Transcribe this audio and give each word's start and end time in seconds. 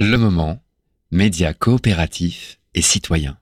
Le 0.00 0.16
moment, 0.16 0.62
média 1.10 1.52
coopératif 1.54 2.60
et 2.72 2.82
citoyen. 2.82 3.36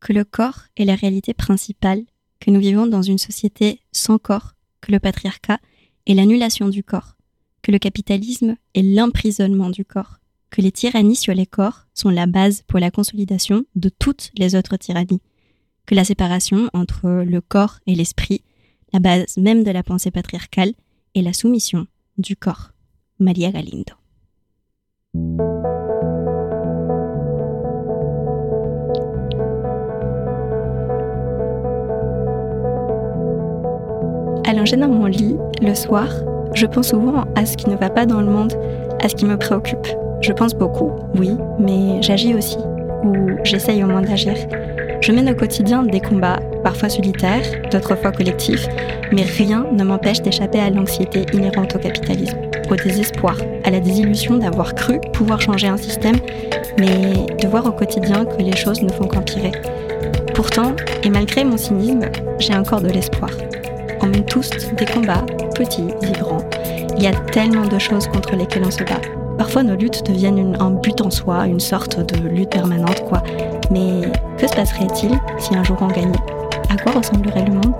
Que 0.00 0.14
le 0.14 0.24
corps 0.24 0.62
est 0.78 0.86
la 0.86 0.94
réalité 0.94 1.34
principale, 1.34 2.06
que 2.40 2.50
nous 2.50 2.60
vivons 2.60 2.86
dans 2.86 3.02
une 3.02 3.18
société 3.18 3.82
sans 3.92 4.16
corps, 4.16 4.54
que 4.80 4.92
le 4.92 4.98
patriarcat 4.98 5.58
est 6.06 6.14
l'annulation 6.14 6.70
du 6.70 6.82
corps, 6.82 7.18
que 7.60 7.70
le 7.70 7.78
capitalisme 7.78 8.56
est 8.72 8.82
l'emprisonnement 8.82 9.68
du 9.68 9.84
corps, 9.84 10.20
que 10.48 10.62
les 10.62 10.72
tyrannies 10.72 11.14
sur 11.14 11.34
les 11.34 11.46
corps 11.46 11.86
sont 11.92 12.08
la 12.08 12.24
base 12.24 12.62
pour 12.62 12.78
la 12.78 12.90
consolidation 12.90 13.66
de 13.74 13.90
toutes 13.90 14.30
les 14.38 14.54
autres 14.54 14.78
tyrannies, 14.78 15.20
que 15.84 15.94
la 15.94 16.06
séparation 16.06 16.70
entre 16.72 17.10
le 17.10 17.42
corps 17.42 17.80
et 17.86 17.94
l'esprit, 17.94 18.42
la 18.94 19.00
base 19.00 19.36
même 19.36 19.64
de 19.64 19.70
la 19.70 19.82
pensée 19.82 20.10
patriarcale, 20.10 20.72
est 21.14 21.20
la 21.20 21.34
soumission 21.34 21.86
du 22.16 22.36
corps. 22.36 22.72
Maria 23.18 23.50
Galindo. 23.50 23.94
Allongée 34.46 34.76
dans 34.76 34.88
mon 34.88 35.06
lit, 35.06 35.36
le 35.62 35.74
soir, 35.74 36.08
je 36.54 36.66
pense 36.66 36.90
souvent 36.90 37.24
à 37.34 37.46
ce 37.46 37.56
qui 37.56 37.70
ne 37.70 37.76
va 37.76 37.88
pas 37.90 38.06
dans 38.06 38.20
le 38.20 38.30
monde, 38.30 38.52
à 39.02 39.08
ce 39.08 39.14
qui 39.14 39.24
me 39.24 39.36
préoccupe. 39.36 39.86
Je 40.20 40.32
pense 40.32 40.54
beaucoup, 40.54 40.92
oui, 41.14 41.36
mais 41.58 42.02
j'agis 42.02 42.34
aussi, 42.34 42.58
ou 43.02 43.14
j'essaye 43.44 43.82
au 43.82 43.86
moins 43.86 44.02
d'agir. 44.02 44.34
Je 45.00 45.12
mène 45.12 45.30
au 45.30 45.34
quotidien 45.34 45.82
des 45.82 46.00
combats, 46.00 46.40
parfois 46.64 46.88
solitaires, 46.88 47.44
d'autres 47.70 47.96
fois 47.96 48.12
collectifs, 48.12 48.66
mais 49.12 49.22
rien 49.22 49.66
ne 49.72 49.84
m'empêche 49.84 50.20
d'échapper 50.22 50.58
à 50.58 50.70
l'anxiété 50.70 51.26
inhérente 51.32 51.76
au 51.76 51.78
capitalisme, 51.78 52.38
au 52.70 52.76
désespoir, 52.76 53.36
à 53.64 53.70
la 53.70 53.80
désillusion 53.80 54.38
d'avoir 54.38 54.74
cru 54.74 55.00
pouvoir 55.12 55.40
changer 55.40 55.68
un 55.68 55.76
système, 55.76 56.16
mais 56.78 57.26
de 57.40 57.48
voir 57.48 57.66
au 57.66 57.72
quotidien 57.72 58.24
que 58.24 58.42
les 58.42 58.56
choses 58.56 58.82
ne 58.82 58.90
font 58.90 59.06
qu'empirer. 59.06 59.52
Pourtant, 60.34 60.74
et 61.04 61.10
malgré 61.10 61.44
mon 61.44 61.56
cynisme, 61.56 62.06
j'ai 62.38 62.54
encore 62.54 62.80
de 62.80 62.88
l'espoir. 62.88 63.30
On 64.02 64.06
mène 64.06 64.24
tous 64.24 64.50
des 64.50 64.86
combats, 64.86 65.24
petits 65.54 65.88
et 66.02 66.12
grands. 66.18 66.44
Il 66.96 67.02
y 67.02 67.06
a 67.06 67.12
tellement 67.12 67.66
de 67.66 67.78
choses 67.78 68.06
contre 68.08 68.36
lesquelles 68.36 68.64
on 68.64 68.70
se 68.70 68.84
bat. 68.84 69.00
Parfois, 69.38 69.62
nos 69.62 69.76
luttes 69.76 70.04
deviennent 70.06 70.56
un 70.60 70.70
but 70.70 71.00
en 71.00 71.10
soi, 71.10 71.46
une 71.46 71.60
sorte 71.60 72.00
de 72.00 72.28
lutte 72.28 72.50
permanente, 72.50 73.02
quoi. 73.04 73.22
Mais 73.70 74.02
que 74.38 74.46
se 74.46 74.54
passerait-il 74.54 75.18
si 75.38 75.54
un 75.54 75.62
jour 75.64 75.76
on 75.80 75.88
gagnait? 75.88 76.12
À 76.70 76.76
quoi 76.76 76.92
ressemblerait 76.92 77.44
le 77.44 77.52
monde? 77.52 77.74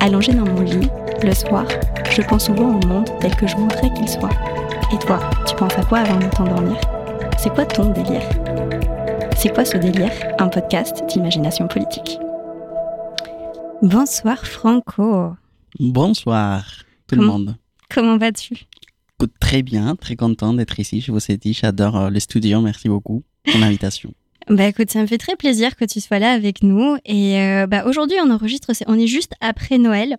Allongé 0.00 0.32
dans 0.32 0.44
mon 0.44 0.60
lit, 0.60 0.88
le 1.22 1.32
soir, 1.34 1.64
je 2.10 2.22
pense 2.22 2.44
souvent 2.46 2.78
au 2.80 2.86
monde 2.86 3.08
tel 3.20 3.34
que 3.34 3.46
je 3.46 3.56
voudrais 3.56 3.92
qu'il 3.94 4.08
soit. 4.08 4.30
Et 4.92 4.98
toi, 4.98 5.18
tu 5.46 5.56
penses 5.56 5.76
à 5.78 5.82
quoi 5.84 5.98
avant 6.00 6.18
de 6.18 6.26
t'endormir? 6.26 6.76
C'est 7.38 7.52
quoi 7.52 7.64
ton 7.66 7.90
délire? 7.90 8.22
C'est 9.36 9.52
quoi 9.52 9.64
ce 9.64 9.76
délire? 9.76 10.12
Un 10.38 10.48
podcast 10.48 11.04
d'imagination 11.08 11.66
politique. 11.66 12.18
Bonsoir 13.82 14.38
Franco. 14.46 15.34
Bonsoir 15.80 16.64
tout 17.08 17.16
Comment- 17.16 17.38
le 17.38 17.44
monde. 17.44 17.56
Comment 17.92 18.16
vas-tu? 18.18 18.54
Très 19.40 19.62
bien, 19.62 19.96
très 19.96 20.16
content 20.16 20.52
d'être 20.54 20.78
ici. 20.80 21.00
Je 21.00 21.12
vous 21.12 21.20
ai 21.30 21.36
dit, 21.36 21.52
j'adore 21.52 21.96
euh, 21.96 22.10
le 22.10 22.20
studio. 22.20 22.60
Merci 22.60 22.88
beaucoup 22.88 23.22
pour 23.44 23.58
l'invitation. 23.60 24.12
Bah 24.50 24.66
écoute, 24.66 24.90
ça 24.90 25.00
me 25.00 25.06
fait 25.06 25.16
très 25.16 25.36
plaisir 25.36 25.74
que 25.74 25.86
tu 25.86 26.00
sois 26.02 26.18
là 26.18 26.32
avec 26.32 26.62
nous. 26.62 26.98
Et 27.06 27.38
euh, 27.40 27.66
bah, 27.66 27.84
aujourd'hui, 27.86 28.18
on 28.22 28.30
enregistre, 28.30 28.74
c'est- 28.74 28.84
on 28.88 28.98
est 28.98 29.06
juste 29.06 29.32
après 29.40 29.78
Noël. 29.78 30.18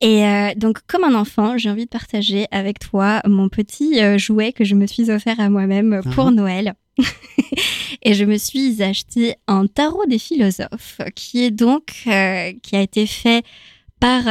Et 0.00 0.24
euh, 0.26 0.48
donc, 0.56 0.78
comme 0.88 1.04
un 1.04 1.14
enfant, 1.14 1.56
j'ai 1.56 1.70
envie 1.70 1.84
de 1.84 1.88
partager 1.88 2.46
avec 2.50 2.80
toi 2.80 3.20
mon 3.28 3.48
petit 3.48 4.00
jouet 4.18 4.52
que 4.52 4.64
je 4.64 4.74
me 4.74 4.86
suis 4.88 5.08
offert 5.12 5.38
à 5.38 5.50
moi-même 5.50 6.00
pour 6.16 6.30
Mhm. 6.32 6.34
Noël. 6.34 6.74
et 8.02 8.14
je 8.14 8.24
me 8.24 8.36
suis 8.38 8.82
acheté 8.82 9.36
un 9.46 9.68
tarot 9.68 10.06
des 10.06 10.18
philosophes, 10.18 11.00
qui 11.14 11.44
est 11.44 11.52
donc 11.52 11.92
euh, 12.08 12.52
qui 12.60 12.74
a 12.74 12.80
été 12.80 13.06
fait 13.06 13.44
par 14.00 14.22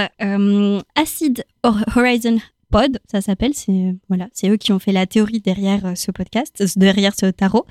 Acid 0.96 1.46
Hor- 1.64 1.84
Horizon 1.96 2.40
Pod, 2.70 3.00
ça 3.10 3.22
s'appelle. 3.22 3.54
C'est 3.54 3.96
voilà, 4.10 4.28
c'est 4.34 4.50
eux 4.50 4.58
qui 4.58 4.72
ont 4.74 4.80
fait 4.80 4.92
la 4.92 5.06
théorie 5.06 5.40
derrière 5.40 5.86
euh, 5.86 5.96
ce 5.96 6.12
podcast, 6.12 6.62
euh, 6.62 6.68
derrière 6.76 7.14
ce 7.18 7.28
tarot. 7.28 7.66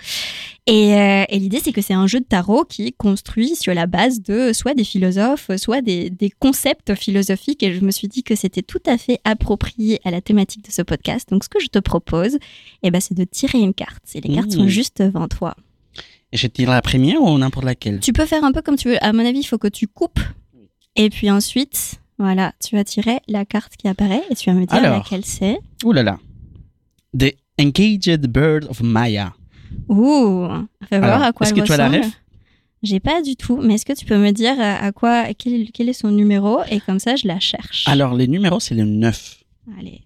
Et, 0.66 0.94
euh, 0.94 1.24
et 1.28 1.38
l'idée, 1.38 1.60
c'est 1.62 1.72
que 1.72 1.82
c'est 1.82 1.94
un 1.94 2.06
jeu 2.06 2.20
de 2.20 2.24
tarot 2.24 2.64
qui 2.64 2.86
est 2.88 2.92
construit 2.92 3.54
sur 3.56 3.74
la 3.74 3.86
base 3.86 4.22
de 4.22 4.52
soit 4.52 4.74
des 4.74 4.84
philosophes, 4.84 5.50
soit 5.56 5.82
des, 5.82 6.10
des 6.10 6.30
concepts 6.30 6.94
philosophiques. 6.94 7.62
Et 7.62 7.74
je 7.74 7.80
me 7.84 7.90
suis 7.90 8.08
dit 8.08 8.22
que 8.22 8.34
c'était 8.34 8.62
tout 8.62 8.82
à 8.86 8.96
fait 8.98 9.20
approprié 9.24 10.00
à 10.04 10.10
la 10.10 10.20
thématique 10.20 10.64
de 10.64 10.72
ce 10.72 10.82
podcast. 10.82 11.28
Donc, 11.30 11.44
ce 11.44 11.48
que 11.48 11.60
je 11.60 11.68
te 11.68 11.78
propose, 11.78 12.38
eh 12.82 12.90
ben, 12.90 13.00
c'est 13.00 13.14
de 13.14 13.24
tirer 13.24 13.58
une 13.60 13.74
carte. 13.74 14.02
Et 14.14 14.20
les 14.20 14.34
cartes 14.34 14.46
Mmh. 14.48 14.58
sont 14.58 14.68
juste 14.68 15.02
devant 15.02 15.28
toi. 15.28 15.54
Et 16.32 16.36
je 16.36 16.46
tire 16.48 16.70
la 16.70 16.82
première 16.82 17.22
ou 17.22 17.36
n'importe 17.38 17.64
laquelle? 17.66 18.00
Tu 18.00 18.12
peux 18.12 18.26
faire 18.26 18.42
un 18.44 18.52
peu 18.52 18.62
comme 18.62 18.76
tu 18.76 18.88
veux. 18.88 19.04
À 19.04 19.12
mon 19.12 19.24
avis, 19.24 19.40
il 19.40 19.44
faut 19.44 19.58
que 19.58 19.68
tu 19.68 19.86
coupes. 19.86 20.20
Et 20.96 21.10
puis 21.10 21.30
ensuite, 21.30 22.00
voilà, 22.18 22.52
tu 22.64 22.76
vas 22.76 22.84
tirer 22.84 23.20
la 23.28 23.44
carte 23.44 23.76
qui 23.76 23.88
apparaît 23.88 24.22
et 24.30 24.34
tu 24.34 24.50
vas 24.50 24.56
me 24.56 24.64
dire 24.66 24.74
Alors. 24.76 24.98
laquelle 24.98 25.24
c'est. 25.24 25.58
Ouh 25.84 25.92
là 25.92 26.02
là. 26.02 26.18
The 27.18 27.34
Engaged 27.60 28.26
Bird 28.28 28.66
of 28.68 28.82
Maya. 28.82 29.34
Ouh, 29.88 30.46
fais 30.88 30.98
voir 30.98 31.22
à 31.22 31.32
quoi 31.32 31.46
est-ce 31.46 31.54
elle 31.54 31.62
que 31.62 31.66
tu 31.66 31.72
as 31.72 31.76
la 31.76 31.88
ref? 31.88 32.06
J'ai 32.82 33.00
pas 33.00 33.22
du 33.22 33.36
tout, 33.36 33.56
mais 33.56 33.74
est-ce 33.74 33.84
que 33.86 33.92
tu 33.94 34.04
peux 34.04 34.18
me 34.18 34.30
dire 34.30 34.54
à 34.60 34.76
à 34.76 34.92
quoi, 34.92 35.32
quel, 35.34 35.70
quel 35.72 35.88
est 35.88 35.94
son 35.94 36.10
numéro 36.10 36.60
et 36.70 36.80
comme 36.80 36.98
ça 36.98 37.16
je 37.16 37.26
la 37.26 37.40
cherche. 37.40 37.84
Alors, 37.88 38.14
le 38.14 38.26
numéro, 38.26 38.60
c'est 38.60 38.74
le 38.74 38.84
9. 38.84 39.42
Allez, 39.78 40.02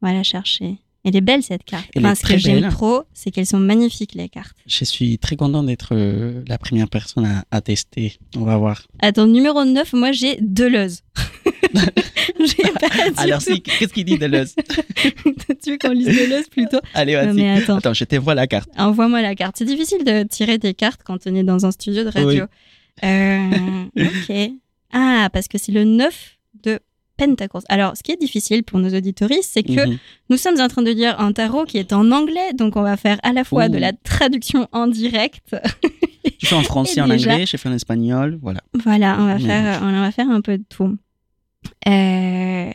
on 0.00 0.06
va 0.06 0.12
la 0.12 0.22
chercher. 0.22 0.76
Elle 1.04 1.16
est 1.16 1.20
belle 1.20 1.42
cette 1.42 1.64
carte. 1.64 1.86
Elle 1.94 2.04
Enfin, 2.06 2.12
est 2.12 2.14
ce 2.14 2.26
que 2.32 2.38
j'aime 2.38 2.68
trop, 2.70 3.02
c'est 3.12 3.30
qu'elles 3.32 3.46
sont 3.46 3.58
magnifiques 3.58 4.14
les 4.14 4.28
cartes. 4.28 4.56
Je 4.66 4.84
suis 4.84 5.18
très 5.18 5.34
content 5.36 5.62
d'être 5.64 5.88
euh, 5.92 6.42
la 6.46 6.58
première 6.58 6.88
personne 6.88 7.24
à, 7.26 7.44
à 7.50 7.60
tester. 7.60 8.18
On 8.36 8.44
va 8.44 8.56
voir. 8.56 8.86
Attends, 9.00 9.26
numéro 9.26 9.64
9, 9.64 9.92
moi 9.94 10.12
j'ai 10.12 10.36
Deleuze. 10.40 11.00
pas 12.80 12.88
Alors, 13.22 13.42
tout. 13.42 13.54
si, 13.54 13.62
qu'est-ce 13.62 13.92
qu'il 13.92 14.04
dit 14.04 14.18
Deleuze? 14.18 14.54
Tu 15.64 15.70
veux 15.72 15.78
qu'on 15.78 15.90
lise 15.90 16.06
Deleuze 16.06 16.48
plutôt? 16.48 16.78
Allez, 16.94 17.14
vas-y. 17.14 17.46
attends. 17.48 17.76
Attends, 17.76 17.94
je 17.94 18.04
te 18.04 18.16
vois 18.16 18.34
la 18.34 18.46
carte. 18.46 18.68
Envoie-moi 18.76 19.22
la 19.22 19.34
carte. 19.34 19.56
C'est 19.58 19.64
difficile 19.64 20.04
de 20.04 20.24
tirer 20.24 20.58
des 20.58 20.74
cartes 20.74 21.02
quand 21.04 21.18
on 21.26 21.34
est 21.34 21.44
dans 21.44 21.64
un 21.66 21.70
studio 21.70 22.04
de 22.04 22.08
radio. 22.10 22.44
Euh, 23.04 23.84
ok. 23.96 24.50
Ah, 24.92 25.28
parce 25.32 25.48
que 25.48 25.58
c'est 25.58 25.72
le 25.72 25.84
9 25.84 26.08
de 26.12 26.41
Pentacles. 27.26 27.58
Alors, 27.68 27.96
ce 27.96 28.02
qui 28.02 28.12
est 28.12 28.16
difficile 28.20 28.62
pour 28.64 28.78
nos 28.78 28.88
auditoristes, 28.94 29.50
c'est 29.52 29.62
que 29.62 29.86
Mhm. 29.88 29.98
nous 30.30 30.36
sommes 30.36 30.60
en 30.60 30.68
train 30.68 30.82
de 30.82 30.90
lire 30.90 31.18
un 31.20 31.32
tarot 31.32 31.64
qui 31.64 31.78
est 31.78 31.92
en 31.92 32.10
anglais, 32.10 32.52
donc 32.54 32.76
on 32.76 32.82
va 32.82 32.96
faire 32.96 33.18
à 33.22 33.32
la 33.32 33.44
fois 33.44 33.66
Ouh. 33.66 33.68
de 33.68 33.78
la 33.78 33.92
traduction 33.92 34.68
en 34.72 34.86
direct. 34.86 35.54
Je 36.40 36.46
fais 36.46 36.54
en 36.56 36.62
français, 36.62 37.00
en 37.00 37.08
déjà- 37.08 37.32
anglais, 37.32 37.46
je 37.46 37.56
fais 37.56 37.68
en 37.68 37.72
espagnol. 37.72 38.38
Voilà. 38.42 38.60
Voilà, 38.84 39.16
on 39.20 39.26
va 39.26 39.34
Mhm. 39.34 39.40
faire, 39.46 39.80
on 39.82 40.00
va 40.00 40.10
faire 40.12 40.28
un 40.30 40.40
peu 40.40 40.58
de 40.58 40.64
tout. 40.68 40.96
Euh, 41.88 42.70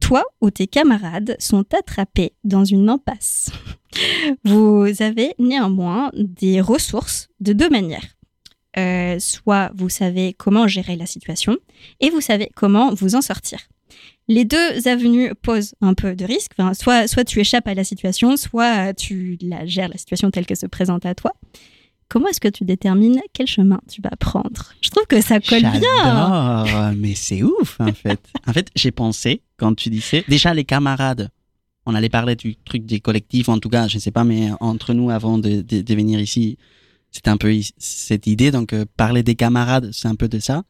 toi 0.00 0.22
ou 0.40 0.50
tes 0.50 0.66
camarades 0.66 1.36
sont 1.38 1.64
attrapés 1.74 2.32
dans 2.44 2.64
une 2.64 2.88
impasse? 2.88 3.50
Vous 4.44 4.86
avez 5.00 5.34
néanmoins 5.38 6.10
des 6.14 6.60
ressources 6.60 7.28
de 7.40 7.52
deux 7.52 7.68
manières. 7.70 8.15
Euh, 8.78 9.18
soit 9.18 9.70
vous 9.74 9.88
savez 9.88 10.34
comment 10.34 10.66
gérer 10.66 10.96
la 10.96 11.06
situation 11.06 11.56
et 12.00 12.10
vous 12.10 12.20
savez 12.20 12.50
comment 12.54 12.92
vous 12.92 13.14
en 13.14 13.22
sortir. 13.22 13.58
Les 14.28 14.44
deux 14.44 14.88
avenues 14.88 15.32
posent 15.40 15.74
un 15.80 15.94
peu 15.94 16.14
de 16.14 16.24
risque. 16.24 16.52
Soit, 16.74 17.06
soit 17.06 17.24
tu 17.24 17.40
échappes 17.40 17.68
à 17.68 17.74
la 17.74 17.84
situation, 17.84 18.36
soit 18.36 18.92
tu 18.92 19.38
la 19.40 19.64
gères 19.66 19.88
la 19.88 19.96
situation 19.96 20.30
telle 20.30 20.46
que 20.46 20.54
se 20.54 20.66
présente 20.66 21.06
à 21.06 21.14
toi. 21.14 21.32
Comment 22.08 22.28
est-ce 22.28 22.40
que 22.40 22.48
tu 22.48 22.64
détermines 22.64 23.20
quel 23.32 23.46
chemin 23.46 23.80
tu 23.90 24.00
vas 24.02 24.14
prendre? 24.20 24.74
Je 24.80 24.90
trouve 24.90 25.06
que 25.06 25.20
ça 25.20 25.40
colle 25.40 25.62
bien. 25.62 26.92
Mais 26.96 27.14
c'est 27.14 27.42
ouf 27.42 27.80
en 27.80 27.92
fait. 27.92 28.20
en 28.46 28.52
fait, 28.52 28.68
j'ai 28.76 28.90
pensé 28.90 29.42
quand 29.56 29.74
tu 29.74 29.90
disais 29.90 30.24
déjà 30.28 30.54
les 30.54 30.64
camarades. 30.64 31.30
On 31.86 31.94
allait 31.94 32.08
parler 32.08 32.34
du 32.34 32.56
truc 32.56 32.84
des 32.84 32.98
collectifs, 32.98 33.48
en 33.48 33.58
tout 33.58 33.68
cas, 33.68 33.86
je 33.86 33.98
sais 33.98 34.10
pas, 34.10 34.24
mais 34.24 34.50
entre 34.58 34.92
nous 34.92 35.10
avant 35.10 35.38
de 35.38 35.64
venir 35.94 36.20
ici, 36.20 36.58
c'était 37.16 37.30
un 37.30 37.38
peu 37.38 37.50
cette 37.78 38.26
idée. 38.26 38.50
Donc 38.50 38.74
euh, 38.74 38.84
parler 38.98 39.22
des 39.22 39.34
camarades, 39.36 39.88
c'est 39.92 40.06
un 40.06 40.14
peu 40.14 40.28
de 40.28 40.38
ça. 40.38 40.64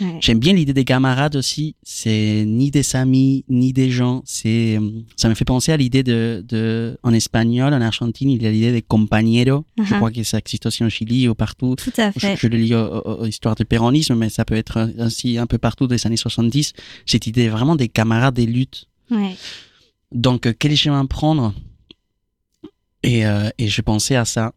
Ouais. 0.00 0.18
J'aime 0.20 0.40
bien 0.40 0.52
l'idée 0.52 0.72
des 0.72 0.84
camarades 0.84 1.36
aussi. 1.36 1.76
C'est 1.84 2.42
ni 2.44 2.72
des 2.72 2.96
amis 2.96 3.44
ni 3.48 3.72
des 3.72 3.88
gens. 3.90 4.22
C'est 4.24 4.76
euh, 4.78 4.90
ça 5.16 5.28
me 5.28 5.34
fait 5.34 5.44
penser 5.44 5.70
à 5.70 5.76
l'idée 5.76 6.02
de, 6.02 6.44
de 6.48 6.98
en 7.04 7.12
espagnol, 7.12 7.72
en 7.72 7.80
Argentine, 7.80 8.30
il 8.30 8.42
y 8.42 8.46
a 8.46 8.50
l'idée 8.50 8.72
des 8.72 8.82
compañeros. 8.82 9.64
Je 9.76 9.82
Uh-huh. 9.82 9.96
crois 9.96 10.10
que 10.10 10.22
ça 10.24 10.38
existe 10.38 10.66
aussi 10.66 10.82
en 10.84 10.88
Chili 10.88 11.28
ou 11.28 11.34
partout. 11.34 11.76
Tout 11.76 11.92
à 11.98 12.10
fait. 12.12 12.36
je 12.36 12.46
le 12.48 12.56
lis 12.56 12.74
aux, 12.74 13.26
histoires 13.26 13.54
du 13.54 13.64
péronisme, 13.64 14.14
mais 14.16 14.28
ça 14.28 14.44
peut 14.44 14.54
être 14.56 14.90
ainsi 14.98 15.38
un 15.38 15.46
peu 15.46 15.58
partout 15.58 15.86
des 15.86 16.04
années 16.06 16.16
70. 16.16 16.72
Cette 17.06 17.26
idée 17.28 17.48
vraiment 17.48 17.76
des 17.76 17.88
camarades 17.88 18.34
des 18.34 18.46
luttes. 18.46 18.86
Ouais. 19.10 19.36
Donc, 20.12 20.46
euh, 20.46 20.52
quel 20.58 20.76
chemin 20.76 21.06
prendre? 21.06 21.54
Et, 23.02 23.24
euh, 23.26 23.50
et 23.58 23.68
je 23.68 23.82
pensais 23.82 24.16
à 24.16 24.24
ça. 24.24 24.52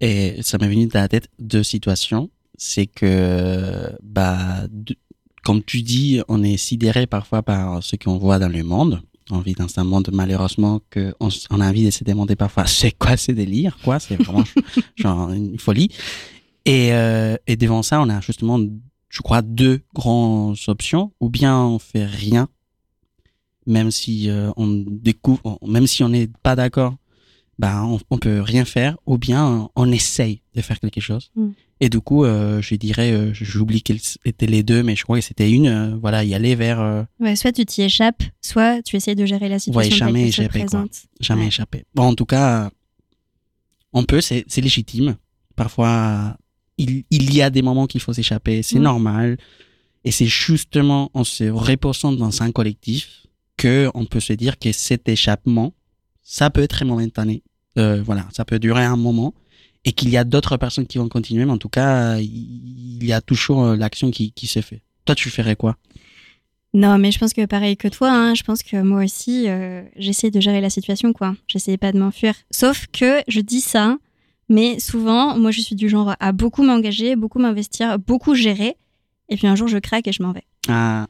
Et 0.00 0.42
ça 0.42 0.58
m'est 0.58 0.68
venu 0.68 0.86
dans 0.86 1.00
la 1.00 1.08
tête 1.08 1.28
deux 1.38 1.62
situations. 1.62 2.30
C'est 2.58 2.86
que, 2.86 3.90
bah, 4.02 4.66
de- 4.70 4.96
comme 5.44 5.62
tu 5.62 5.82
dis, 5.82 6.20
on 6.28 6.42
est 6.42 6.56
sidéré 6.56 7.06
parfois 7.06 7.42
par 7.42 7.82
ce 7.82 7.96
qu'on 7.96 8.18
voit 8.18 8.38
dans 8.38 8.48
le 8.48 8.62
monde. 8.62 9.02
On 9.30 9.40
vit 9.40 9.54
dans 9.54 9.66
un 9.78 9.84
monde 9.84 10.08
malheureusement 10.12 10.80
que 10.88 11.12
on, 11.18 11.28
on 11.50 11.60
a 11.60 11.68
envie 11.68 11.84
de 11.84 11.90
se 11.90 12.04
demander 12.04 12.36
parfois 12.36 12.64
c'est 12.66 12.92
quoi 12.92 13.16
ces 13.16 13.32
délires 13.34 13.76
quoi? 13.82 13.98
C'est 13.98 14.14
vraiment 14.22 14.44
genre 14.96 15.30
une 15.32 15.58
folie 15.58 15.88
et, 16.64 16.92
euh, 16.92 17.36
et 17.48 17.56
devant 17.56 17.82
ça 17.82 18.00
on 18.00 18.08
a 18.08 18.20
justement 18.20 18.60
je 19.08 19.22
crois 19.22 19.42
deux 19.42 19.80
grandes 19.96 20.56
options 20.68 21.10
ou 21.18 21.28
bien 21.28 21.58
on 21.60 21.80
fait 21.80 22.04
rien 22.04 22.48
même 23.66 23.90
si 23.90 24.30
euh, 24.30 24.52
on 24.56 24.68
découvre 24.86 25.58
même 25.66 25.88
si 25.88 26.04
on 26.04 26.08
n'est 26.08 26.28
pas 26.44 26.54
d'accord 26.54 26.94
bah 27.58 27.84
on, 27.84 27.98
on 28.10 28.18
peut 28.18 28.40
rien 28.40 28.64
faire 28.64 28.96
ou 29.06 29.16
bien 29.18 29.68
on 29.76 29.90
essaye 29.92 30.42
de 30.54 30.60
faire 30.60 30.78
quelque 30.80 31.00
chose 31.00 31.30
Mm. 31.34 31.48
et 31.80 31.88
du 31.88 32.00
coup 32.00 32.24
euh, 32.24 32.60
je 32.60 32.74
dirais 32.74 33.12
euh, 33.12 33.30
j'oublie 33.32 33.82
quels 33.82 34.00
étaient 34.26 34.46
les 34.46 34.62
deux 34.62 34.82
mais 34.82 34.94
je 34.96 35.04
crois 35.04 35.18
que 35.18 35.24
c'était 35.24 35.50
une 35.50 35.66
euh, 35.68 35.96
voilà 36.00 36.22
y 36.24 36.34
aller 36.34 36.54
vers 36.54 37.06
Ouais, 37.20 37.34
soit 37.36 37.52
tu 37.52 37.64
t'y 37.64 37.82
échappes, 37.82 38.22
soit 38.42 38.82
tu 38.82 38.96
essayes 38.96 39.14
de 39.16 39.24
gérer 39.26 39.48
la 39.48 39.58
situation 39.58 39.90
telle 39.90 39.98
jamais 39.98 40.28
échapper, 40.28 40.64
quoi. 40.66 40.84
jamais 41.20 41.42
Ouais. 41.42 41.48
échapper. 41.48 41.84
Bon, 41.94 42.02
en 42.04 42.14
tout 42.14 42.26
cas, 42.26 42.70
on 43.92 44.04
peut, 44.04 44.20
c'est 44.20 44.44
c'est 44.48 44.60
légitime. 44.60 45.16
Parfois, 45.54 46.36
il, 46.76 47.04
il 47.10 47.32
y 47.34 47.40
a 47.40 47.48
des 47.50 47.62
moments 47.62 47.86
qu'il 47.86 48.00
faut 48.02 48.12
s'échapper, 48.12 48.62
c'est 48.62 48.78
Mm. 48.78 48.82
normal. 48.82 49.38
Et 50.04 50.10
c'est 50.12 50.26
justement 50.26 51.10
en 51.14 51.24
se 51.24 51.44
reposant 51.44 52.12
dans 52.12 52.42
un 52.42 52.52
collectif 52.52 53.26
que 53.56 53.90
on 53.94 54.04
peut 54.04 54.20
se 54.20 54.34
dire 54.34 54.58
que 54.58 54.70
cet 54.72 55.08
échappement, 55.08 55.72
ça 56.26 56.50
peut 56.50 56.62
être 56.62 56.84
momentané. 56.84 57.42
Euh, 57.78 58.02
voilà, 58.02 58.26
ça 58.32 58.44
peut 58.44 58.58
durer 58.58 58.84
un 58.84 58.96
moment 58.96 59.32
et 59.84 59.92
qu'il 59.92 60.10
y 60.10 60.16
a 60.16 60.24
d'autres 60.24 60.56
personnes 60.56 60.86
qui 60.86 60.98
vont 60.98 61.08
continuer, 61.08 61.44
mais 61.44 61.52
en 61.52 61.58
tout 61.58 61.68
cas, 61.68 62.18
il 62.18 63.04
y 63.04 63.12
a 63.12 63.20
toujours 63.20 63.62
euh, 63.62 63.76
l'action 63.76 64.10
qui, 64.10 64.32
qui 64.32 64.48
se 64.48 64.60
fait. 64.60 64.82
Toi, 65.04 65.14
tu 65.14 65.30
ferais 65.30 65.54
quoi? 65.54 65.76
Non, 66.74 66.98
mais 66.98 67.12
je 67.12 67.18
pense 67.18 67.32
que 67.32 67.46
pareil 67.46 67.76
que 67.76 67.86
toi, 67.86 68.10
hein, 68.10 68.34
je 68.34 68.42
pense 68.42 68.64
que 68.64 68.82
moi 68.82 69.04
aussi, 69.04 69.48
euh, 69.48 69.82
j'essaie 69.96 70.32
de 70.32 70.40
gérer 70.40 70.60
la 70.60 70.68
situation, 70.68 71.12
quoi. 71.12 71.36
J'essaie 71.46 71.76
pas 71.76 71.92
de 71.92 71.98
m'enfuir. 71.98 72.34
Sauf 72.50 72.86
que 72.92 73.22
je 73.28 73.40
dis 73.40 73.60
ça, 73.60 73.96
mais 74.48 74.80
souvent, 74.80 75.38
moi, 75.38 75.52
je 75.52 75.60
suis 75.60 75.76
du 75.76 75.88
genre 75.88 76.16
à 76.18 76.32
beaucoup 76.32 76.64
m'engager, 76.64 77.14
beaucoup 77.14 77.38
m'investir, 77.38 78.00
beaucoup 78.00 78.34
gérer. 78.34 78.76
Et 79.28 79.36
puis 79.36 79.46
un 79.46 79.54
jour, 79.54 79.68
je 79.68 79.78
craque 79.78 80.08
et 80.08 80.12
je 80.12 80.22
m'en 80.24 80.32
vais. 80.32 80.44
Ah, 80.68 81.06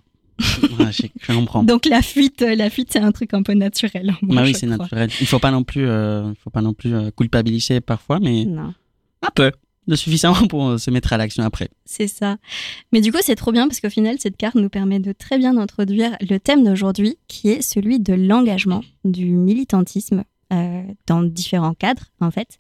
ouais, 0.79 0.93
je, 0.93 1.03
je 1.21 1.33
comprends. 1.33 1.63
Donc 1.63 1.87
la 1.87 2.03
fuite, 2.03 2.43
euh, 2.43 2.55
la 2.55 2.71
fuite, 2.71 2.89
c'est 2.93 2.99
un 3.01 3.13
truc 3.13 3.33
un 3.35 3.43
peu 3.43 3.55
naturel. 3.55 4.15
moi, 4.23 4.37
Bah 4.37 4.43
oui, 4.45 4.55
c'est 4.55 4.67
naturel. 4.67 5.11
Il 5.21 5.27
faut 5.27 5.39
pas 5.39 5.51
non 5.51 5.65
plus, 5.65 5.87
euh, 5.89 6.33
faut 6.43 6.51
pas 6.51 6.63
non 6.63 6.75
plus 6.75 6.95
euh, 6.95 7.11
culpabiliser 7.17 7.81
parfois, 7.81 8.19
mais 8.21 8.45
Non. 8.45 8.73
un 9.23 9.31
peu, 9.35 9.53
de 9.89 9.97
suffisamment 9.97 10.47
pour 10.49 10.67
euh, 10.69 10.79
se 10.79 10.91
mettre 10.91 11.13
à 11.13 11.17
l'action 11.17 11.45
après. 11.45 11.69
C'est 11.85 12.09
ça. 12.09 12.37
Mais 12.93 13.01
du 13.01 13.13
coup, 13.13 13.19
c'est 13.23 13.37
trop 13.37 13.53
bien 13.53 13.69
parce 13.69 13.81
qu'au 13.81 13.91
final, 13.91 14.17
cette 14.19 14.37
carte 14.37 14.57
nous 14.57 14.69
permet 14.69 14.99
de 15.01 15.13
très 15.13 15.39
bien 15.39 15.57
introduire 15.57 16.17
le 16.21 16.39
thème 16.39 16.65
d'aujourd'hui, 16.65 17.17
qui 17.29 17.49
est 17.51 17.63
celui 17.63 18.01
de 18.01 18.13
l'engagement, 18.15 18.83
du 19.05 19.27
militantisme. 19.27 20.25
Euh, 20.53 20.83
dans 21.09 21.25
différents 21.25 21.75
cadres 21.75 22.05
en 22.21 22.31
fait. 22.31 22.59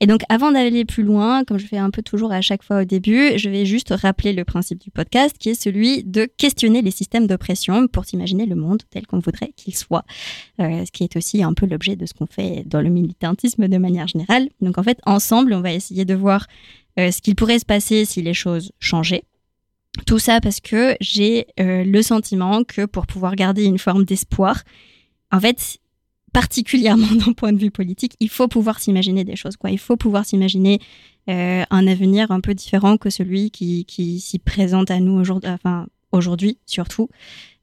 Et 0.00 0.06
donc 0.06 0.20
avant 0.28 0.52
d'aller 0.52 0.84
plus 0.84 1.02
loin, 1.02 1.42
comme 1.42 1.58
je 1.58 1.66
fais 1.66 1.78
un 1.78 1.90
peu 1.90 2.00
toujours 2.00 2.30
à 2.30 2.40
chaque 2.40 2.62
fois 2.62 2.82
au 2.82 2.84
début, 2.84 3.36
je 3.38 3.50
vais 3.50 3.66
juste 3.66 3.92
rappeler 3.92 4.32
le 4.32 4.44
principe 4.44 4.78
du 4.78 4.92
podcast 4.92 5.36
qui 5.36 5.50
est 5.50 5.60
celui 5.60 6.04
de 6.04 6.26
questionner 6.36 6.80
les 6.80 6.92
systèmes 6.92 7.26
d'oppression 7.26 7.88
pour 7.88 8.04
s'imaginer 8.04 8.46
le 8.46 8.54
monde 8.54 8.82
tel 8.88 9.04
qu'on 9.08 9.18
voudrait 9.18 9.52
qu'il 9.56 9.74
soit, 9.74 10.04
Euh, 10.60 10.84
ce 10.86 10.92
qui 10.92 11.02
est 11.02 11.16
aussi 11.16 11.42
un 11.42 11.54
peu 11.54 11.66
l'objet 11.66 11.96
de 11.96 12.06
ce 12.06 12.14
qu'on 12.14 12.26
fait 12.26 12.62
dans 12.66 12.80
le 12.80 12.88
militantisme 12.88 13.66
de 13.66 13.78
manière 13.78 14.06
générale. 14.06 14.48
Donc 14.60 14.78
en 14.78 14.84
fait, 14.84 15.00
ensemble, 15.04 15.54
on 15.54 15.60
va 15.60 15.72
essayer 15.72 16.04
de 16.04 16.14
voir 16.14 16.46
euh, 17.00 17.10
ce 17.10 17.20
qu'il 17.20 17.34
pourrait 17.34 17.58
se 17.58 17.66
passer 17.66 18.04
si 18.04 18.22
les 18.22 18.34
choses 18.34 18.70
changeaient. 18.78 19.24
Tout 20.06 20.20
ça 20.20 20.40
parce 20.40 20.60
que 20.60 20.96
j'ai 21.00 21.46
le 21.58 22.02
sentiment 22.02 22.62
que 22.62 22.84
pour 22.84 23.06
pouvoir 23.08 23.34
garder 23.34 23.64
une 23.64 23.78
forme 23.78 24.04
d'espoir, 24.04 24.62
en 25.32 25.40
fait, 25.40 25.78
particulièrement 26.34 27.14
d'un 27.24 27.32
point 27.32 27.54
de 27.54 27.58
vue 27.58 27.70
politique, 27.70 28.16
il 28.20 28.28
faut 28.28 28.48
pouvoir 28.48 28.78
s'imaginer 28.80 29.24
des 29.24 29.36
choses. 29.36 29.54
Il 29.70 29.78
faut 29.78 29.96
pouvoir 29.96 30.26
s'imaginer 30.26 30.80
euh, 31.30 31.62
un 31.70 31.86
avenir 31.86 32.30
un 32.30 32.40
peu 32.40 32.52
différent 32.52 32.98
que 32.98 33.08
celui 33.08 33.50
qui, 33.50 34.20
s'y 34.20 34.38
présente 34.38 34.90
à 34.90 35.00
nous 35.00 35.22
aujourd'hui, 36.12 36.58
surtout. 36.66 37.08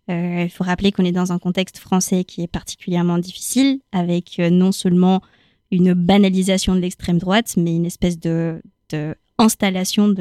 Euh, 0.09 0.43
il 0.43 0.49
faut 0.49 0.63
rappeler 0.63 0.91
qu'on 0.91 1.05
est 1.05 1.11
dans 1.11 1.31
un 1.31 1.37
contexte 1.37 1.77
français 1.77 2.23
qui 2.23 2.41
est 2.41 2.47
particulièrement 2.47 3.19
difficile, 3.19 3.79
avec 3.91 4.39
euh, 4.39 4.49
non 4.49 4.71
seulement 4.71 5.21
une 5.69 5.93
banalisation 5.93 6.73
de 6.73 6.79
l'extrême 6.79 7.19
droite, 7.19 7.53
mais 7.57 7.75
une 7.75 7.85
espèce 7.85 8.19
de, 8.19 8.61
de 8.89 9.15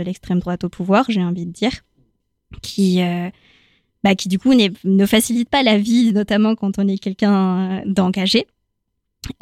l'extrême 0.02 0.38
droite 0.40 0.64
au 0.64 0.68
pouvoir, 0.68 1.06
j'ai 1.08 1.22
envie 1.22 1.46
de 1.46 1.52
dire, 1.52 1.72
qui, 2.62 3.00
bah, 4.02 4.14
qui 4.14 4.28
du 4.28 4.38
coup 4.38 4.52
ne 4.54 5.06
facilite 5.06 5.48
pas 5.48 5.62
la 5.62 5.78
vie, 5.78 6.12
notamment 6.12 6.54
quand 6.54 6.78
on 6.78 6.88
est 6.88 6.98
quelqu'un 6.98 7.80
euh, 7.80 7.82
d'engagé. 7.86 8.46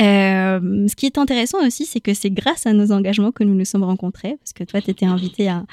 Euh, 0.02 0.88
ce 0.88 0.96
qui 0.96 1.06
est 1.06 1.19
intéressant 1.19 1.64
aussi, 1.64 1.87
c'est 1.87 2.00
que 2.00 2.14
c'est 2.14 2.31
grâce 2.31 2.66
à 2.66 2.72
nos 2.72 2.90
engagements 2.90 3.31
que 3.31 3.44
nous 3.44 3.55
nous 3.55 3.64
sommes 3.64 3.84
rencontrés, 3.84 4.37
parce 4.38 4.52
que 4.52 4.64
toi, 4.64 4.81
tu 4.81 4.90
étais 4.90 5.06
invité 5.06 5.49
à, 5.49 5.64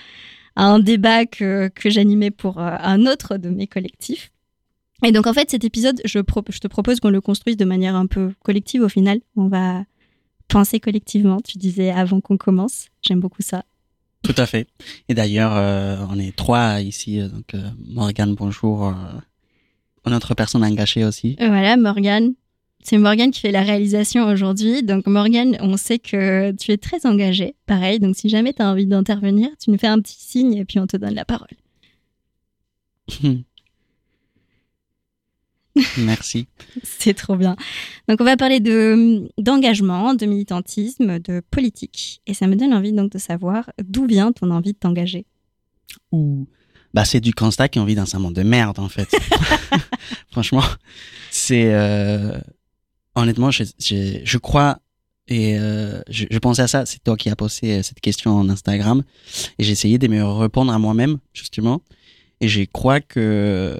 un 0.56 0.80
débat 0.80 1.26
que, 1.26 1.70
j'animais 1.84 2.32
pour 2.32 2.60
euh, 2.60 2.76
un 2.80 3.06
autre 3.08 3.38
de 3.38 3.50
mes 3.50 3.68
collectifs. 3.68 4.32
Et 5.04 5.12
donc, 5.12 5.28
en 5.28 5.34
fait, 5.34 5.50
cet 5.50 5.64
épisode, 5.64 6.00
je 6.06 6.20
te 6.20 6.68
propose 6.68 7.00
qu'on 7.00 7.10
le 7.10 7.22
construise 7.22 7.58
de 7.58 7.66
manière 7.66 7.96
un 7.96 8.08
peu 8.08 8.32
collective 8.44 8.82
au 8.82 8.90
final. 8.90 9.20
On 9.36 9.48
va 9.48 9.84
penser 10.48 10.80
collectivement, 10.80 11.42
tu 11.42 11.58
disais 11.58 11.92
avant 11.92 12.22
qu'on 12.22 12.38
commence. 12.38 12.88
J'aime 13.02 13.20
beaucoup 13.20 13.42
ça. 13.42 13.66
Tout 14.26 14.36
à 14.38 14.46
fait. 14.46 14.68
Et 15.08 15.14
d'ailleurs, 15.14 15.56
euh, 15.56 15.98
on 16.10 16.18
est 16.20 16.36
trois 16.36 16.82
ici, 16.82 17.20
euh, 17.20 17.28
donc 17.28 17.54
euh, 17.54 17.70
Morgane, 17.88 18.34
bonjour. 18.34 18.94
Notre 20.08 20.36
personne 20.36 20.64
engagée 20.64 21.04
aussi. 21.04 21.36
Voilà, 21.40 21.78
Morgane. 21.78 22.34
C'est 22.84 23.00
Morgane 23.00 23.32
qui 23.32 23.40
fait 23.42 23.52
la 23.52 23.64
réalisation 23.64 24.28
aujourd'hui. 24.28 24.84
Donc, 24.84 25.08
Morgane, 25.08 25.58
on 25.62 25.78
sait 25.78 25.98
que 25.98 26.52
tu 26.52 26.72
es 26.72 26.78
très 26.78 27.08
engagée. 27.08 27.56
Pareil, 27.66 28.00
donc 28.00 28.16
si 28.16 28.30
jamais 28.30 28.54
tu 28.54 28.62
as 28.62 28.70
envie 28.70 28.86
d'intervenir, 28.86 29.50
tu 29.60 29.72
nous 29.72 29.80
fais 29.80 29.88
un 29.88 30.00
petit 30.00 30.18
signe 30.20 30.54
et 30.58 30.66
puis 30.66 30.78
on 30.80 30.86
te 30.86 30.96
donne 30.96 31.16
la 31.16 31.26
parole. 31.26 31.48
Merci. 35.98 36.48
C'est 36.84 37.14
trop 37.14 37.36
bien. 37.36 37.56
Donc, 38.08 38.22
on 38.22 38.24
va 38.24 38.38
parler 38.38 38.60
de 38.60 39.30
d'engagement, 39.38 40.14
de 40.14 40.26
militantisme, 40.26 41.20
de 41.20 41.42
politique. 41.52 42.22
Et 42.28 42.34
ça 42.34 42.48
me 42.48 42.56
donne 42.56 42.74
envie 42.74 42.94
donc 42.94 43.12
de 43.12 43.18
savoir 43.18 43.70
d'où 43.84 44.06
vient 44.06 44.32
ton 44.32 44.52
envie 44.52 44.74
de 44.74 44.78
t'engager. 44.78 45.26
Ou 46.12 46.48
bah 46.94 47.04
c'est 47.04 47.20
du 47.20 47.34
constat 47.34 47.68
qu'on 47.68 47.84
vit 47.84 47.96
dans 47.96 48.16
un 48.16 48.20
monde 48.20 48.36
de 48.36 48.44
merde 48.44 48.80
en 48.80 48.88
fait. 48.88 49.10
Franchement, 50.32 50.64
c'est 51.30 51.74
euh, 51.74 52.40
honnêtement, 53.16 53.52
je, 53.52 53.66
je, 53.80 54.22
je 54.24 54.38
crois 54.38 54.80
et 55.28 55.60
euh, 55.60 56.00
je, 56.08 56.26
je 56.32 56.40
pensais 56.40 56.62
à 56.62 56.68
ça. 56.68 56.86
C'est 56.86 57.04
toi 57.04 57.18
qui 57.18 57.30
as 57.30 57.36
posé 57.36 57.74
euh, 57.80 57.84
cette 57.84 58.00
question 58.00 58.32
en 58.32 58.48
Instagram 58.50 59.04
et 59.60 59.64
j'ai 59.66 59.74
essayé 59.74 59.98
de 59.98 60.08
me 60.08 60.24
répondre 60.24 60.72
à 60.72 60.80
moi-même 60.80 61.18
justement. 61.34 61.82
Et 62.40 62.48
je 62.48 62.64
crois 62.64 63.02
que 63.02 63.78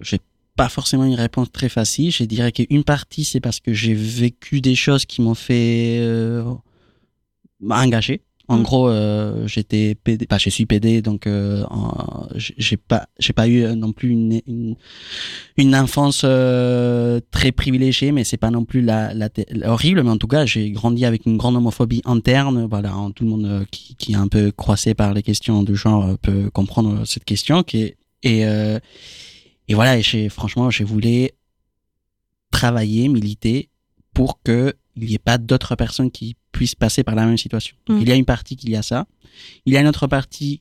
j'ai 0.00 0.18
pas 0.58 0.68
forcément 0.68 1.04
une 1.04 1.14
réponse 1.14 1.52
très 1.52 1.68
facile. 1.68 2.10
Je 2.10 2.24
dirais 2.24 2.50
qu'une 2.50 2.82
partie 2.82 3.24
c'est 3.24 3.38
parce 3.40 3.60
que 3.60 3.72
j'ai 3.72 3.94
vécu 3.94 4.60
des 4.60 4.74
choses 4.74 5.06
qui 5.06 5.22
m'ont 5.22 5.36
fait 5.36 5.98
euh, 6.00 6.42
m'engager. 7.60 8.22
En 8.48 8.58
Mm. 8.58 8.62
gros, 8.62 8.88
euh, 8.88 9.46
j'étais 9.46 9.94
PD, 9.94 10.26
bah, 10.28 10.38
je 10.38 10.48
suis 10.48 10.64
PD, 10.66 11.02
donc 11.02 11.26
euh, 11.26 11.64
j'ai 12.34 12.78
pas, 12.78 13.06
j'ai 13.18 13.34
pas 13.34 13.46
eu 13.46 13.62
euh, 13.62 13.74
non 13.74 13.92
plus 13.92 14.08
une 14.08 14.40
une, 14.46 14.74
une 15.58 15.76
enfance 15.76 16.22
euh, 16.24 17.20
très 17.30 17.52
privilégiée, 17.52 18.10
mais 18.10 18.24
c'est 18.24 18.38
pas 18.38 18.50
non 18.50 18.64
plus 18.64 18.80
la, 18.80 19.12
la, 19.12 19.28
horrible. 19.66 20.02
Mais 20.02 20.10
en 20.10 20.16
tout 20.16 20.26
cas, 20.26 20.44
j'ai 20.46 20.70
grandi 20.70 21.04
avec 21.04 21.26
une 21.26 21.36
grande 21.36 21.56
homophobie 21.56 22.00
interne. 22.06 22.66
Voilà, 22.68 22.94
hein, 22.94 23.12
tout 23.14 23.24
le 23.24 23.30
monde 23.30 23.44
euh, 23.46 23.64
qui, 23.70 23.94
qui 23.96 24.12
est 24.12 24.16
un 24.16 24.28
peu 24.28 24.50
croisé 24.50 24.94
par 24.94 25.12
les 25.12 25.22
questions 25.22 25.62
de 25.62 25.74
genre 25.74 26.06
euh, 26.06 26.16
peut 26.20 26.50
comprendre 26.50 27.06
cette 27.06 27.26
question. 27.26 27.62
Qui 27.62 27.82
est, 27.82 27.96
et 28.22 28.46
euh, 28.46 28.78
et 29.68 29.74
voilà, 29.74 29.98
et 29.98 30.02
j'ai 30.02 30.28
franchement, 30.28 30.70
je 30.70 30.82
voulais 30.84 31.34
travailler, 32.50 33.08
militer 33.08 33.68
pour 34.14 34.42
que 34.42 34.74
il 34.96 35.06
n'y 35.06 35.14
ait 35.14 35.18
pas 35.18 35.38
d'autres 35.38 35.76
personnes 35.76 36.10
qui 36.10 36.36
puissent 36.50 36.74
passer 36.74 37.04
par 37.04 37.14
la 37.14 37.24
même 37.24 37.38
situation. 37.38 37.76
Donc, 37.86 37.98
Mm. 37.98 38.02
Il 38.02 38.08
y 38.08 38.12
a 38.12 38.16
une 38.16 38.24
partie 38.24 38.56
qui 38.56 38.70
y 38.70 38.76
a 38.76 38.82
ça. 38.82 39.06
Il 39.64 39.72
y 39.72 39.76
a 39.76 39.80
une 39.80 39.86
autre 39.86 40.08
partie, 40.08 40.60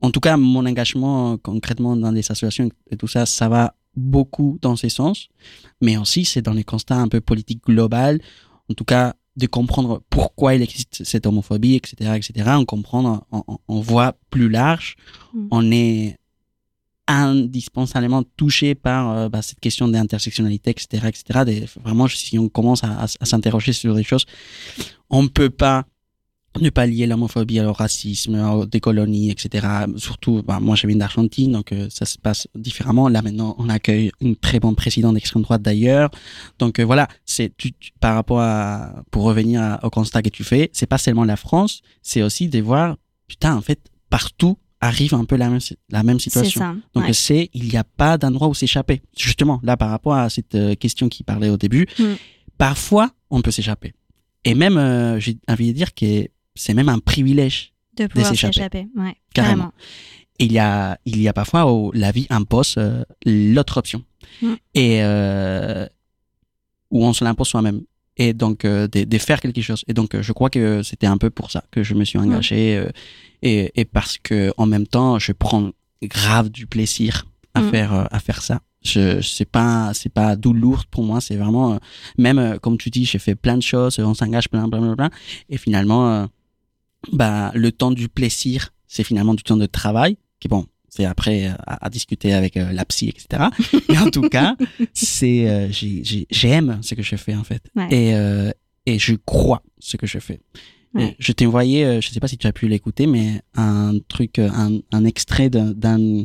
en 0.00 0.10
tout 0.12 0.20
cas, 0.20 0.36
mon 0.36 0.64
engagement 0.66 1.32
euh, 1.32 1.36
concrètement 1.42 1.96
dans 1.96 2.12
des 2.12 2.20
associations 2.20 2.68
et 2.90 2.96
tout 2.96 3.08
ça, 3.08 3.26
ça 3.26 3.48
va 3.48 3.74
beaucoup 3.96 4.58
dans 4.62 4.76
ces 4.76 4.88
sens. 4.88 5.28
Mais 5.80 5.96
aussi, 5.96 6.24
c'est 6.24 6.42
dans 6.42 6.52
les 6.52 6.62
constats 6.64 6.96
un 6.96 7.08
peu 7.08 7.20
politiques 7.20 7.64
global. 7.64 8.20
En 8.70 8.74
tout 8.74 8.84
cas, 8.84 9.14
de 9.36 9.46
comprendre 9.46 10.02
pourquoi 10.10 10.54
il 10.54 10.62
existe 10.62 11.02
cette 11.04 11.26
homophobie, 11.26 11.74
etc., 11.74 12.12
etc. 12.16 12.50
On 12.58 12.64
comprend, 12.64 13.26
on, 13.32 13.42
on- 13.48 13.58
on 13.66 13.80
voit 13.80 14.14
plus 14.30 14.48
large. 14.48 14.94
Mm. 15.34 15.48
On 15.50 15.72
est 15.72 16.18
indispensablement 17.08 18.22
touché 18.36 18.74
par 18.74 19.10
euh, 19.10 19.28
bah, 19.28 19.42
cette 19.42 19.60
question 19.60 19.88
d'intersectionnalité, 19.88 20.70
etc., 20.70 21.06
etc. 21.08 21.40
Des- 21.44 21.66
vraiment, 21.82 22.06
si 22.08 22.38
on 22.38 22.48
commence 22.48 22.84
à, 22.84 22.92
à- 23.02 23.06
à 23.20 23.24
s'interroger 23.26 23.72
sur 23.72 23.94
des 23.94 24.04
choses, 24.04 24.24
on 25.10 25.22
ne 25.22 25.28
peut 25.28 25.50
pas 25.50 25.84
ne 26.60 26.68
pas 26.68 26.84
lier 26.84 27.06
l'homophobie 27.06 27.60
au 27.62 27.72
racisme, 27.72 28.34
aux 28.34 28.66
décolonies, 28.66 29.30
etc. 29.30 29.66
Surtout, 29.96 30.42
bah, 30.42 30.60
moi 30.60 30.76
je 30.76 30.86
viens 30.86 30.96
d'Argentine, 30.98 31.52
donc 31.52 31.72
euh, 31.72 31.86
ça 31.88 32.04
se 32.04 32.18
passe 32.18 32.46
différemment. 32.54 33.08
Là 33.08 33.22
maintenant, 33.22 33.54
on 33.58 33.70
accueille 33.70 34.12
une 34.20 34.36
très 34.36 34.60
bonne 34.60 34.74
présidente 34.76 35.14
d'extrême 35.14 35.42
droite 35.44 35.62
d'ailleurs. 35.62 36.10
Donc 36.58 36.78
euh, 36.78 36.84
voilà, 36.84 37.08
c'est 37.24 37.54
par 38.00 38.14
rapport 38.16 38.40
à, 38.40 39.02
pour 39.10 39.22
revenir 39.24 39.78
au 39.82 39.88
constat 39.88 40.20
que 40.20 40.28
tu 40.28 40.44
fais, 40.44 40.68
c'est 40.74 40.84
pas 40.86 40.98
seulement 40.98 41.24
la 41.24 41.36
France, 41.36 41.80
c'est 42.02 42.22
aussi 42.22 42.48
de 42.48 42.60
voir, 42.60 42.96
putain, 43.28 43.56
en 43.56 43.62
fait, 43.62 43.80
partout 44.10 44.58
arrive 44.82 45.14
un 45.14 45.24
peu 45.24 45.36
la 45.36 45.48
même, 45.48 45.60
la 45.90 46.02
même 46.02 46.20
situation. 46.20 46.60
Ça, 46.60 46.74
Donc 46.94 47.04
ouais. 47.04 47.12
c'est, 47.14 47.48
il 47.54 47.68
n'y 47.68 47.76
a 47.78 47.84
pas 47.84 48.18
d'endroit 48.18 48.48
où 48.48 48.54
s'échapper. 48.54 49.00
Justement, 49.16 49.58
là 49.62 49.76
par 49.78 49.88
rapport 49.90 50.14
à 50.14 50.28
cette 50.28 50.54
euh, 50.56 50.74
question 50.74 51.08
qui 51.08 51.22
parlait 51.22 51.48
au 51.48 51.56
début, 51.56 51.86
Mm. 51.98 52.14
parfois 52.58 53.10
on 53.30 53.40
peut 53.42 53.50
s'échapper. 53.52 53.94
Et 54.44 54.54
même, 54.54 54.76
euh, 54.76 55.18
j'ai 55.20 55.38
envie 55.48 55.68
de 55.68 55.72
dire 55.76 55.94
que 55.94 56.28
c'est 56.54 56.74
même 56.74 56.88
un 56.90 56.98
privilège. 56.98 57.72
de 57.96 58.06
pouvoir 58.08 58.30
s'échapper. 58.30 58.54
s'échapper. 58.54 58.86
Ouais, 58.96 59.14
Carrément. 59.34 59.70
carrément. 59.70 59.72
Et 60.38 60.44
il 60.46 60.52
y 60.52 60.58
a, 60.58 60.98
il 61.04 61.20
y 61.22 61.28
a 61.28 61.32
parfois 61.32 61.72
où 61.72 61.92
la 61.92 62.10
vie 62.10 62.26
impose 62.30 62.74
euh, 62.78 63.04
l'autre 63.24 63.76
option. 63.78 64.02
Mm. 64.42 64.54
Et 64.74 64.98
euh, 65.02 65.86
où 66.90 67.04
on 67.04 67.12
se 67.12 67.22
l'impose 67.24 67.48
soi-même. 67.48 67.82
Et 68.18 68.34
donc, 68.34 68.64
euh, 68.64 68.86
de, 68.88 69.04
de 69.04 69.18
faire 69.18 69.40
quelque 69.40 69.62
chose. 69.62 69.84
Et 69.88 69.94
donc, 69.94 70.14
euh, 70.14 70.22
je 70.22 70.32
crois 70.32 70.50
que 70.50 70.82
c'était 70.82 71.06
un 71.06 71.16
peu 71.18 71.30
pour 71.30 71.50
ça 71.50 71.64
que 71.70 71.82
je 71.82 71.94
me 71.94 72.04
suis 72.04 72.18
engagé. 72.18 72.76
euh, 72.76 72.90
et, 73.42 73.72
et 73.80 73.84
parce 73.84 74.18
que 74.18 74.52
en 74.56 74.66
même 74.66 74.86
temps, 74.86 75.18
je 75.18 75.32
prends 75.32 75.70
grave 76.02 76.50
du 76.50 76.66
plaisir 76.66 77.26
à 77.54 77.60
Mm. 77.60 77.70
faire, 77.70 77.92
euh, 77.94 78.04
à 78.10 78.18
faire 78.20 78.42
ça. 78.42 78.60
Je, 78.84 79.20
c'est 79.20 79.44
pas, 79.50 79.92
c'est 79.94 80.08
pas 80.12 80.36
douloureux 80.36 80.82
pour 80.90 81.04
moi. 81.04 81.20
C'est 81.20 81.36
vraiment, 81.36 81.78
même 82.18 82.58
comme 82.60 82.76
tu 82.78 82.90
dis, 82.90 83.04
j'ai 83.04 83.18
fait 83.18 83.34
plein 83.34 83.56
de 83.56 83.62
choses, 83.62 83.98
on 83.98 84.14
s'engage 84.14 84.48
plein, 84.48 84.68
plein, 84.68 84.80
plein, 84.80 84.96
plein. 84.96 85.10
Et 85.48 85.56
finalement, 85.58 86.10
euh, 86.12 86.26
bah, 87.12 87.50
le 87.54 87.70
temps 87.72 87.90
du 87.92 88.08
plaisir, 88.08 88.70
c'est 88.88 89.04
finalement 89.04 89.34
du 89.34 89.42
temps 89.42 89.56
de 89.56 89.66
travail, 89.66 90.16
qui 90.40 90.48
bon, 90.48 90.66
c'est 90.94 91.06
après 91.06 91.46
euh, 91.48 91.52
à, 91.66 91.86
à 91.86 91.90
discuter 91.90 92.32
avec 92.34 92.56
euh, 92.56 92.70
la 92.72 92.84
psy, 92.84 93.08
etc. 93.08 93.44
Mais 93.88 93.98
en 93.98 94.10
tout 94.10 94.28
cas, 94.28 94.56
c'est, 94.92 95.48
euh, 95.48 95.70
j'ai- 95.70 96.04
j'ai- 96.04 96.26
j'aime 96.30 96.78
ce 96.82 96.94
que 96.94 97.02
je 97.02 97.16
fais 97.16 97.34
en 97.34 97.44
fait, 97.44 97.62
Ouais. 97.74 97.88
et 97.90 98.14
euh, 98.14 98.50
et 98.84 98.98
je 98.98 99.14
crois 99.14 99.62
ce 99.78 99.96
que 99.96 100.06
je 100.06 100.18
fais. 100.18 100.40
Ouais. 100.94 101.16
Je 101.18 101.32
t'ai 101.32 101.46
envoyé, 101.46 102.00
je 102.02 102.10
sais 102.10 102.20
pas 102.20 102.28
si 102.28 102.36
tu 102.36 102.46
as 102.46 102.52
pu 102.52 102.68
l'écouter, 102.68 103.06
mais 103.06 103.40
un 103.54 103.94
truc, 104.08 104.38
un, 104.38 104.80
un 104.92 105.04
extrait 105.06 105.48
d'un, 105.48 105.70
d'un- 105.72 106.24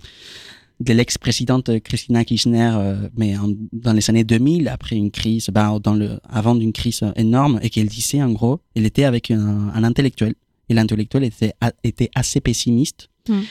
de 0.80 0.94
l'ex-présidente 0.94 1.80
Christina 1.80 2.26
Kirchner, 2.26 2.72
euh, 2.76 3.10
mais 3.16 3.38
en- 3.38 3.54
dans 3.74 3.94
les 3.94 4.10
années 4.10 4.24
2000, 4.26 4.68
après 4.68 4.96
une 4.96 5.10
crise, 5.12 5.50
bah, 5.52 5.78
dans 5.82 5.94
le, 5.96 6.20
avant 6.30 6.54
d'une 6.56 6.74
crise 6.74 7.02
énorme, 7.16 7.60
et 7.64 7.70
qu'elle 7.70 7.88
disait 7.88 8.22
en 8.22 8.32
gros, 8.32 8.60
elle 8.76 8.86
était 8.86 9.06
avec 9.06 9.32
un, 9.32 9.70
un 9.74 9.84
intellectuel, 9.84 10.34
et 10.70 10.74
l'intellectuel 10.74 11.24
était, 11.24 11.54
a- 11.62 11.72
était 11.84 12.10
assez 12.16 12.42
pessimiste, 12.42 13.10
Mm. 13.30 13.42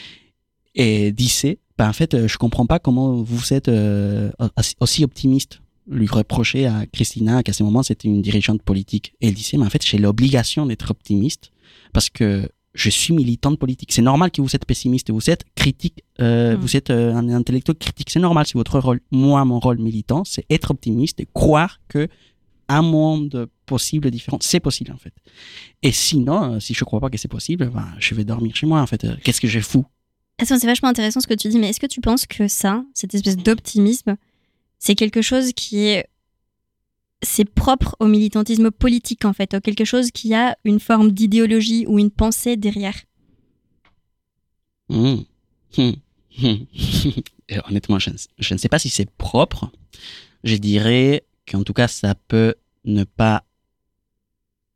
Et 0.76 1.11
disait, 1.11 1.59
bah, 1.76 1.88
en 1.88 1.92
fait, 1.92 2.14
euh, 2.14 2.28
je 2.28 2.38
comprends 2.38 2.66
pas 2.66 2.78
comment 2.78 3.14
vous 3.14 3.52
êtes 3.52 3.68
euh, 3.68 4.30
aussi 4.80 5.02
optimiste 5.02 5.61
lui 5.88 6.06
reprochait 6.06 6.66
à 6.66 6.85
Christina 6.87 7.42
qu'à 7.42 7.52
ce 7.52 7.62
moment 7.62 7.83
c'était 7.83 8.09
une 8.09 8.23
dirigeante 8.23 8.62
politique. 8.62 9.14
Et 9.21 9.28
elle 9.28 9.35
disait, 9.35 9.56
mais 9.56 9.66
en 9.66 9.71
fait, 9.71 9.85
j'ai 9.85 9.99
l'obligation 9.99 10.66
d'être 10.66 10.90
optimiste 10.90 11.52
parce 11.92 12.11
que 12.11 12.49
je 12.75 12.90
suis 12.90 13.14
militante 13.14 13.59
politique. 13.59 13.92
C'est 13.92 14.02
normal 14.02 14.30
que 14.30 14.42
vous 14.42 14.54
êtes 14.54 14.66
pessimiste, 14.66 15.11
vous 15.11 15.30
êtes 15.30 15.45
critique, 15.54 16.04
euh, 16.21 16.56
Mm. 16.56 16.61
vous 16.61 16.76
êtes 16.76 16.90
euh, 16.90 17.14
un 17.14 17.28
intellectuel 17.30 17.76
critique. 17.76 18.11
C'est 18.11 18.21
normal, 18.21 18.47
c'est 18.47 18.59
votre 18.59 18.78
rôle. 18.78 19.00
Moi, 19.11 19.45
mon 19.45 19.59
rôle 19.59 19.78
militant, 19.78 20.25
c'est 20.25 20.45
être 20.50 20.71
optimiste 20.71 21.21
et 21.21 21.26
croire 21.33 21.80
que 21.88 22.09
un 22.68 22.83
monde 22.83 23.49
possible 23.64 24.11
différent, 24.11 24.38
c'est 24.40 24.59
possible 24.59 24.92
en 24.92 24.99
fait. 24.99 25.14
Et 25.83 25.92
sinon, 25.92 26.54
euh, 26.54 26.61
si 26.61 26.75
je 26.75 26.85
crois 26.85 27.00
pas 27.00 27.11
que 27.11 27.16
c'est 27.16 27.28
possible, 27.28 27.71
ben, 27.71 27.87
je 27.99 28.14
vais 28.14 28.25
dormir 28.25 28.54
chez 28.56 28.66
moi 28.66 28.80
en 28.80 28.87
fait. 28.87 29.06
Qu'est-ce 29.23 29.40
que 29.40 29.49
j'ai 29.49 29.62
fou 29.62 29.87
Attends, 30.38 30.59
c'est 30.59 30.66
vachement 30.66 30.88
intéressant 30.88 31.21
ce 31.21 31.26
que 31.26 31.35
tu 31.35 31.49
dis, 31.49 31.59
mais 31.59 31.71
est-ce 31.71 31.81
que 31.81 31.87
tu 31.87 32.00
penses 32.00 32.26
que 32.26 32.47
ça, 32.47 32.85
cette 32.95 33.14
espèce 33.14 33.37
d'optimisme, 33.37 34.16
c'est 34.78 34.95
quelque 34.95 35.23
chose 35.23 35.52
qui 35.52 35.78
est. 35.87 36.09
C'est 37.23 37.47
propre 37.47 37.97
au 37.99 38.07
militantisme 38.07 38.71
politique, 38.71 39.25
en 39.25 39.33
fait, 39.33 39.59
quelque 39.62 39.87
chose 39.87 40.11
qui 40.11 40.35
a 40.35 40.59
une 40.64 40.81
forme 40.81 41.12
d'idéologie 41.12 41.87
ou 41.88 41.99
une 41.99 42.11
pensée 42.11 42.57
derrière? 42.57 42.95
Hmm. 44.90 45.23
Hmm. 45.78 45.93
Et 47.49 47.59
honnêtement, 47.66 47.99
je 47.99 48.11
ne, 48.11 48.16
je 48.38 48.55
ne 48.55 48.59
sais 48.59 48.69
pas 48.69 48.78
si 48.78 48.90
c'est 48.90 49.11
propre. 49.11 49.71
Je 50.45 50.57
dirais 50.57 51.25
qu'en 51.50 51.64
tout 51.64 51.73
cas, 51.73 51.88
ça 51.88 52.14
peut 52.14 52.55
ne 52.85 53.05
pas 53.05 53.45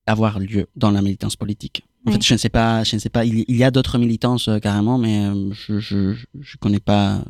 avoir 0.07 0.39
lieu 0.41 0.69
dans 0.77 0.91
la 0.91 1.03
militance 1.03 1.37
politique. 1.37 1.85
En 2.07 2.11
Oui. 2.11 2.13
fait, 2.15 2.25
je 2.27 2.33
ne 2.35 2.39
sais 2.39 2.49
pas, 2.49 2.83
je 2.83 2.97
ne 2.97 3.01
sais 3.01 3.11
pas. 3.11 3.25
Il, 3.27 3.45
il 3.47 3.57
y 3.57 3.65
a 3.65 3.71
d'autres 3.71 3.99
militances 3.99 4.49
euh, 4.49 4.59
carrément, 4.59 4.97
mais 4.97 5.27
euh, 5.27 5.53
je, 5.53 5.79
je, 5.81 6.15
je 6.41 6.57
connais 6.57 6.81
pas. 6.81 7.23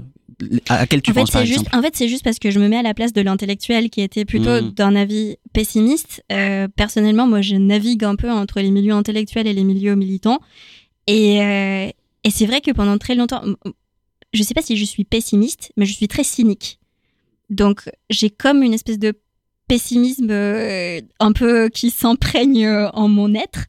À, 0.69 0.77
à 0.77 0.87
quel 0.87 1.03
tu 1.03 1.11
en 1.11 1.15
fait, 1.15 1.21
penses 1.21 1.31
par 1.33 1.45
juste, 1.45 1.59
exemple? 1.61 1.77
en 1.77 1.83
fait, 1.83 1.97
c'est 1.97 2.09
juste 2.09 2.23
parce 2.25 2.39
que 2.39 2.51
je 2.51 2.59
me 2.61 2.69
mets 2.69 2.77
à 2.79 2.83
la 2.83 2.95
place 2.95 3.13
de 3.13 3.21
l'intellectuel 3.21 3.91
qui 3.91 4.01
était 4.01 4.25
plutôt 4.25 4.63
Mm. 4.63 4.71
d'un 4.71 4.95
avis 4.97 5.37
pessimiste. 5.53 6.23
Euh, 6.33 6.69
personnellement, 6.69 7.27
moi, 7.27 7.41
je 7.43 7.57
navigue 7.57 8.05
un 8.05 8.15
peu 8.17 8.31
entre 8.31 8.61
les 8.61 8.71
milieux 8.71 8.93
intellectuels 8.95 9.47
et 9.49 9.53
les 9.53 9.65
milieux 9.65 9.97
militants. 9.97 10.39
Et, 11.07 11.39
et 12.25 12.31
c'est 12.31 12.47
vrai 12.47 12.61
que 12.61 12.71
pendant 12.71 12.97
très 12.97 13.17
longtemps, 13.17 13.43
je 14.33 14.43
sais 14.45 14.55
pas 14.55 14.63
si 14.63 14.77
je 14.77 14.85
suis 14.85 15.05
pessimiste, 15.05 15.73
mais 15.77 15.85
je 15.85 15.93
suis 15.93 16.07
très 16.07 16.23
cynique. 16.25 16.79
Donc, 17.51 17.91
j'ai 18.11 18.31
comme 18.31 18.63
une 18.63 18.73
espèce 18.75 18.99
de 19.01 19.15
pessimisme 19.67 20.31
un 20.31 21.33
peu 21.33 21.69
qui 21.69 21.91
s'imprègne 21.91 22.69
en 22.95 23.09
mon 23.09 23.35
être. 23.35 23.65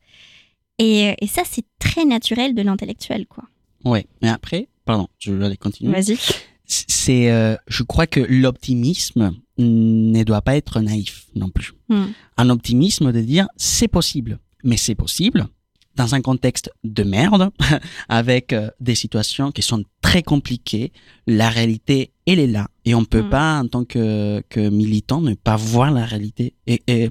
Et, 0.82 1.16
et 1.22 1.28
ça, 1.28 1.44
c'est 1.46 1.66
très 1.78 2.06
naturel 2.06 2.56
de 2.56 2.62
l'intellectuel, 2.64 3.28
quoi. 3.28 3.44
Ouais. 3.86 4.08
Mais 4.24 4.30
après, 4.30 4.68
pardon, 4.84 5.08
je 5.20 5.32
vais 5.32 5.46
aller 5.46 5.58
continuer. 5.58 5.92
Vas-y. 5.92 6.18
C'est, 6.66 7.30
euh, 7.32 7.56
je 7.68 7.84
crois 7.84 8.08
que 8.08 8.20
l'optimisme 8.20 9.36
ne 9.58 10.24
doit 10.24 10.42
pas 10.42 10.56
être 10.56 10.80
naïf 10.80 11.28
non 11.36 11.50
plus. 11.50 11.74
Hmm. 11.90 12.06
Un 12.38 12.50
optimisme 12.50 13.12
de 13.12 13.22
dire 13.22 13.48
c'est 13.58 13.90
possible, 13.90 14.40
mais 14.64 14.78
c'est 14.78 14.96
possible 14.96 15.48
dans 15.96 16.16
un 16.16 16.22
contexte 16.22 16.72
de 16.84 17.04
merde, 17.04 17.52
avec 18.10 18.54
euh, 18.54 18.70
des 18.80 18.96
situations 18.96 19.52
qui 19.52 19.62
sont 19.62 19.84
très 20.02 20.24
compliquées. 20.24 20.94
La 21.28 21.50
réalité, 21.50 22.12
elle 22.26 22.40
est 22.40 22.48
là, 22.48 22.70
et 22.86 22.96
on 22.96 23.06
peut 23.06 23.24
Mm. 23.24 23.30
pas 23.30 23.60
en 23.60 23.68
tant 23.68 23.86
que, 23.86 24.42
que 24.50 24.70
militant 24.70 25.22
ne 25.22 25.34
pas 25.36 25.56
voir 25.56 25.92
la 25.92 26.06
réalité. 26.06 26.54
Et, 26.68 26.82
et, 26.88 27.10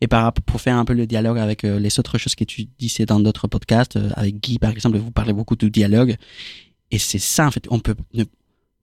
et 0.00 0.06
par 0.08 0.22
rapport- 0.24 0.42
pour 0.44 0.60
faire 0.60 0.76
un 0.76 0.84
peu 0.84 0.94
le 0.94 1.06
dialogue 1.06 1.38
avec 1.38 1.64
euh, 1.64 1.78
les 1.78 1.98
autres 1.98 2.18
choses 2.18 2.34
que 2.34 2.44
tu 2.44 2.66
disais 2.78 3.06
dans 3.06 3.20
d'autres 3.20 3.46
podcasts, 3.48 3.96
euh, 3.96 4.10
avec 4.16 4.40
Guy 4.40 4.58
par 4.58 4.70
exemple, 4.70 4.98
vous 4.98 5.10
parlez 5.10 5.32
beaucoup 5.32 5.56
de 5.56 5.68
dialogue, 5.68 6.16
et 6.90 6.98
c'est 6.98 7.18
ça 7.18 7.46
en 7.46 7.50
fait. 7.50 7.66
On 7.70 7.78
peut 7.78 7.94
ne 8.14 8.24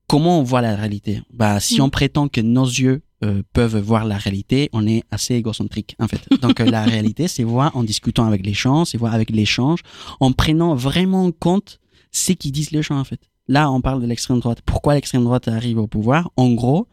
comment 0.06 0.40
on 0.40 0.42
voit 0.42 0.60
la 0.62 0.74
réalité? 0.76 1.22
Bah, 1.32 1.60
si 1.60 1.78
Mm. 1.78 1.84
on 1.84 1.90
prétend 1.90 2.28
que 2.28 2.40
nos 2.40 2.64
yeux 2.66 3.02
euh, 3.22 3.42
peuvent 3.52 3.76
voir 3.76 4.06
la 4.06 4.16
réalité, 4.16 4.70
on 4.72 4.86
est 4.86 5.04
assez 5.10 5.34
égocentrique 5.34 5.94
en 5.98 6.08
fait. 6.08 6.22
Donc 6.40 6.58
la 6.60 6.84
réalité, 6.84 7.28
c'est 7.28 7.44
voir 7.44 7.76
en 7.76 7.82
discutant 7.84 8.24
avec 8.26 8.44
les 8.46 8.54
gens, 8.54 8.84
c'est 8.86 8.96
voir 8.98 9.14
avec 9.14 9.30
l'échange, 9.30 9.80
en 10.20 10.32
prenant 10.32 10.74
vraiment 10.74 11.24
en 11.26 11.32
compte 11.32 11.80
ce 12.12 12.32
qu'ils 12.32 12.50
disent 12.52 12.70
les 12.70 12.82
gens 12.82 12.98
en 12.98 13.04
fait. 13.04 13.20
Là, 13.54 13.70
on 13.70 13.80
parle 13.80 14.00
de 14.00 14.06
l'extrême 14.06 14.38
droite. 14.38 14.60
Pourquoi 14.64 14.94
l'extrême 14.94 15.24
droite 15.24 15.48
arrive 15.48 15.78
au 15.78 15.86
pouvoir? 15.88 16.30
En 16.36 16.50
gros, 16.52 16.86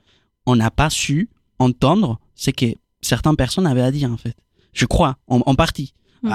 on 0.45 0.55
n'a 0.55 0.71
pas 0.71 0.89
su 0.89 1.29
entendre 1.59 2.19
ce 2.35 2.49
que 2.51 2.65
certaines 3.01 3.35
personnes 3.35 3.67
avaient 3.67 3.83
à 3.89 3.91
dire 3.91 4.11
en 4.11 4.17
fait. 4.17 4.35
Je 4.73 4.85
crois, 4.85 5.17
en, 5.27 5.41
en 5.45 5.55
partie. 5.55 5.93
Mm. 6.23 6.29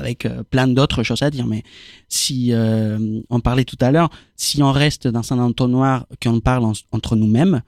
Avec 0.00 0.24
euh, 0.24 0.42
plein 0.42 0.66
d'autres 0.68 1.02
choses 1.02 1.22
à 1.22 1.30
dire, 1.30 1.46
mais 1.46 1.62
si 2.08 2.52
euh, 2.54 3.20
on 3.28 3.40
parlait 3.40 3.66
tout 3.66 3.76
à 3.82 3.90
l'heure, 3.92 4.08
si 4.36 4.62
on 4.62 4.72
reste 4.72 5.06
dans 5.06 5.32
un 5.34 5.38
entonnoir 5.38 6.06
qu'on 6.22 6.40
parle 6.40 6.64
en- 6.64 6.72
entre 6.92 7.14
nous-mêmes, 7.14 7.60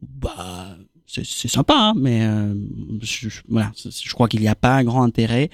bah 0.00 0.76
c'est 1.06 1.24
sympa, 1.48 1.74
hein, 1.76 1.92
mais 1.96 2.22
euh, 2.24 2.54
je, 3.02 3.28
je- 3.28 3.42
voilà, 3.48 3.70
je 3.76 4.12
crois 4.14 4.28
qu'il 4.28 4.40
n'y 4.40 4.48
a 4.48 4.54
pas 4.56 4.76
un 4.76 4.82
grand 4.84 5.02
intérêt. 5.02 5.50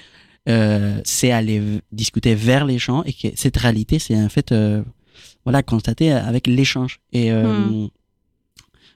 Euh, 0.48 1.00
c'est 1.04 1.32
aller 1.32 1.80
discuter 1.92 2.34
vers 2.34 2.64
les 2.64 2.78
gens 2.78 3.02
et 3.02 3.12
que 3.12 3.28
cette 3.34 3.56
réalité, 3.58 3.98
c'est 3.98 4.16
en 4.16 4.28
fait 4.30 4.52
euh, 4.52 4.82
voilà 5.44 5.62
constater 5.62 6.12
avec 6.12 6.46
l'échange. 6.46 7.00
Et 7.12 7.30
euh, 7.32 7.46
Hmm. 7.66 7.88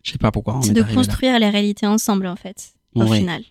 je 0.02 0.12
sais 0.12 0.18
pas 0.18 0.30
pourquoi 0.30 0.56
on 0.56 0.62
C'est 0.62 0.70
est 0.70 0.74
de 0.74 0.80
arrivé 0.82 0.96
là. 0.96 1.02
construire 1.02 1.38
la 1.38 1.50
réalité 1.50 1.86
ensemble, 1.86 2.26
en 2.26 2.36
fait, 2.36 2.74
au 2.94 3.04
Ouais. 3.04 3.18
final. 3.18 3.42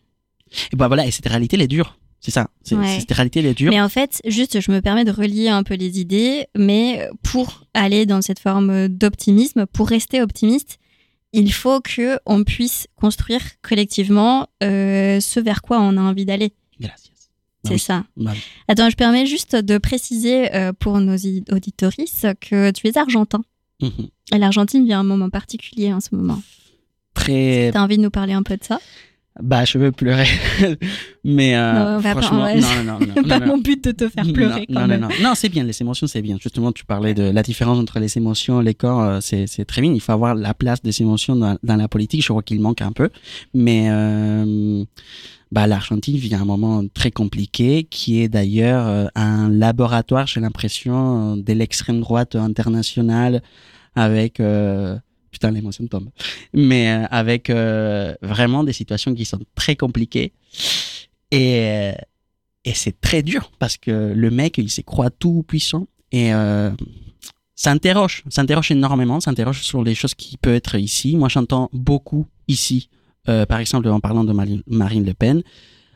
Et 0.72 0.76
bah 0.76 0.88
voilà, 0.88 1.06
et 1.06 1.12
cette 1.12 1.28
réalité, 1.28 1.56
elle 1.56 1.64
est 1.64 1.68
dure. 1.68 1.98
C'est 2.20 2.32
ça. 2.32 2.48
C'est 2.64 2.76
Ouais. 2.76 3.00
Cette 3.00 3.12
réalité, 3.12 3.40
elle 3.40 3.48
est 3.48 3.54
dure. 3.54 3.72
Mais 3.72 3.82
en 3.82 3.90
fait, 3.90 4.22
juste, 4.26 4.62
je 4.62 4.72
me 4.72 4.80
permets 4.80 5.04
de 5.04 5.12
relier 5.12 5.50
un 5.50 5.64
peu 5.64 5.74
les 5.74 6.00
idées, 6.00 6.46
mais 6.58 7.10
pour 7.24 7.66
aller 7.74 8.06
dans 8.06 8.22
cette 8.22 8.40
forme 8.40 8.88
d'optimisme, 8.88 9.66
pour 9.66 9.90
rester 9.90 10.22
optimiste, 10.22 10.78
il 11.34 11.52
faut 11.52 11.82
que 11.82 12.20
on 12.26 12.44
puisse 12.44 12.88
construire 12.96 13.42
collectivement 13.62 14.48
euh, 14.64 15.20
ce 15.20 15.40
vers 15.42 15.62
quoi 15.64 15.80
on 15.82 15.98
a 15.98 16.02
envie 16.02 16.24
d'aller. 16.26 16.54
Gracias. 17.64 17.78
C'est 17.78 17.86
ça. 17.86 18.04
Bah. 18.18 18.34
Attends, 18.68 18.90
je 18.90 18.96
permets 18.96 19.26
juste 19.26 19.56
de 19.56 19.78
préciser 19.78 20.54
euh, 20.54 20.74
pour 20.74 21.00
nos 21.00 21.16
auditorices 21.52 22.26
que 22.42 22.72
tu 22.72 22.88
es 22.88 22.98
argentin. 22.98 23.44
Mhm. 23.82 24.10
Et 24.34 24.38
l'Argentine 24.38 24.86
vit 24.86 24.94
un 24.94 25.04
moment 25.04 25.30
particulier 25.30 25.94
en 25.94 26.00
ce 26.00 26.16
moment. 26.16 26.42
Très 27.14 27.70
T'as 27.72 27.82
envie 27.82 27.98
de 27.98 28.02
nous 28.02 28.10
parler 28.10 28.34
un 28.34 28.44
peu 28.44 28.58
de 28.58 28.64
ça? 28.64 28.80
Bah, 29.42 29.66
je 29.66 29.80
veux 29.80 29.92
pleurer. 29.92 30.28
mais 31.24 31.56
euh, 31.56 31.96
Non, 31.96 32.02
pas- 32.04 32.12
franchement, 32.12 32.42
va- 32.42 32.56
non, 32.56 32.84
non, 32.86 33.00
non, 33.00 33.14
non, 33.16 33.24
pas 33.28 33.40
mon 33.40 33.58
but 33.58 33.84
de 33.84 33.92
te 33.92 34.08
faire 34.08 34.32
pleurer 34.32 34.66
non, 34.70 34.76
quand 34.76 34.82
non, 34.82 34.88
même. 34.88 35.02
non, 35.02 35.08
non, 35.10 35.30
non, 35.30 35.34
c'est 35.36 35.50
bien, 35.50 35.64
les 35.64 35.82
émotions, 35.82 36.06
c'est 36.06 36.22
bien. 36.22 36.38
Justement, 36.40 36.72
tu 36.72 36.86
parlais 36.86 37.16
de 37.16 37.24
la 37.24 37.42
différence 37.42 37.80
entre 37.80 38.00
les 38.00 38.16
émotions 38.18 38.62
et 38.62 38.64
les 38.64 38.76
corps, 38.76 39.02
euh, 39.02 39.20
c'est, 39.22 39.48
c'est 39.48 39.66
très 39.66 39.82
bien. 39.82 39.92
Il 39.92 40.02
faut 40.02 40.12
avoir 40.12 40.36
la 40.36 40.54
place 40.54 40.84
des 40.84 41.02
émotions 41.02 41.36
dans, 41.36 41.58
dans 41.64 41.76
la 41.76 41.88
politique. 41.88 42.22
Je 42.22 42.28
crois 42.28 42.44
qu'il 42.44 42.62
manque 42.62 42.82
un 42.84 42.92
peu. 42.92 43.10
Mais 43.56 43.88
euh, 43.90 44.84
bah, 45.52 45.66
l'Argentine 45.66 46.16
vit 46.18 46.36
un 46.36 46.46
moment 46.46 46.84
très 46.94 47.10
compliqué, 47.10 47.88
qui 47.90 48.22
est 48.22 48.28
d'ailleurs 48.30 48.88
euh, 48.88 49.06
un 49.16 49.50
laboratoire, 49.50 50.28
j'ai 50.28 50.42
l'impression, 50.42 51.34
euh, 51.34 51.42
de 51.42 51.54
l'extrême 51.54 52.02
droite 52.02 52.36
internationale 52.36 53.42
avec... 53.96 54.40
euh, 54.40 54.96
Putain, 55.34 55.52
l'émotion 55.52 55.86
tombe. 55.88 56.10
Mais 56.54 56.84
euh, 56.90 57.06
avec 57.10 57.50
euh, 57.50 58.16
vraiment 58.22 58.64
des 58.64 58.72
situations 58.72 59.14
qui 59.14 59.26
sont 59.26 59.42
très 59.56 59.76
compliquées. 59.76 60.32
Et, 61.32 61.56
euh, 61.58 61.94
et 62.64 62.74
c'est 62.74 63.02
très 63.02 63.24
dur 63.24 63.52
parce 63.60 63.78
que 63.78 64.14
le 64.16 64.30
mec, 64.30 64.58
il 64.60 64.70
se 64.70 64.82
croit 64.82 65.10
tout 65.10 65.44
puissant 65.46 65.88
et 66.12 66.34
euh, 66.34 66.72
ça 67.56 67.72
interroge, 67.72 68.24
ça 68.30 68.42
interroge 68.42 68.70
énormément, 68.72 69.20
ça 69.20 69.32
interroge 69.32 69.62
sur 69.64 69.84
les 69.84 69.96
choses 69.96 70.14
qui 70.14 70.38
peuvent 70.38 70.54
être 70.54 70.76
ici. 70.76 71.18
Moi, 71.18 71.30
j'entends 71.30 71.70
beaucoup 71.74 72.28
ici, 72.48 72.90
par 73.26 73.60
exemple, 73.60 73.88
en 73.90 74.00
parlant 74.00 74.24
de 74.24 74.34
Mari- 74.34 74.64
Marine 74.68 75.06
Le 75.06 75.14
Pen, 75.14 75.42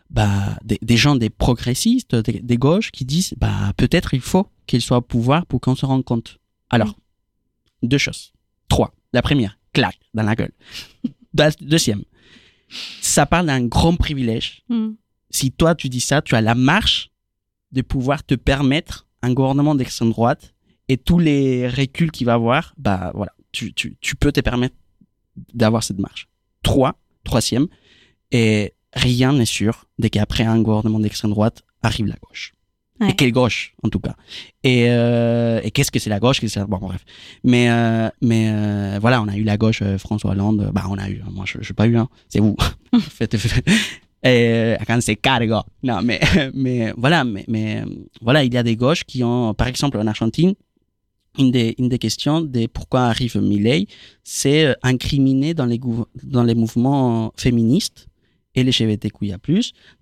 bah, 0.10 0.58
des, 0.64 0.80
des 0.82 0.98
gens, 0.98 1.16
des 1.16 1.30
progressistes, 1.30 2.16
des, 2.16 2.40
des 2.40 2.58
gauches 2.58 2.92
qui 2.92 3.06
disent, 3.06 3.34
bah, 3.38 3.74
peut-être 3.78 4.14
il 4.14 4.22
faut 4.22 4.48
qu'il 4.66 4.82
soit 4.82 4.98
au 4.98 5.02
pouvoir 5.02 5.46
pour 5.46 5.60
qu'on 5.62 5.76
se 5.76 5.86
rende 5.86 6.04
compte. 6.04 6.38
Alors, 6.70 6.96
deux 7.84 8.00
choses. 8.00 8.34
Trois. 8.70 8.92
La 9.14 9.22
première, 9.22 9.58
clac, 9.74 9.98
dans 10.14 10.24
la 10.24 10.36
gueule. 10.36 10.52
La 11.34 11.52
deuxième, 11.62 12.04
ça 13.02 13.26
parle 13.26 13.46
d'un 13.48 13.66
grand 13.66 13.96
privilège 13.96 14.64
Hmm. 14.70 14.94
si 15.30 15.52
toi 15.52 15.76
tu 15.76 15.90
dis 15.90 16.00
ça, 16.00 16.22
tu 16.22 16.36
as 16.36 16.42
la 16.42 16.56
marche 16.56 17.10
de 17.72 17.82
pouvoir 17.82 18.24
te 18.24 18.36
permettre 18.36 19.08
un 19.22 19.34
gouvernement 19.34 19.76
d'extrême 19.76 20.10
droite 20.12 20.54
et 20.90 20.98
tous 20.98 21.20
les 21.20 21.68
reculs 21.68 22.12
qu'il 22.12 22.26
va 22.26 22.34
avoir, 22.34 22.74
bah 22.78 23.12
voilà, 23.14 23.34
tu, 23.52 23.74
tu, 23.74 23.98
tu 24.00 24.16
peux 24.16 24.32
te 24.32 24.40
permettre 24.40 24.76
d'avoir 25.54 25.84
cette 25.84 26.00
marche. 26.00 26.28
Trois, 26.64 27.00
troisième, 27.24 27.68
et 28.32 28.74
rien 28.94 29.34
n'est 29.34 29.46
sûr 29.46 29.86
dès 30.00 30.10
qu'après 30.10 30.44
un 30.44 30.62
gouvernement 30.62 31.00
d'extrême 31.00 31.32
droite 31.32 31.64
arrive 31.82 32.08
la 32.08 32.16
gauche. 32.16 32.54
Ouais. 33.00 33.10
Et 33.12 33.14
quelle 33.14 33.32
gauche, 33.32 33.74
en 33.84 33.90
tout 33.90 34.00
cas. 34.00 34.16
Et, 34.64 34.86
euh, 34.90 35.62
et 35.64 35.72
qu'est-ce 35.72 35.92
que 35.92 36.00
c'est 36.00 36.10
la 36.10 36.20
gauche 36.20 36.40
que 36.42 36.48
c'est- 36.48 36.64
Bon, 36.66 36.78
bref. 36.78 37.04
Mais, 37.44 37.70
euh, 37.70 38.10
mais 38.22 38.50
euh, 38.52 38.98
voilà, 39.00 39.22
on 39.22 39.28
a 39.28 39.36
eu 39.38 39.44
la 39.44 39.58
gauche, 39.58 39.84
François 40.00 40.32
Hollande. 40.32 40.72
Bah, 40.74 40.86
on 40.90 40.98
a 40.98 41.10
eu. 41.10 41.22
Moi, 41.32 41.46
je 41.48 41.60
n'ai 41.60 41.74
pas 41.76 41.86
eu. 41.88 41.96
Hein. 41.98 42.08
C'est 42.28 42.40
vous. 42.40 42.56
Faites- 43.00 43.38
faites- 43.38 43.66
et 44.24 44.76
quand 44.88 45.00
c'est 45.02 45.16
cargo. 45.16 45.62
Non, 45.84 46.02
mais, 46.04 46.20
mais 46.54 46.92
voilà, 46.98 47.24
mais, 47.24 47.46
mais 47.48 47.84
voilà, 48.22 48.44
il 48.44 48.54
y 48.54 48.58
a 48.58 48.64
des 48.64 48.76
gauches 48.76 49.04
qui 49.04 49.24
ont, 49.24 49.54
par 49.54 49.68
exemple, 49.68 49.98
en 50.00 50.08
Argentine, 50.08 50.54
une 51.38 51.52
des, 51.52 51.76
une 51.78 51.88
des 51.90 52.00
questions 52.00 52.42
de 52.42 52.66
pourquoi 52.66 53.02
arrive 53.02 53.38
Milei, 53.38 53.86
c'est 54.24 54.76
incriminer 54.82 55.54
dans 55.54 55.68
les, 55.68 55.80
dans 56.24 56.44
les 56.44 56.56
mouvements 56.56 57.32
féministes 57.38 58.08
et 58.56 58.64
les 58.64 58.72
LGBTQIA+, 58.72 59.38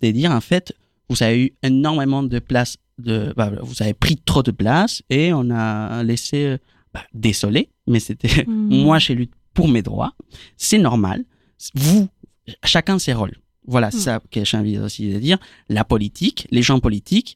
de 0.02 0.12
dire 0.12 0.32
en 0.32 0.40
fait, 0.40 0.72
vous 1.10 1.22
avez 1.22 1.44
eu 1.48 1.54
énormément 1.62 2.24
de 2.24 2.40
place, 2.40 2.78
de, 2.98 3.34
bah, 3.36 3.52
vous 3.62 3.82
avez 3.82 3.94
pris 3.94 4.18
trop 4.18 4.44
de 4.44 4.52
place 4.52 5.02
et 5.10 5.34
on 5.34 5.50
a 5.52 6.04
laissé, 6.04 6.46
euh, 6.46 6.58
bah, 6.94 7.04
désolé, 7.14 7.70
mais 7.88 8.00
c'était, 8.00 8.46
Hmm. 8.48 8.84
moi 8.84 9.00
je 9.00 9.14
lutte 9.14 9.34
pour 9.54 9.68
mes 9.68 9.82
droits, 9.82 10.14
c'est 10.58 10.78
normal, 10.78 11.24
vous, 11.76 12.08
chacun 12.64 13.00
ses 13.00 13.14
rôles. 13.14 13.36
Voilà, 13.68 13.90
c'est 13.92 13.98
Mm. 13.98 14.02
ça 14.02 14.22
que 14.32 14.46
j'ai 14.46 14.58
envie 14.58 14.78
aussi 14.78 15.12
de 15.12 15.18
dire. 15.20 15.38
La 15.70 15.84
politique, 15.84 16.48
les 16.52 16.62
gens 16.62 16.80
politiques, 16.80 17.36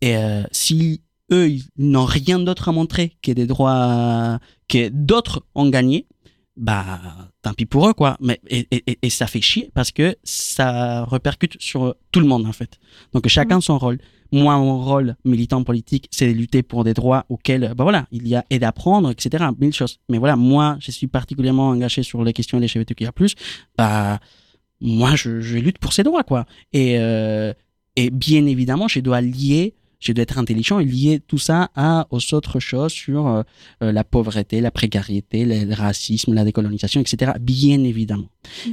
et 0.00 0.16
euh, 0.16 0.42
si 0.52 1.02
eux, 1.32 1.48
ils 1.50 1.64
n'ont 1.78 2.04
rien 2.04 2.38
d'autre 2.38 2.68
à 2.68 2.72
montrer 2.72 3.16
que 3.22 3.32
des 3.32 3.46
droits 3.46 4.38
que 4.68 4.88
d'autres 4.90 5.44
ont 5.54 5.68
gagné, 5.70 6.06
bah, 6.56 7.00
tant 7.42 7.54
pis 7.54 7.66
pour 7.66 7.88
eux, 7.88 7.94
quoi. 7.94 8.16
Mais, 8.20 8.40
et, 8.46 8.68
et, 8.70 8.84
et- 8.92 8.98
et 9.02 9.10
ça 9.10 9.26
fait 9.26 9.40
chier 9.40 9.70
parce 9.74 9.90
que 9.90 10.14
ça 10.22 11.04
répercute 11.06 11.60
sur 11.60 11.96
tout 12.12 12.20
le 12.20 12.26
monde, 12.26 12.46
en 12.46 12.52
fait. 12.52 12.78
Donc, 13.12 13.26
chacun 13.26 13.60
son 13.60 13.76
rôle. 13.78 13.98
Moi, 14.34 14.58
mon 14.58 14.82
rôle 14.82 15.14
militant 15.24 15.62
politique, 15.62 16.08
c'est 16.10 16.26
de 16.26 16.32
lutter 16.32 16.64
pour 16.64 16.82
des 16.82 16.92
droits 16.92 17.24
auxquels, 17.28 17.72
bah 17.76 17.84
voilà, 17.84 18.08
il 18.10 18.26
y 18.26 18.34
a 18.34 18.44
et 18.50 18.58
d'apprendre, 18.58 19.12
etc., 19.12 19.44
mille 19.60 19.72
choses. 19.72 20.00
Mais 20.08 20.18
voilà, 20.18 20.34
moi, 20.34 20.76
je 20.80 20.90
suis 20.90 21.06
particulièrement 21.06 21.68
engagé 21.68 22.02
sur 22.02 22.24
les 22.24 22.32
questions 22.32 22.58
LGBTQIA+, 22.58 23.12
bah, 23.78 24.18
moi, 24.80 25.14
je, 25.14 25.40
je 25.40 25.56
lutte 25.58 25.78
pour 25.78 25.92
ces 25.92 26.02
droits, 26.02 26.24
quoi. 26.24 26.46
Et, 26.72 26.98
euh, 26.98 27.52
et 27.94 28.10
bien 28.10 28.44
évidemment, 28.46 28.88
je 28.88 28.98
dois 28.98 29.20
lier, 29.20 29.74
je 30.00 30.10
dois 30.10 30.24
être 30.24 30.36
intelligent 30.36 30.80
et 30.80 30.84
lier 30.84 31.20
tout 31.24 31.38
ça 31.38 31.70
à, 31.76 32.08
aux 32.10 32.34
autres 32.34 32.58
choses 32.58 32.90
sur 32.90 33.28
euh, 33.28 33.42
euh, 33.84 33.92
la 33.92 34.02
pauvreté, 34.02 34.60
la 34.60 34.72
précarité, 34.72 35.44
le, 35.44 35.64
le 35.64 35.74
racisme, 35.74 36.34
la 36.34 36.42
décolonisation, 36.44 37.00
etc. 37.00 37.34
Bien 37.40 37.84
évidemment. 37.84 38.30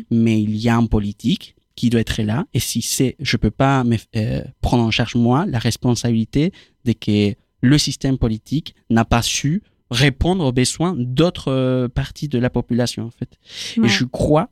Mais 0.10 0.41
il 0.41 0.58
y 0.58 0.69
a 0.69 0.76
un 0.76 0.88
politique 0.88 1.56
qui 1.82 1.89
doit 1.89 2.02
être 2.02 2.22
là. 2.22 2.46
Et 2.54 2.60
si 2.60 2.84
c'est, 2.84 3.15
je 3.20 3.38
peux 3.38 3.50
pas 3.50 3.84
me, 3.84 3.98
euh, 4.15 4.44
prendre 4.62 4.84
en 4.84 4.91
charge 4.91 5.15
moi 5.15 5.48
la 5.48 5.58
responsabilité 5.58 6.54
de 6.86 6.91
que 6.91 7.34
le 7.62 7.78
système 7.80 8.20
politique 8.20 8.76
n'a 8.91 9.04
pas 9.04 9.24
su 9.24 9.63
répondre 9.89 10.46
aux 10.46 10.52
besoins 10.52 10.94
d'autres 10.96 11.52
euh, 11.52 11.88
parties 11.88 12.28
de 12.28 12.38
la 12.38 12.52
population, 12.52 13.06
en 13.06 13.10
fait. 13.10 13.39
Ouais. 13.78 13.88
Et 13.88 13.89
je 13.89 14.06
crois 14.06 14.52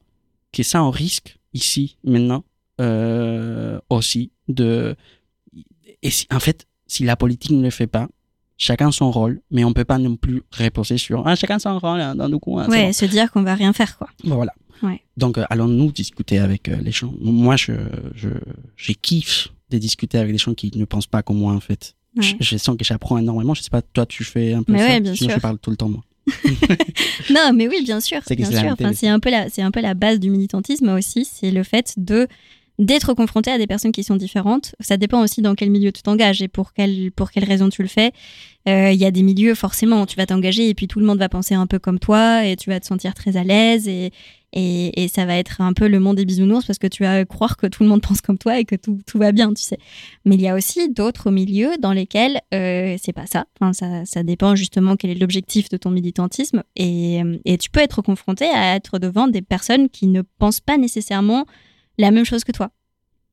que 0.51 0.63
ça, 0.63 0.83
on 0.83 0.89
risque 0.89 1.37
ici, 1.53 1.97
maintenant, 2.03 2.45
euh, 2.81 3.79
aussi 3.91 4.31
de. 4.47 4.95
Et 6.01 6.09
si, 6.09 6.25
en 6.31 6.39
fait, 6.39 6.65
si 6.87 7.03
la 7.03 7.15
politique 7.15 7.51
ne 7.51 7.61
le 7.61 7.69
fait 7.69 7.85
pas, 7.85 8.09
chacun 8.59 8.91
son 8.91 9.09
rôle, 9.09 9.41
mais 9.49 9.63
on 9.63 9.73
peut 9.73 9.85
pas 9.85 9.97
non 9.97 10.15
plus 10.15 10.43
reposer 10.55 10.97
sur 10.99 11.25
ah, 11.27 11.35
chacun 11.35 11.57
son 11.57 11.79
rôle 11.79 11.99
hein, 12.01 12.13
dans 12.13 12.29
nos 12.29 12.39
coins. 12.39 12.65
c'est 12.65 12.71
Ouais, 12.71 12.85
bon. 12.87 12.93
se 12.93 13.05
dire 13.05 13.31
qu'on 13.31 13.41
va 13.41 13.55
rien 13.55 13.73
faire, 13.73 13.97
quoi. 13.97 14.07
Bon, 14.23 14.35
voilà. 14.35 14.53
Ouais. 14.83 15.01
Donc, 15.17 15.37
euh, 15.37 15.45
allons-nous 15.49 15.91
discuter 15.91 16.37
avec 16.39 16.69
euh, 16.69 16.75
les 16.81 16.91
gens? 16.91 17.11
Moi, 17.19 17.55
je, 17.55 17.71
je, 18.15 18.29
je 18.75 18.91
kiffe 18.91 19.47
de 19.71 19.77
discuter 19.77 20.17
avec 20.19 20.31
des 20.31 20.37
gens 20.37 20.53
qui 20.53 20.71
ne 20.75 20.85
pensent 20.85 21.07
pas 21.07 21.23
comme 21.23 21.37
moi, 21.39 21.53
en 21.53 21.59
fait. 21.59 21.95
Ouais. 22.15 22.23
Je, 22.23 22.35
je 22.39 22.57
sens 22.57 22.77
que 22.77 22.83
j'apprends 22.85 23.17
énormément. 23.17 23.53
Je 23.53 23.61
sais 23.61 23.69
pas, 23.69 23.81
toi, 23.81 24.05
tu 24.05 24.23
fais 24.23 24.53
un 24.53 24.63
peu 24.63 24.73
Mais 24.73 24.79
ça. 24.79 24.85
ouais, 24.87 24.99
bien 24.99 25.15
Sinon, 25.15 25.29
sûr. 25.29 25.37
je 25.37 25.41
parle 25.41 25.57
tout 25.59 25.69
le 25.71 25.77
temps, 25.77 25.89
moi. 25.89 26.03
Non, 27.31 27.51
mais 27.53 27.67
oui, 27.67 27.81
bien 27.83 27.99
sûr, 27.99 28.19
bien 28.19 28.45
c'est 28.45 28.57
sûr. 28.57 28.71
Enfin, 28.79 28.91
un 29.13 29.19
peu 29.19 29.29
la, 29.31 29.49
c'est 29.49 29.61
un 29.61 29.71
peu 29.71 29.81
la 29.81 29.93
base 29.93 30.19
du 30.19 30.29
militantisme 30.29 30.89
aussi, 30.89 31.25
c'est 31.25 31.51
le 31.51 31.63
fait 31.63 31.93
de 31.97 32.27
d'être 32.79 33.13
confronté 33.13 33.51
à 33.51 33.57
des 33.57 33.67
personnes 33.67 33.91
qui 33.91 34.03
sont 34.03 34.15
différentes. 34.15 34.73
Ça 34.79 34.97
dépend 34.97 35.21
aussi 35.21 35.41
dans 35.41 35.53
quel 35.53 35.69
milieu 35.69 35.91
tu 35.91 36.01
t'engages 36.01 36.41
et 36.41 36.47
pour 36.47 36.73
quelle 36.73 37.11
pour 37.11 37.29
quelle 37.29 37.43
raison 37.43 37.69
tu 37.69 37.81
le 37.83 37.89
fais. 37.89 38.13
Euh, 38.67 38.91
Il 38.91 38.99
y 38.99 39.05
a 39.05 39.11
des 39.11 39.21
milieux 39.21 39.53
forcément 39.53 40.05
tu 40.05 40.15
vas 40.15 40.25
t'engager 40.25 40.69
et 40.69 40.73
puis 40.73 40.87
tout 40.87 40.99
le 40.99 41.05
monde 41.05 41.19
va 41.19 41.29
penser 41.29 41.53
un 41.53 41.67
peu 41.67 41.77
comme 41.77 41.99
toi 41.99 42.45
et 42.45 42.55
tu 42.55 42.69
vas 42.69 42.79
te 42.79 42.85
sentir 42.85 43.13
très 43.13 43.37
à 43.37 43.43
l'aise 43.43 43.87
et 43.87 44.11
et, 44.51 45.03
et 45.03 45.07
ça 45.07 45.25
va 45.25 45.35
être 45.35 45.61
un 45.61 45.73
peu 45.73 45.87
le 45.87 45.99
monde 45.99 46.15
des 46.15 46.25
bisounours 46.25 46.65
parce 46.65 46.79
que 46.79 46.87
tu 46.87 47.03
vas 47.03 47.23
croire 47.25 47.55
que 47.55 47.67
tout 47.67 47.83
le 47.83 47.89
monde 47.89 48.01
pense 48.07 48.21
comme 48.21 48.37
toi 48.37 48.59
et 48.59 48.65
que 48.65 48.75
tout, 48.75 48.99
tout 49.05 49.19
va 49.19 49.31
bien, 49.31 49.53
tu 49.53 49.61
sais. 49.61 49.77
Mais 50.25 50.35
il 50.35 50.41
y 50.41 50.47
a 50.47 50.55
aussi 50.55 50.89
d'autres 50.89 51.29
milieux 51.29 51.77
dans 51.79 51.93
lesquels 51.93 52.39
euh, 52.53 52.95
c'est 52.99 53.13
pas 53.13 53.27
ça. 53.27 53.45
Enfin, 53.59 53.73
ça. 53.73 54.05
Ça 54.05 54.23
dépend 54.23 54.55
justement 54.55 54.95
quel 54.95 55.11
est 55.11 55.19
l'objectif 55.19 55.69
de 55.69 55.77
ton 55.77 55.91
militantisme. 55.91 56.63
Et, 56.75 57.21
et 57.45 57.59
tu 57.59 57.69
peux 57.69 57.79
être 57.79 58.01
confronté 58.01 58.45
à 58.45 58.75
être 58.75 58.97
devant 58.97 59.27
des 59.27 59.43
personnes 59.43 59.87
qui 59.87 60.07
ne 60.07 60.23
pensent 60.39 60.61
pas 60.61 60.77
nécessairement 60.77 61.45
la 61.99 62.11
même 62.11 62.25
chose 62.25 62.43
que 62.43 62.51
toi. 62.51 62.71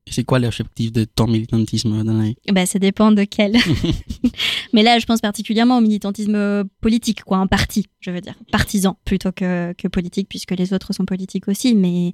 C'est 0.09 0.23
quoi 0.23 0.39
l'objectif 0.39 0.91
de 0.91 1.03
ton 1.03 1.27
militantisme 1.27 2.03
dans 2.03 2.13
la 2.13 2.25
vie? 2.25 2.37
Bah, 2.51 2.65
ça 2.65 2.79
dépend 2.79 3.11
de 3.11 3.23
quel. 3.23 3.57
Mais 4.73 4.83
là, 4.83 4.99
je 4.99 5.05
pense 5.05 5.19
particulièrement 5.19 5.79
au 5.79 5.81
militantisme 5.81 6.63
politique, 6.81 7.23
quoi, 7.23 7.37
un 7.37 7.47
parti, 7.47 7.87
je 7.99 8.11
veux 8.11 8.21
dire, 8.21 8.35
partisan 8.51 8.97
plutôt 9.05 9.31
que, 9.31 9.73
que 9.73 9.87
politique, 9.87 10.29
puisque 10.29 10.51
les 10.51 10.73
autres 10.73 10.93
sont 10.93 11.05
politiques 11.05 11.47
aussi. 11.47 11.75
Mais, 11.75 12.13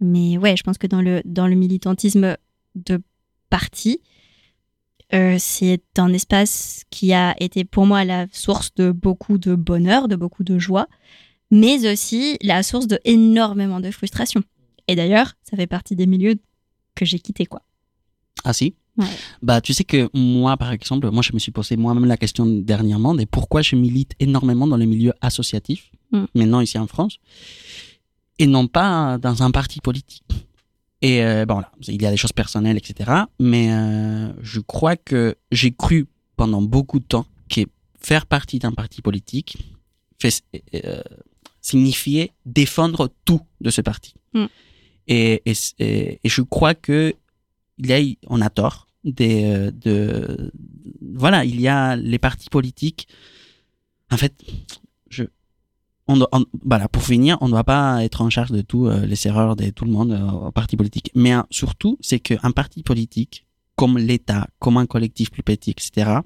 mais 0.00 0.38
ouais, 0.38 0.56
je 0.56 0.62
pense 0.62 0.78
que 0.78 0.86
dans 0.86 1.02
le, 1.02 1.22
dans 1.24 1.46
le 1.46 1.56
militantisme 1.56 2.36
de 2.74 3.02
parti, 3.50 4.00
euh, 5.14 5.36
c'est 5.38 5.82
un 5.98 6.12
espace 6.12 6.84
qui 6.90 7.12
a 7.12 7.34
été 7.38 7.64
pour 7.64 7.86
moi 7.86 8.04
la 8.04 8.26
source 8.32 8.74
de 8.74 8.90
beaucoup 8.92 9.38
de 9.38 9.54
bonheur, 9.54 10.08
de 10.08 10.16
beaucoup 10.16 10.42
de 10.42 10.58
joie, 10.58 10.88
mais 11.50 11.90
aussi 11.90 12.38
la 12.42 12.62
source 12.62 12.86
de 12.86 12.98
énormément 13.04 13.80
de 13.80 13.90
frustration. 13.90 14.42
Et 14.88 14.94
d'ailleurs, 14.94 15.32
ça 15.42 15.56
fait 15.56 15.66
partie 15.66 15.96
des 15.96 16.06
milieux 16.06 16.36
que 16.94 17.04
j'ai 17.04 17.18
quittés, 17.18 17.46
quoi. 17.46 17.62
Ah 18.44 18.52
si? 18.52 18.74
Ouais. 18.96 19.06
Bah 19.42 19.60
tu 19.60 19.74
sais 19.74 19.84
que 19.84 20.08
moi 20.14 20.56
par 20.56 20.72
exemple, 20.72 21.10
moi 21.10 21.22
je 21.22 21.34
me 21.34 21.38
suis 21.38 21.52
posé 21.52 21.76
moi-même 21.76 22.06
la 22.06 22.16
question 22.16 22.46
dernièrement 22.46 23.14
de 23.14 23.24
pourquoi 23.26 23.60
je 23.60 23.76
milite 23.76 24.12
énormément 24.20 24.66
dans 24.66 24.78
les 24.78 24.86
milieux 24.86 25.12
associatifs, 25.20 25.90
Mm. 26.12 26.24
maintenant 26.34 26.60
ici 26.60 26.78
en 26.78 26.86
France, 26.86 27.18
et 28.38 28.46
non 28.46 28.68
pas 28.68 29.18
dans 29.18 29.42
un 29.42 29.50
parti 29.50 29.80
politique. 29.80 30.24
Et 31.02 31.22
euh, 31.22 31.44
bon 31.46 31.58
là, 31.60 31.70
il 31.88 32.00
y 32.00 32.06
a 32.06 32.10
des 32.10 32.16
choses 32.16 32.32
personnelles, 32.32 32.76
etc. 32.76 33.10
Mais 33.38 33.72
euh, 33.72 34.32
je 34.42 34.60
crois 34.60 34.96
que 34.96 35.36
j'ai 35.50 35.72
cru 35.72 36.06
pendant 36.36 36.62
beaucoup 36.62 37.00
de 37.00 37.04
temps 37.04 37.26
que 37.50 37.62
faire 38.00 38.26
partie 38.26 38.58
d'un 38.58 38.72
parti 38.72 39.02
politique 39.02 39.58
fait, 40.18 40.42
euh, 40.74 41.02
signifiait 41.60 42.32
défendre 42.46 43.10
tout 43.24 43.40
de 43.60 43.70
ce 43.70 43.80
parti. 43.82 44.14
Mm. 44.32 44.46
Et, 45.08 45.42
et, 45.46 45.54
et, 46.24 46.28
je 46.28 46.42
crois 46.42 46.74
que 46.74 47.14
il 47.78 47.86
y 47.86 47.92
a, 47.92 48.00
on 48.28 48.40
a 48.40 48.50
tort 48.50 48.88
des, 49.04 49.44
euh, 49.44 49.70
de, 49.70 50.50
voilà, 51.14 51.44
il 51.44 51.60
y 51.60 51.68
a 51.68 51.94
les 51.96 52.18
partis 52.18 52.48
politiques. 52.50 53.06
En 54.10 54.16
fait, 54.16 54.34
je, 55.10 55.24
on- 56.08 56.26
voilà, 56.64 56.88
pour 56.88 57.02
finir, 57.02 57.38
on 57.40 57.46
ne 57.46 57.52
doit 57.52 57.64
pas 57.64 58.02
être 58.04 58.20
en 58.22 58.30
charge 58.30 58.50
de 58.50 58.62
tout 58.62 58.86
euh, 58.86 59.06
les 59.06 59.26
erreurs 59.26 59.54
de 59.56 59.70
tout 59.70 59.84
le 59.84 59.92
monde 59.92 60.12
euh, 60.12 60.30
au 60.48 60.50
parti 60.52 60.76
politique. 60.76 61.10
Mais 61.14 61.32
hein, 61.32 61.46
surtout, 61.50 61.98
c'est 62.00 62.18
qu'un 62.20 62.50
parti 62.50 62.82
politique, 62.82 63.46
comme 63.76 63.98
l'État, 63.98 64.48
comme 64.58 64.76
un 64.78 64.86
collectif 64.86 65.30
plus 65.30 65.42
petit, 65.42 65.70
etc., 65.70 66.20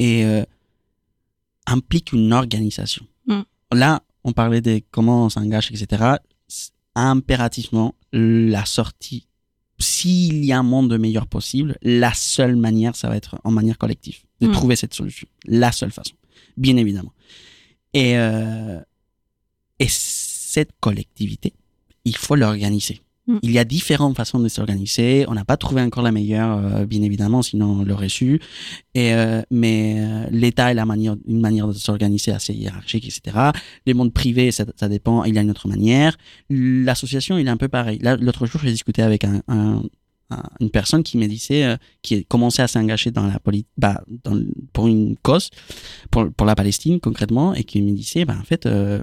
et, 0.00 0.24
euh, 0.24 0.42
implique 1.66 2.12
une 2.12 2.32
organisation. 2.32 3.06
Mm. 3.26 3.42
Là, 3.72 4.02
on 4.24 4.32
parlait 4.32 4.60
de 4.60 4.80
comment 4.90 5.24
on 5.26 5.28
s'engage, 5.28 5.70
etc. 5.70 6.16
Impérativement, 6.94 7.94
la 8.12 8.64
sortie, 8.64 9.26
s'il 9.78 10.44
y 10.44 10.52
a 10.52 10.58
un 10.58 10.62
monde 10.62 10.96
meilleur 10.98 11.26
possible, 11.26 11.76
la 11.82 12.14
seule 12.14 12.56
manière, 12.56 12.94
ça 12.94 13.08
va 13.08 13.16
être 13.16 13.38
en 13.44 13.50
manière 13.50 13.78
collective, 13.78 14.18
de 14.40 14.46
Mm. 14.48 14.52
trouver 14.52 14.76
cette 14.76 14.94
solution. 14.94 15.26
La 15.46 15.72
seule 15.72 15.90
façon, 15.90 16.14
bien 16.56 16.76
évidemment. 16.76 17.12
Et, 17.92 18.16
euh, 18.16 18.80
et 19.78 19.88
cette 19.88 20.70
collectivité, 20.80 21.52
il 22.04 22.16
faut 22.16 22.36
l'organiser. 22.36 23.00
Mm. 23.26 23.38
Il 23.42 23.50
y 23.52 23.58
a 23.58 23.64
différentes 23.64 24.16
façons 24.16 24.38
de 24.38 24.48
s'organiser. 24.48 25.24
On 25.28 25.34
n'a 25.34 25.44
pas 25.44 25.56
trouvé 25.56 25.80
encore 25.80 26.02
la 26.02 26.12
meilleure, 26.12 26.58
euh, 26.58 26.84
bien 26.86 27.00
évidemment, 27.02 27.40
sinon 27.42 27.80
on 27.80 27.84
l'aurait 27.84 28.08
su. 28.10 28.38
Et, 28.94 29.14
euh, 29.14 29.40
mais 29.50 29.94
euh, 29.98 30.26
l'État 30.30 30.70
est 30.70 30.74
la 30.74 30.84
manière, 30.84 31.16
une 31.26 31.40
manière 31.40 31.66
de 31.66 31.72
s'organiser 31.72 32.32
assez 32.32 32.52
hiérarchique, 32.52 33.06
etc. 33.06 33.50
Le 33.86 33.94
monde 33.94 34.12
privé, 34.12 34.50
ça, 34.52 34.64
ça 34.76 34.88
dépend. 34.88 35.24
Il 35.24 35.34
y 35.34 35.38
a 35.38 35.40
une 35.40 35.50
autre 35.50 35.68
manière. 35.68 36.16
L'association, 36.50 37.38
il 37.38 37.46
est 37.46 37.50
un 37.50 37.56
peu 37.56 37.68
pareil. 37.68 37.98
L'autre 38.20 38.44
jour, 38.46 38.60
j'ai 38.62 38.70
discuté 38.72 39.00
avec 39.02 39.24
un, 39.24 39.40
un- 39.48 39.82
un- 40.30 40.42
une 40.60 40.70
personne 40.70 41.02
qui 41.02 41.16
me 41.16 41.26
disait, 41.26 41.64
euh, 41.64 41.76
qui 42.02 42.14
a 42.16 42.22
commencé 42.24 42.60
à 42.60 42.68
s'engager 42.68 43.10
dans 43.10 43.26
la 43.26 43.38
politique, 43.40 43.68
bah, 43.78 44.02
pour 44.72 44.86
une 44.86 45.16
cause, 45.22 45.48
pour, 46.10 46.30
pour 46.32 46.46
la 46.46 46.54
Palestine 46.54 47.00
concrètement, 47.00 47.54
et 47.54 47.64
qui 47.64 47.80
me 47.80 47.92
disait, 47.92 48.24
bah, 48.26 48.36
en 48.38 48.44
fait, 48.44 48.66
euh, 48.66 49.02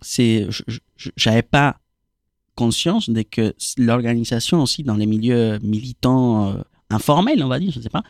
c'est, 0.00 0.48
j'avais 1.16 1.42
pas 1.42 1.76
conscience 2.54 3.10
de 3.10 3.22
que 3.22 3.54
l'organisation 3.78 4.62
aussi 4.62 4.82
dans 4.82 4.96
les 4.96 5.06
milieux 5.06 5.58
militants 5.62 6.50
euh, 6.50 6.54
informels, 6.90 7.42
on 7.42 7.48
va 7.48 7.58
dire, 7.58 7.72
je 7.72 7.80
sais 7.80 7.88
pas, 7.88 8.02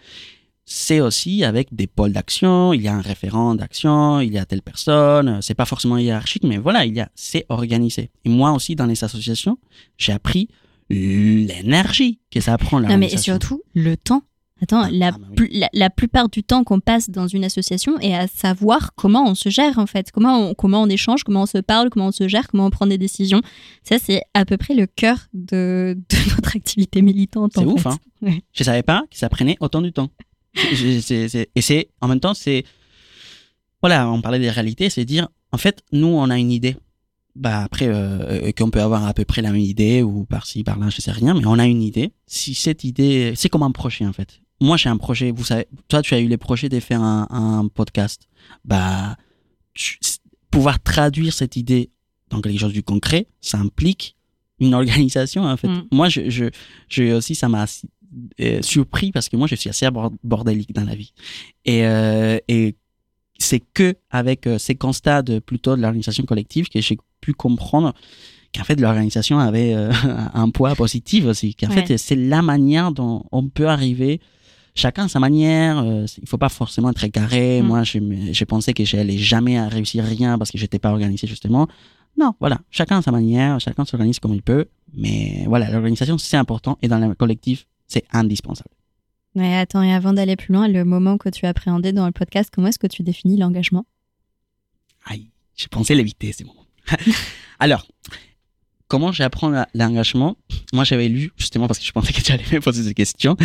c'est 0.64 1.00
aussi 1.00 1.44
avec 1.44 1.74
des 1.74 1.86
pôles 1.86 2.12
d'action, 2.12 2.72
il 2.72 2.82
y 2.82 2.88
a 2.88 2.94
un 2.94 3.00
référent 3.00 3.54
d'action, 3.54 4.20
il 4.20 4.32
y 4.32 4.38
a 4.38 4.44
telle 4.44 4.62
personne, 4.62 5.28
euh, 5.28 5.40
c'est 5.40 5.54
pas 5.54 5.64
forcément 5.64 5.98
hiérarchique, 5.98 6.44
mais 6.44 6.58
voilà, 6.58 6.84
il 6.84 6.94
y 6.94 7.00
a, 7.00 7.10
c'est 7.14 7.46
organisé. 7.48 8.10
Et 8.24 8.28
moi 8.28 8.52
aussi, 8.52 8.76
dans 8.76 8.86
les 8.86 9.02
associations, 9.02 9.58
j'ai 9.98 10.12
appris 10.12 10.48
l'énergie 10.88 12.20
que 12.30 12.40
ça 12.40 12.58
prend 12.58 12.80
Non, 12.80 12.98
mais 12.98 13.12
et 13.12 13.16
surtout, 13.16 13.62
le 13.74 13.96
temps. 13.96 14.22
Attends, 14.62 14.82
Ah, 14.84 14.88
la, 14.92 15.08
ah, 15.08 15.18
bah 15.18 15.26
oui. 15.40 15.48
la, 15.52 15.68
la 15.72 15.90
plupart 15.90 16.28
du 16.28 16.42
temps 16.44 16.62
qu'on 16.64 16.78
passe 16.80 17.10
dans 17.10 17.26
une 17.26 17.44
association 17.44 17.98
est 17.98 18.14
à 18.14 18.28
savoir 18.28 18.94
comment 18.94 19.24
on 19.28 19.34
se 19.34 19.48
gère, 19.48 19.78
en 19.78 19.86
fait. 19.86 20.10
Comment 20.12 20.50
on, 20.50 20.54
comment 20.54 20.82
on 20.82 20.88
échange, 20.88 21.24
comment 21.24 21.42
on 21.42 21.46
se 21.46 21.58
parle, 21.58 21.90
comment 21.90 22.06
on 22.08 22.12
se 22.12 22.28
gère, 22.28 22.46
comment 22.48 22.66
on 22.66 22.70
prend 22.70 22.86
des 22.86 22.98
décisions. 22.98 23.42
Ça, 23.82 23.98
c'est 23.98 24.22
à 24.34 24.44
peu 24.44 24.56
près 24.56 24.74
le 24.74 24.86
cœur 24.86 25.18
de, 25.34 25.98
de 26.08 26.16
notre 26.36 26.56
activité 26.56 27.02
militante. 27.02 27.52
C'est 27.56 27.64
ouf, 27.64 27.82
fait. 27.82 27.88
hein. 27.88 27.98
Ouais. 28.22 28.40
Je 28.52 28.62
savais 28.62 28.84
pas 28.84 29.02
que 29.10 29.18
ça 29.18 29.28
prenait 29.28 29.56
autant 29.58 29.82
de 29.82 29.90
temps. 29.90 30.08
Et 30.54 31.00
c'est, 31.60 31.88
en 32.00 32.06
même 32.06 32.20
temps, 32.20 32.34
c'est, 32.34 32.64
voilà, 33.80 34.08
on 34.08 34.20
parlait 34.22 34.38
des 34.38 34.48
réalités, 34.50 34.90
c'est 34.90 35.04
dire, 35.04 35.28
en 35.50 35.58
fait, 35.58 35.82
nous, 35.90 36.06
on 36.06 36.30
a 36.30 36.38
une 36.38 36.52
idée. 36.52 36.76
Bah, 37.34 37.62
après, 37.64 37.88
euh, 37.88 38.44
euh, 38.48 38.52
qu'on 38.52 38.70
peut 38.70 38.82
avoir 38.82 39.06
à 39.06 39.14
peu 39.14 39.24
près 39.24 39.40
la 39.40 39.52
même 39.52 39.60
idée, 39.60 40.02
ou 40.02 40.24
par-ci, 40.24 40.64
par-là, 40.64 40.90
je 40.90 41.00
sais 41.00 41.12
rien, 41.12 41.32
mais 41.34 41.46
on 41.46 41.58
a 41.58 41.66
une 41.66 41.82
idée. 41.82 42.12
Si 42.26 42.54
cette 42.54 42.84
idée, 42.84 43.32
c'est 43.36 43.48
comme 43.48 43.62
un 43.62 43.70
projet, 43.70 44.04
en 44.04 44.12
fait. 44.12 44.40
Moi, 44.60 44.76
j'ai 44.76 44.90
un 44.90 44.98
projet, 44.98 45.30
vous 45.30 45.44
savez, 45.44 45.66
toi, 45.88 46.02
tu 46.02 46.14
as 46.14 46.20
eu 46.20 46.28
les 46.28 46.36
projets 46.36 46.68
de 46.68 46.78
faire 46.78 47.00
un, 47.02 47.26
un 47.30 47.68
podcast. 47.68 48.28
Bah, 48.64 49.16
tu- 49.74 49.98
pouvoir 50.50 50.80
traduire 50.82 51.32
cette 51.32 51.56
idée 51.56 51.90
dans 52.28 52.40
quelque 52.42 52.60
chose 52.60 52.72
du 52.74 52.82
concret, 52.82 53.26
ça 53.40 53.58
implique 53.58 54.16
une 54.60 54.74
organisation, 54.74 55.42
en 55.44 55.56
fait. 55.56 55.68
Mm. 55.68 55.84
Moi, 55.90 56.08
je, 56.10 56.28
je, 56.28 56.44
je 56.88 57.14
aussi, 57.14 57.34
ça 57.34 57.48
m'a 57.48 57.64
euh, 58.40 58.60
surpris 58.62 59.10
parce 59.10 59.30
que 59.30 59.36
moi, 59.36 59.46
je 59.46 59.54
suis 59.54 59.70
assez 59.70 59.90
bord- 59.90 60.12
bordélique 60.22 60.74
dans 60.74 60.84
la 60.84 60.94
vie. 60.94 61.14
Et, 61.64 61.86
euh, 61.86 62.38
et 62.48 62.76
c'est 63.38 63.62
que 63.72 63.94
avec 64.10 64.46
euh, 64.46 64.58
ces 64.58 64.74
constats 64.74 65.22
de, 65.22 65.38
plutôt 65.38 65.74
de 65.76 65.80
l'organisation 65.80 66.24
collective 66.24 66.68
que 66.68 66.80
j'ai 66.80 66.98
pu 67.22 67.32
comprendre 67.32 67.94
qu'en 68.54 68.64
fait 68.64 68.78
l'organisation 68.78 69.38
avait 69.38 69.72
euh, 69.74 69.90
un 70.34 70.50
poids 70.50 70.74
positif 70.74 71.24
aussi. 71.24 71.54
Qu'en 71.54 71.68
Ouais. 71.68 71.86
fait, 71.86 71.96
c'est 71.96 72.16
la 72.16 72.42
manière 72.42 72.92
dont 72.92 73.24
on 73.32 73.48
peut 73.48 73.68
arriver. 73.68 74.20
Chacun 74.74 75.04
à 75.04 75.08
sa 75.08 75.20
manière. 75.20 75.78
euh, 75.78 76.04
il 76.20 76.28
faut 76.28 76.38
pas 76.38 76.48
forcément 76.50 76.90
être 76.90 77.06
carré. 77.08 77.62
Mm. 77.62 77.66
Moi, 77.66 77.82
je 77.84 77.98
j'ai 78.32 78.44
pensé 78.44 78.74
que 78.74 78.84
j'allais 78.84 79.16
jamais 79.18 79.56
à 79.58 79.68
réussir 79.68 80.04
rien 80.04 80.36
parce 80.38 80.50
que 80.50 80.58
j'étais 80.58 80.78
pas 80.78 80.90
organisé 80.90 81.26
justement. 81.26 81.66
Non, 82.18 82.34
voilà. 82.40 82.58
Chacun 82.70 82.98
à 82.98 83.02
sa 83.02 83.10
manière. 83.10 83.58
Chacun 83.60 83.84
s'organise 83.86 84.18
comme 84.18 84.34
il 84.34 84.42
peut. 84.42 84.66
Mais 84.94 85.44
voilà, 85.46 85.70
l'organisation 85.70 86.18
c'est 86.18 86.36
important 86.36 86.76
et 86.82 86.88
dans 86.88 86.98
le 86.98 87.14
collectif 87.14 87.66
c'est 87.86 88.04
indispensable. 88.12 88.70
Ouais, 89.34 89.54
attends, 89.56 89.82
et 89.82 89.92
avant 89.94 90.12
d'aller 90.12 90.36
plus 90.36 90.52
loin, 90.52 90.68
le 90.68 90.84
moment 90.84 91.16
que 91.16 91.30
tu 91.30 91.46
appréhendais 91.46 91.92
dans 91.94 92.04
le 92.04 92.12
podcast, 92.12 92.50
comment 92.54 92.68
est-ce 92.68 92.78
que 92.78 92.86
tu 92.86 93.02
définis 93.02 93.38
l'engagement? 93.38 93.86
Aïe, 95.06 95.30
j'ai 95.56 95.68
pensé 95.68 95.94
l'éviter, 95.94 96.32
ces 96.32 96.44
moments. 96.44 96.61
Alors, 97.58 97.86
comment 98.88 99.12
j'apprends 99.12 99.50
l'engagement? 99.74 100.36
Moi, 100.72 100.84
j'avais 100.84 101.08
lu, 101.08 101.32
justement, 101.36 101.66
parce 101.66 101.78
que 101.78 101.84
je 101.84 101.92
pensais 101.92 102.12
que 102.12 102.20
tu 102.20 102.32
allais 102.32 102.44
me 102.52 102.60
poser 102.60 102.82
ces 102.84 102.94
questions, 102.94 103.36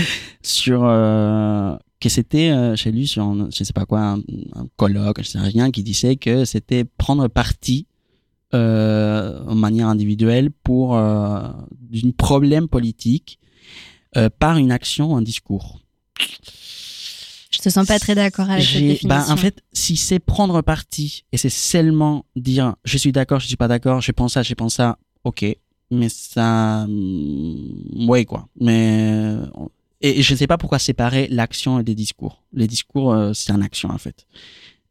sur. 0.41 0.83
euh, 0.83 1.75
que 1.99 2.09
c'était, 2.09 2.51
euh, 2.51 2.75
j'ai 2.75 2.91
lu 2.91 3.07
sur, 3.07 3.23
un- 3.23 3.49
je 3.51 3.63
sais 3.63 3.73
pas 3.73 3.85
quoi, 3.85 4.01
un, 4.01 4.17
un 4.53 4.67
colloque, 4.75 5.17
je 5.23 5.27
sais 5.27 5.39
rien, 5.39 5.71
qui 5.71 5.81
disait 5.81 6.15
que 6.15 6.45
c'était 6.45 6.83
prendre 6.85 7.27
parti 7.27 7.87
euh, 8.53 9.41
en 9.47 9.55
manière 9.55 9.87
individuelle 9.87 10.51
pour 10.51 10.95
euh, 10.95 11.41
d'un 11.71 12.11
problème 12.15 12.67
politique 12.67 13.39
euh, 14.15 14.29
par 14.29 14.57
une 14.57 14.71
action 14.71 15.17
un 15.17 15.23
discours. 15.23 15.79
Je 17.57 17.63
te 17.63 17.69
sens 17.69 17.87
pas 17.87 17.97
très 17.99 18.13
d'accord 18.15 18.49
avec 18.49 18.63
cette 18.63 18.71
J'ai- 18.73 18.79
définition. 18.89 19.09
bah, 19.09 19.25
en 19.29 19.37
fait, 19.37 19.63
si 19.73 19.97
c'est 19.97 20.19
prendre 20.19 20.61
parti 20.61 21.25
et 21.31 21.37
c'est 21.37 21.49
seulement 21.49 22.23
dire 22.35 22.75
je 22.85 22.97
suis 22.97 23.11
d'accord, 23.11 23.39
je 23.39 23.47
suis 23.47 23.55
pas 23.57 23.67
d'accord, 23.67 23.99
je 24.01 24.11
pense 24.11 24.33
ça, 24.33 24.43
je 24.43 24.53
pense 24.53 24.75
ça, 24.75 24.97
ok. 25.23 25.43
Mais 25.89 26.09
ça, 26.09 26.83
hum, 26.83 28.09
ouais 28.09 28.25
quoi. 28.25 28.47
Mais 28.59 29.33
et, 30.01 30.19
et 30.19 30.21
je 30.21 30.33
ne 30.33 30.37
sais 30.37 30.47
pas 30.47 30.57
pourquoi 30.57 30.79
séparer 30.79 31.27
l'action 31.29 31.79
et 31.79 31.83
les 31.83 31.95
discours. 31.95 32.43
Les 32.53 32.67
discours, 32.67 33.11
euh, 33.13 33.33
c'est 33.33 33.51
une 33.51 33.63
action 33.63 33.89
en 33.89 33.97
fait. 33.97 34.27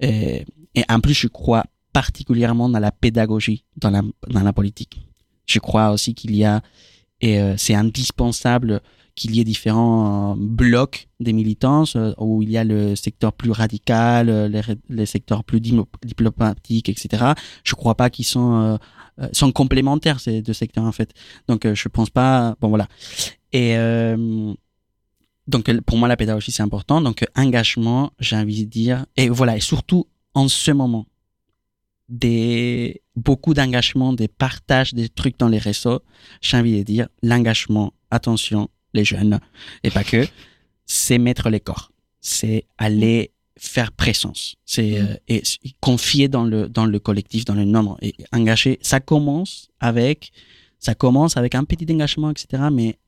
Et, 0.00 0.44
et 0.74 0.84
en 0.88 1.00
plus, 1.00 1.14
je 1.14 1.28
crois 1.28 1.64
particulièrement 1.92 2.68
dans 2.68 2.78
la 2.80 2.90
pédagogie, 2.92 3.64
dans 3.76 3.90
la 3.90 4.02
dans 4.28 4.42
la 4.42 4.52
politique. 4.52 5.06
Je 5.46 5.58
crois 5.60 5.90
aussi 5.92 6.14
qu'il 6.14 6.34
y 6.34 6.44
a 6.44 6.62
et 7.20 7.40
euh, 7.40 7.54
c'est 7.56 7.74
indispensable 7.74 8.80
qu'il 9.16 9.34
y 9.34 9.40
ait 9.40 9.44
différents 9.44 10.32
euh, 10.32 10.34
blocs 10.38 11.08
des 11.18 11.32
militances 11.32 11.96
euh, 11.96 12.12
où 12.18 12.42
il 12.42 12.50
y 12.50 12.58
a 12.58 12.64
le 12.64 12.94
secteur 12.94 13.32
plus 13.32 13.50
radical, 13.50 14.28
euh, 14.28 14.46
les, 14.46 14.60
les 14.88 15.06
secteurs 15.06 15.42
plus 15.42 15.60
diplomatiques, 15.60 16.88
etc. 16.88 17.32
Je 17.64 17.74
crois 17.74 17.96
pas 17.96 18.10
qu'ils 18.10 18.26
sont 18.26 18.78
euh, 19.18 19.28
sont 19.32 19.50
complémentaires 19.50 20.20
ces 20.20 20.42
deux 20.42 20.52
secteurs 20.52 20.84
en 20.84 20.92
fait. 20.92 21.12
Donc 21.48 21.66
je 21.66 21.88
pense 21.88 22.10
pas. 22.10 22.56
Bon 22.60 22.68
voilà. 22.68 22.86
Et 23.52 23.76
euh, 23.76 24.52
donc 25.48 25.72
pour 25.80 25.96
moi 25.96 26.06
la 26.06 26.16
pédagogie 26.16 26.52
c'est 26.52 26.62
important. 26.62 27.00
Donc 27.00 27.24
engagement, 27.34 28.12
j'ai 28.20 28.36
envie 28.36 28.66
de 28.66 28.70
dire. 28.70 29.06
Et 29.16 29.30
voilà 29.30 29.56
et 29.56 29.60
surtout 29.60 30.06
en 30.34 30.48
ce 30.48 30.70
moment 30.70 31.06
des 32.10 33.02
beaucoup 33.16 33.54
d'engagement, 33.54 34.12
des 34.12 34.28
partages 34.28 34.92
des 34.92 35.08
trucs 35.08 35.38
dans 35.38 35.48
les 35.48 35.58
réseaux. 35.58 36.00
J'ai 36.42 36.58
envie 36.58 36.78
de 36.78 36.82
dire 36.82 37.08
l'engagement. 37.22 37.94
Attention 38.10 38.68
les 38.96 39.04
jeunes 39.12 39.38
et 39.84 39.90
pas 39.90 40.04
que, 40.04 40.22
c'est 40.86 41.18
mettre 41.18 41.48
les 41.50 41.60
corps, 41.60 41.90
c'est 42.20 42.64
aller 42.78 43.30
faire 43.58 43.90
présence, 43.92 44.56
c'est 44.64 45.00
euh, 45.00 45.14
et 45.28 45.38
s- 45.46 45.58
confier 45.80 46.26
dans 46.28 46.44
le 46.52 46.68
dans 46.68 46.86
le 46.94 46.98
collectif, 46.98 47.44
dans 47.44 47.54
le 47.54 47.64
nombre 47.64 47.96
et 48.02 48.12
engager. 48.32 48.78
Ça 48.82 48.98
commence 49.00 49.68
avec 49.80 50.18
ça 50.86 50.94
commence 50.94 51.36
avec 51.36 51.54
un 51.54 51.64
petit 51.64 51.86
engagement, 51.94 52.30
etc. 52.30 52.64
Mais 52.70 52.98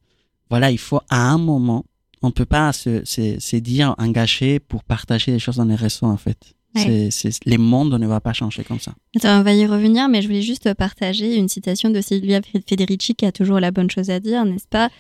voilà, 0.51 0.71
il 0.71 0.79
faut 0.79 1.01
à 1.11 1.21
un 1.35 1.39
moment, 1.39 1.85
on 2.23 2.31
peut 2.31 2.47
pas 2.47 2.73
se, 2.73 3.05
se, 3.05 3.39
se 3.39 3.57
dire 3.57 3.95
engagé 3.99 4.59
pour 4.59 4.83
partager 4.85 5.31
les 5.33 5.39
choses 5.39 5.57
dans 5.57 5.67
les 5.73 5.75
réseaux 5.87 6.07
en 6.07 6.17
fait. 6.17 6.41
Ouais. 6.75 7.11
C'est, 7.11 7.31
c'est, 7.31 7.45
les 7.47 7.57
mondes 7.57 7.99
ne 7.99 8.07
va 8.07 8.21
pas 8.21 8.35
changer 8.35 8.63
comme 8.63 8.79
ça. 8.79 8.93
Attends, 9.17 9.41
on 9.41 9.43
va 9.43 9.55
y 9.55 9.65
revenir, 9.67 10.09
mais 10.09 10.21
je 10.21 10.29
voulais 10.29 10.43
juste 10.43 10.75
partager 10.75 11.37
une 11.37 11.49
citation 11.49 11.89
de 11.89 12.01
Silvia 12.01 12.41
Federici 12.67 13.15
qui 13.15 13.25
a 13.25 13.33
toujours 13.33 13.59
la 13.59 13.71
bonne 13.71 13.91
chose 13.91 14.11
à 14.11 14.21
dire, 14.21 14.45
n'est-ce 14.45 14.69
pas? 14.69 14.91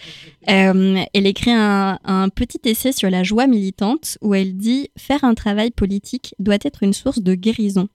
Euh, 0.49 1.05
Elle 1.13 1.27
écrit 1.27 1.53
un, 1.53 1.99
un 2.05 2.31
petit 2.31 2.61
essai 2.65 2.93
sur 2.93 3.11
la 3.11 3.23
joie 3.23 3.47
militante 3.47 4.17
où 4.23 4.35
elle 4.35 4.57
dit 4.57 4.89
Faire 4.97 5.25
un 5.25 5.35
travail 5.35 5.71
politique 5.71 6.35
doit 6.39 6.59
être 6.63 6.83
une 6.83 6.95
source 6.95 7.21
de 7.21 7.35
guérison. 7.35 7.89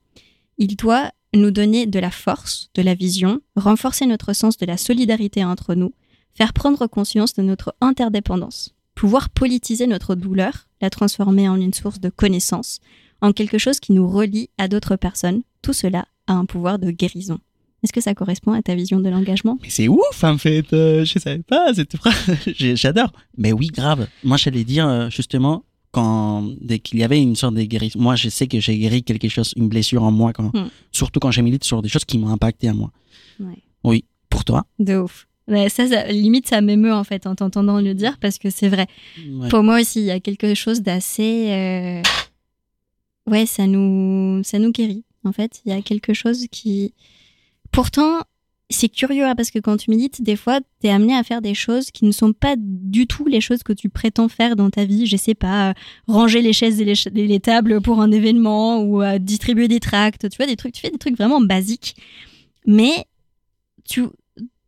Il 0.56 0.76
doit 0.76 1.10
nous 1.34 1.50
donner 1.50 1.86
de 1.86 1.98
la 1.98 2.10
force, 2.10 2.70
de 2.74 2.82
la 2.82 2.94
vision, 2.94 3.40
renforcer 3.56 4.06
notre 4.06 4.32
sens 4.34 4.56
de 4.56 4.66
la 4.66 4.76
solidarité 4.76 5.44
entre 5.44 5.74
nous, 5.74 5.92
faire 6.34 6.52
prendre 6.52 6.86
conscience 6.86 7.34
de 7.34 7.42
notre 7.42 7.74
interdépendance, 7.80 8.74
pouvoir 8.94 9.30
politiser 9.30 9.86
notre 9.86 10.14
douleur, 10.14 10.68
la 10.80 10.90
transformer 10.90 11.48
en 11.48 11.56
une 11.56 11.74
source 11.74 12.00
de 12.00 12.08
connaissance, 12.08 12.80
en 13.24 13.32
quelque 13.32 13.58
chose 13.58 13.80
qui 13.80 13.92
nous 13.92 14.08
relie 14.08 14.50
à 14.58 14.68
d'autres 14.68 14.96
personnes. 14.96 15.42
Tout 15.62 15.72
cela 15.72 16.04
a 16.26 16.34
un 16.34 16.44
pouvoir 16.44 16.78
de 16.78 16.90
guérison. 16.90 17.38
Est-ce 17.82 17.92
que 17.92 18.00
ça 18.00 18.14
correspond 18.14 18.52
à 18.52 18.62
ta 18.62 18.74
vision 18.74 18.98
de 19.00 19.08
l'engagement? 19.10 19.58
Mais 19.62 19.68
c'est 19.70 19.88
ouf 19.88 20.24
en 20.24 20.38
fait, 20.38 20.72
euh, 20.72 21.04
je 21.04 21.18
savais 21.18 21.42
pas 21.42 21.72
cette 21.74 21.96
phrase, 21.96 22.14
J'ai- 22.46 22.76
j'adore. 22.76 23.12
Mais 23.36 23.52
oui, 23.52 23.68
grave. 23.68 24.06
Moi 24.22 24.36
j'allais 24.36 24.64
dire 24.64 24.86
euh, 24.88 25.10
justement 25.10 25.64
quand 25.90 26.48
dès 26.60 26.78
qu'il 26.80 26.98
y 26.98 27.04
avait 27.04 27.20
une 27.20 27.36
sorte 27.36 27.54
de 27.54 27.62
guérison. 27.62 27.98
Moi 28.00 28.16
je 28.16 28.28
sais 28.28 28.46
que 28.46 28.58
j'ai 28.60 28.76
guéri 28.78 29.02
quelque 29.04 29.28
chose, 29.28 29.52
une 29.56 29.68
blessure 29.68 30.02
en 30.02 30.10
moi, 30.12 30.32
quand, 30.32 30.50
Hmm. 30.54 30.68
surtout 30.92 31.20
quand 31.20 31.30
je 31.30 31.40
milite 31.40 31.64
sur 31.64 31.82
des 31.82 31.88
choses 31.88 32.04
qui 32.04 32.18
m'ont 32.18 32.28
impacté 32.28 32.68
à 32.68 32.74
moi. 32.74 32.90
Ouais. 33.40 33.58
Oui, 33.84 34.04
pour 34.30 34.44
toi? 34.44 34.64
De 34.78 34.96
ouf. 34.96 35.26
Ouais, 35.46 35.68
ça, 35.68 35.86
ça- 35.86 36.06
limite, 36.10 36.48
ça 36.48 36.62
m'émeut 36.62 36.92
en 36.94 37.04
fait 37.04 37.26
en 37.26 37.34
t'entendant 37.34 37.78
le 37.80 37.92
dire 37.94 38.16
parce 38.18 38.38
que 38.38 38.48
c'est 38.50 38.68
vrai. 38.70 38.86
Ouais. 39.30 39.48
Pour 39.50 39.62
moi 39.62 39.78
aussi, 39.80 40.00
il 40.00 40.06
y 40.06 40.10
a 40.10 40.20
quelque 40.20 40.54
chose 40.54 40.80
d'assez. 40.80 41.48
euh, 41.50 42.02
Ouais, 43.26 43.46
ça 43.46 43.66
nous, 43.66 44.42
ça 44.44 44.58
nous 44.58 44.70
guérit. 44.70 45.04
En 45.24 45.32
fait, 45.32 45.60
il 45.64 45.70
y 45.70 45.72
a 45.74 45.80
quelque 45.82 46.12
chose 46.12 46.46
qui. 46.50 46.92
Pourtant, 47.72 48.20
c'est 48.70 48.88
curieux 48.88 49.24
hein, 49.24 49.34
parce 49.34 49.50
que 49.50 49.58
quand 49.58 49.76
tu 49.78 49.90
milites, 49.90 50.22
des 50.22 50.36
fois, 50.36 50.60
tu 50.80 50.86
es 50.86 50.90
amené 50.90 51.14
à 51.16 51.22
faire 51.22 51.40
des 51.40 51.54
choses 51.54 51.90
qui 51.90 52.04
ne 52.04 52.12
sont 52.12 52.32
pas 52.32 52.54
du 52.58 53.06
tout 53.06 53.26
les 53.26 53.40
choses 53.40 53.62
que 53.62 53.72
tu 53.72 53.88
prétends 53.88 54.28
faire 54.28 54.56
dans 54.56 54.70
ta 54.70 54.84
vie. 54.84 55.06
Je 55.06 55.16
sais 55.16 55.34
pas, 55.34 55.70
euh, 55.70 55.74
ranger 56.06 56.42
les 56.42 56.52
chaises 56.52 56.80
et 56.80 56.84
les, 56.84 56.94
ch- 56.94 57.12
et 57.14 57.26
les 57.26 57.40
tables 57.40 57.80
pour 57.80 58.00
un 58.00 58.10
événement 58.12 58.82
ou 58.82 59.02
euh, 59.02 59.18
distribuer 59.18 59.68
des 59.68 59.80
tracts. 59.80 60.28
Tu 60.28 60.36
vois, 60.36 60.46
des 60.46 60.56
trucs, 60.56 60.72
tu 60.74 60.80
fais 60.82 60.90
des 60.90 60.98
trucs 60.98 61.16
vraiment 61.16 61.40
basiques. 61.40 61.96
Mais 62.66 63.06
tu 63.88 64.04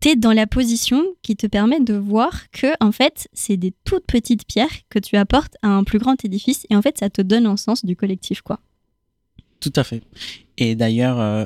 es 0.09 0.17
dans 0.17 0.33
la 0.33 0.47
position 0.47 1.03
qui 1.23 1.37
te 1.37 1.47
permet 1.47 1.81
de 1.81 1.95
voir 1.95 2.51
que, 2.51 2.69
en 2.81 2.93
fait, 2.93 3.29
c'est 3.33 3.57
des 3.57 3.73
toutes 3.85 4.07
petites 4.07 4.47
pierres 4.47 4.71
que 4.89 4.99
tu 4.99 5.17
apportes 5.17 5.55
à 5.63 5.69
un 5.69 5.85
plus 5.85 5.99
grand 5.99 6.23
édifice 6.25 6.67
et 6.71 6.77
en 6.77 6.83
fait, 6.83 6.99
ça 6.99 7.11
te 7.11 7.23
donne 7.23 7.47
un 7.47 7.57
sens 7.57 7.85
du 7.85 7.97
collectif, 7.97 8.43
quoi. 8.43 8.61
Tout 9.61 9.73
à 9.77 9.85
fait. 9.85 10.03
Et 10.59 10.75
d'ailleurs, 10.75 11.19
euh, 11.21 11.45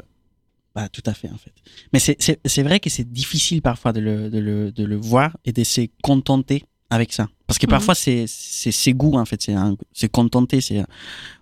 bah, 0.74 0.88
tout 0.88 1.02
à 1.06 1.14
fait 1.14 1.28
en 1.30 1.36
fait. 1.38 1.52
Mais 1.92 1.98
c'est- 1.98 2.62
vrai 2.62 2.80
que 2.80 2.90
c'est 2.90 3.10
difficile 3.10 3.62
parfois 3.62 3.92
de 3.92 4.00
le, 4.00 4.30
de, 4.30 4.38
le, 4.38 4.72
de 4.72 4.84
le 4.84 4.96
voir 4.96 5.36
et 5.44 5.52
de 5.52 5.64
se 5.64 5.82
contenter 6.02 6.64
avec 6.90 7.12
ça. 7.12 7.28
Parce 7.46 7.58
que 7.58 7.66
Mhm. 7.66 7.70
parfois, 7.70 7.94
c'est 7.94 8.24
c'est 8.26 8.72
ses 8.72 8.92
goûts 8.92 9.14
en 9.16 9.24
fait. 9.24 9.48
C'est 9.92 10.08
contenter. 10.10 10.60
C'est 10.60 10.84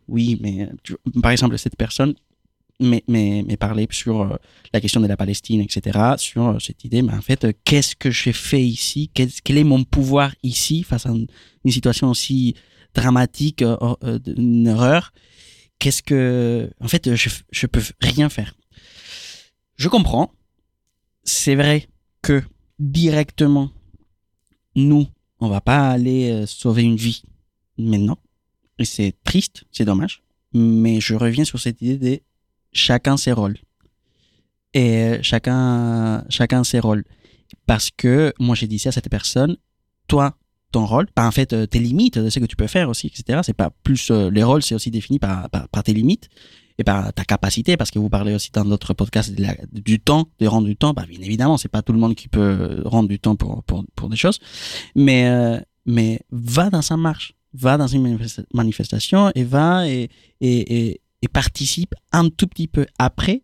oui, 0.08 0.38
mais 0.42 0.68
tu- 0.82 0.96
par 1.22 1.30
exemple, 1.32 1.58
cette 1.58 1.76
personne 1.76 2.14
mais, 2.80 3.56
parler 3.58 3.86
sur 3.90 4.20
euh, 4.20 4.36
la 4.72 4.80
question 4.80 5.00
de 5.00 5.06
la 5.06 5.16
Palestine, 5.16 5.60
etc., 5.60 5.98
sur 6.16 6.48
euh, 6.48 6.58
cette 6.58 6.84
idée, 6.84 7.02
mais 7.02 7.12
en 7.12 7.20
fait, 7.20 7.44
euh, 7.44 7.52
qu'est-ce 7.64 7.96
que 7.96 8.10
j'ai 8.10 8.32
fait 8.32 8.62
ici? 8.62 9.10
Quel, 9.12 9.58
est 9.58 9.64
mon 9.64 9.84
pouvoir 9.84 10.34
ici 10.42 10.82
face 10.82 11.06
à 11.06 11.10
une, 11.10 11.26
situation 11.66 12.08
aussi 12.08 12.54
dramatique, 12.94 13.62
une 13.62 14.66
erreur 14.66 15.12
Qu'est-ce 15.78 16.02
que... 16.02 16.70
En 16.80 16.88
fait, 16.88 17.14
je, 17.14 17.28
je 17.52 17.66
peux 17.66 17.82
rien 18.00 18.28
faire. 18.28 18.54
Je 19.76 19.88
comprends. 19.88 20.32
C'est 21.22 21.54
vrai 21.54 21.88
que 22.22 22.42
directement, 22.80 23.70
nous, 24.74 25.06
on 25.38 25.48
va 25.48 25.60
pas 25.60 25.90
aller 25.90 26.44
sauver 26.46 26.82
une 26.82 26.96
vie 26.96 27.22
maintenant. 27.76 28.18
Et 28.80 28.84
c'est 28.84 29.14
triste, 29.22 29.64
c'est 29.70 29.84
dommage. 29.84 30.22
Mais 30.52 31.00
je 31.00 31.14
reviens 31.14 31.44
sur 31.44 31.60
cette 31.60 31.80
idée 31.82 31.98
de 31.98 32.20
chacun 32.72 33.16
ses 33.16 33.32
rôles. 33.32 33.58
Et 34.74 35.02
euh, 35.02 35.18
chacun, 35.22 36.24
chacun 36.28 36.64
ses 36.64 36.80
rôles. 36.80 37.04
Parce 37.66 37.90
que 37.90 38.32
moi, 38.38 38.54
j'ai 38.54 38.66
dit 38.66 38.78
ça 38.78 38.90
à 38.90 38.92
cette 38.92 39.08
personne, 39.08 39.56
toi, 40.06 40.36
ton 40.72 40.84
rôle, 40.84 41.06
bah, 41.16 41.26
en 41.26 41.30
fait, 41.30 41.52
euh, 41.52 41.66
tes 41.66 41.78
limites 41.78 42.18
de 42.18 42.28
ce 42.28 42.38
que 42.38 42.44
tu 42.44 42.56
peux 42.56 42.66
faire 42.66 42.88
aussi, 42.88 43.06
etc. 43.06 43.40
C'est 43.42 43.54
pas 43.54 43.70
plus 43.82 44.10
euh, 44.10 44.30
les 44.30 44.42
rôles, 44.42 44.62
c'est 44.62 44.74
aussi 44.74 44.90
défini 44.90 45.18
par, 45.18 45.48
par, 45.50 45.68
par 45.68 45.82
tes 45.82 45.94
limites 45.94 46.28
et 46.76 46.84
par 46.84 47.12
ta 47.12 47.24
capacité, 47.24 47.76
parce 47.76 47.90
que 47.90 47.98
vous 47.98 48.10
parlez 48.10 48.34
aussi 48.34 48.50
dans 48.52 48.64
d'autres 48.64 48.94
podcasts 48.94 49.34
du 49.72 49.98
temps, 49.98 50.28
de 50.38 50.46
rendre 50.46 50.66
du 50.66 50.76
temps. 50.76 50.92
Bah, 50.92 51.06
bien 51.08 51.20
évidemment, 51.20 51.56
c'est 51.56 51.68
pas 51.68 51.82
tout 51.82 51.92
le 51.92 51.98
monde 51.98 52.14
qui 52.14 52.28
peut 52.28 52.82
rendre 52.84 53.08
du 53.08 53.18
temps 53.18 53.34
pour, 53.34 53.64
pour, 53.64 53.84
pour 53.96 54.08
des 54.08 54.16
choses, 54.16 54.38
mais, 54.94 55.28
euh, 55.28 55.58
mais 55.86 56.20
va 56.30 56.70
dans 56.70 56.82
sa 56.82 56.96
marche, 56.96 57.34
va 57.54 57.78
dans 57.78 57.86
une 57.88 58.06
manifesta- 58.06 58.44
manifestation 58.52 59.32
et 59.34 59.44
va 59.44 59.88
et, 59.88 60.10
et 61.22 61.28
participe 61.28 61.94
un 62.12 62.28
tout 62.28 62.46
petit 62.46 62.68
peu. 62.68 62.86
Après, 62.98 63.42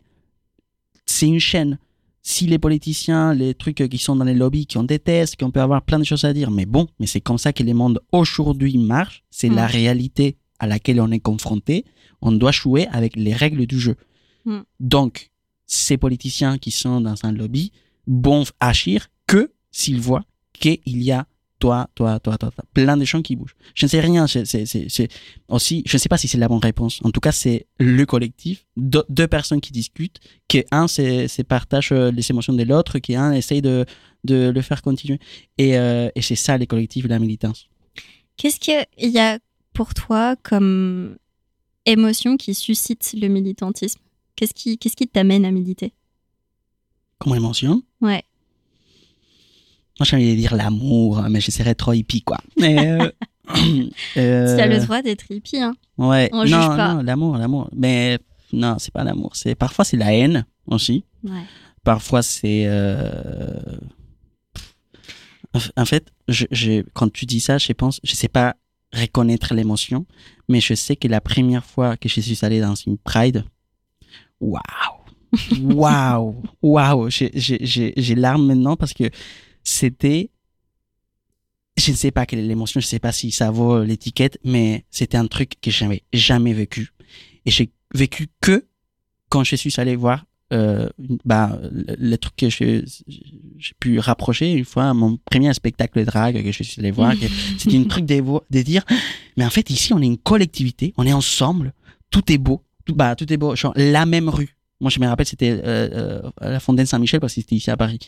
c'est 1.05 1.27
une 1.27 1.39
chaîne. 1.39 1.77
Si 2.21 2.47
les 2.47 2.57
politiciens, 2.57 3.33
les 3.33 3.53
trucs 3.53 3.87
qui 3.87 3.97
sont 3.97 4.15
dans 4.15 4.25
les 4.25 4.33
lobbies, 4.33 4.65
qui 4.65 4.77
on 4.77 4.83
déteste, 4.83 5.37
qu'on 5.37 5.51
peut 5.51 5.61
avoir 5.61 5.83
plein 5.83 5.99
de 5.99 6.03
choses 6.03 6.25
à 6.25 6.33
dire, 6.33 6.49
mais 6.49 6.65
bon, 6.65 6.87
mais 6.99 7.05
c'est 7.05 7.21
comme 7.21 7.37
ça 7.37 7.53
que 7.53 7.61
le 7.61 7.73
monde 7.73 7.99
aujourd'hui 8.11 8.77
marche, 8.77 9.23
c'est 9.29 9.49
Mm. 9.49 9.55
la 9.55 9.67
réalité 9.67 10.37
à 10.59 10.65
laquelle 10.67 10.99
on 11.01 11.11
est 11.11 11.19
confronté, 11.19 11.85
on 12.21 12.31
doit 12.31 12.51
jouer 12.51 12.87
avec 12.87 13.15
les 13.15 13.33
règles 13.33 13.67
du 13.67 13.79
jeu. 13.79 13.95
Mm. 14.45 14.61
Donc, 14.79 15.29
ces 15.67 15.97
politiciens 15.97 16.57
qui 16.57 16.71
sont 16.71 17.01
dans 17.01 17.15
un 17.23 17.31
lobby 17.31 17.71
vont 18.07 18.43
agir 18.59 19.07
que 19.27 19.51
s'ils 19.71 19.99
voient 20.01 20.23
qu'il 20.53 20.79
y 20.85 21.11
a 21.11 21.27
toi, 21.65 21.89
toi, 21.95 22.19
toi, 22.19 22.37
toi, 22.37 22.51
toi, 22.51 22.63
plein 22.73 22.95
de 22.95 23.05
gens 23.05 23.23
qui 23.23 23.35
bougent. 23.35 23.55
Je 23.73 23.85
ne 23.87 23.89
sais 23.89 23.99
rien, 23.99 24.27
c'est 24.27 25.07
aussi, 25.47 25.81
je 25.87 25.95
ne 25.95 25.99
sais 25.99 26.09
pas 26.09 26.17
si 26.17 26.27
c'est 26.27 26.37
la 26.37 26.47
bonne 26.47 26.59
réponse. 26.59 26.99
En 27.03 27.09
tout 27.09 27.19
cas, 27.19 27.31
c'est 27.31 27.65
le 27.79 28.05
collectif, 28.05 28.67
deux, 28.77 29.03
deux 29.09 29.27
personnes 29.27 29.61
qui 29.61 29.71
discutent, 29.71 30.19
que 30.47 30.59
un 30.71 30.87
c'est 30.87 31.27
c'est 31.27 31.43
partage 31.43 31.91
euh, 31.91 32.11
les 32.11 32.29
émotions 32.29 32.53
de 32.53 32.61
l'autre, 32.63 32.99
qui 32.99 33.15
un 33.15 33.31
essaye 33.31 33.63
de, 33.63 33.85
de 34.23 34.51
le 34.53 34.61
faire 34.61 34.83
continuer. 34.83 35.19
Et, 35.57 35.75
euh, 35.75 36.09
et 36.13 36.21
c'est 36.21 36.35
ça 36.35 36.55
les 36.57 36.67
collectifs, 36.67 37.05
la 37.07 37.17
militance. 37.17 37.67
Qu'est-ce 38.37 38.59
qu'il 38.59 39.09
y 39.11 39.17
a 39.19 39.39
pour 39.73 39.95
toi 39.95 40.35
comme 40.43 41.17
émotion 41.87 42.37
qui 42.37 42.53
suscite 42.53 43.15
le 43.19 43.27
militantisme? 43.27 44.01
Qu'est-ce 44.35 44.53
qui 44.53 44.77
qu'est-ce 44.77 44.95
qui 44.95 45.07
t'amène 45.07 45.45
à 45.45 45.51
militer? 45.51 45.93
Comme 47.17 47.33
émotion, 47.35 47.81
Ouais. 48.01 48.23
Moi 49.99 50.05
j'ai 50.05 50.15
envie 50.15 50.31
de 50.35 50.39
dire 50.39 50.55
l'amour, 50.55 51.21
mais 51.29 51.39
je 51.41 51.51
serais 51.51 51.75
trop 51.75 51.93
hippie 51.93 52.21
quoi. 52.21 52.37
Mais, 52.57 52.77
euh, 52.89 53.09
euh, 54.17 54.55
Tu 54.55 54.61
as 54.61 54.67
le 54.67 54.79
droit 54.83 55.01
d'être 55.01 55.25
hippie, 55.29 55.57
hein 55.59 55.75
Ouais, 55.97 56.29
On 56.33 56.39
non, 56.39 56.45
juge 56.45 56.67
pas. 56.77 56.93
non, 56.95 57.01
l'amour, 57.03 57.37
l'amour. 57.37 57.69
Mais 57.75 58.19
non, 58.51 58.77
c'est 58.79 58.91
pas 58.93 59.03
l'amour. 59.03 59.31
C'est 59.35 59.55
parfois 59.55 59.85
c'est 59.85 59.97
la 59.97 60.13
haine 60.13 60.45
aussi. 60.67 61.03
Ouais. 61.23 61.31
Parfois 61.83 62.21
c'est. 62.21 62.63
euh, 62.67 63.61
en- 65.77 65.85
fait, 65.85 66.07
je, 66.27 66.45
je- 66.51 66.83
quand 66.93 67.11
tu 67.11 67.25
dis 67.25 67.39
ça, 67.39 67.57
je 67.57 67.71
pense, 67.73 67.99
je 68.03 68.13
sais 68.15 68.27
pas 68.27 68.55
reconnaître 68.93 69.53
l'émotion, 69.53 70.05
mais 70.49 70.59
je 70.59 70.73
sais 70.73 70.95
que 70.95 71.07
la 71.07 71.21
première 71.21 71.65
fois 71.65 71.95
que 71.97 72.09
je 72.09 72.19
suis 72.21 72.39
allé 72.45 72.59
dans 72.59 72.75
une 72.75 72.97
Pride, 72.97 73.45
waouh, 74.41 74.61
waouh, 75.63 76.41
waouh, 76.61 77.09
j'ai- 77.09 77.31
j'ai 77.35 77.59
j'ai- 77.65 77.93
j'ai 77.95 78.15
larmes 78.15 78.45
maintenant 78.47 78.75
parce 78.75 78.93
que 78.93 79.05
c'était 79.65 80.29
je 81.77 81.91
ne 81.91 81.97
sais 81.97 82.11
pas 82.11 82.25
quelle 82.25 82.39
est 82.39 82.47
l'émotion, 82.47 82.79
je 82.79 82.85
ne 82.85 82.89
sais 82.89 82.99
pas 82.99 83.11
si 83.11 83.31
ça 83.31 83.51
vaut 83.51 83.83
l'étiquette, 83.83 84.39
mais 84.45 84.85
c'était 84.91 85.17
un 85.17 85.27
truc 85.27 85.55
que 85.61 85.69
j'avais 85.71 86.03
jamais 86.13 86.53
vécu. 86.53 86.93
Et 87.45 87.51
j'ai 87.51 87.69
vécu 87.93 88.27
que 88.39 88.65
quand 89.27 89.43
je 89.43 89.57
suis 89.57 89.73
allé 89.77 89.97
voir 89.97 90.23
euh, 90.53 90.89
bah, 91.25 91.59
le, 91.71 91.95
le 91.97 92.17
truc 92.17 92.35
que 92.35 92.49
j'ai 92.49 92.83
pu 93.79 93.99
rapprocher 93.99 94.53
une 94.53 94.65
fois, 94.65 94.93
mon 94.93 95.17
premier 95.17 95.51
spectacle 95.53 95.99
de 95.99 96.05
drague 96.05 96.43
que 96.43 96.51
je 96.51 96.63
suis 96.63 96.79
allé 96.79 96.91
voir. 96.91 97.13
C'était 97.57 97.77
un 97.77 97.83
truc 97.85 98.05
de, 98.05 98.61
dire, 98.61 98.83
mais 99.37 99.45
en 99.45 99.49
fait, 99.49 99.69
ici, 99.69 99.93
on 99.93 100.01
est 100.01 100.05
une 100.05 100.17
collectivité, 100.17 100.93
on 100.97 101.05
est 101.05 101.13
ensemble, 101.13 101.73
tout 102.11 102.31
est 102.31 102.37
beau, 102.37 102.61
tout, 102.85 102.95
bah, 102.95 103.15
tout 103.15 103.31
est 103.33 103.37
beau, 103.37 103.55
genre 103.55 103.73
la 103.75 104.05
même 104.05 104.29
rue. 104.29 104.55
Moi, 104.81 104.91
je 104.91 104.99
me 104.99 105.07
rappelle, 105.07 105.25
c'était 105.25 105.51
euh, 105.51 106.21
euh, 106.23 106.29
à 106.39 106.51
la 106.51 106.59
Fontaine 106.59 106.85
Saint-Michel 106.85 107.19
parce 107.19 107.33
que 107.33 107.41
c'était 107.41 107.55
ici 107.55 107.71
à 107.71 107.77
Paris. 107.77 107.99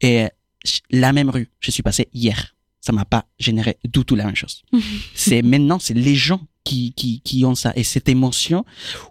Et 0.00 0.26
la 0.90 1.12
même 1.12 1.30
rue, 1.30 1.48
je 1.60 1.70
suis 1.70 1.82
passé 1.82 2.08
hier 2.12 2.54
ça 2.82 2.92
m'a 2.92 3.04
pas 3.04 3.26
généré 3.38 3.76
du 3.84 4.04
tout 4.06 4.16
la 4.16 4.24
même 4.24 4.34
chose. 4.34 4.62
c'est 5.14 5.42
maintenant, 5.42 5.78
c'est 5.78 5.92
les 5.92 6.14
gens 6.14 6.40
qui, 6.64 6.94
qui, 6.94 7.20
qui 7.20 7.44
ont 7.44 7.54
ça. 7.54 7.72
Et 7.76 7.84
cette 7.84 8.08
émotion, 8.08 8.64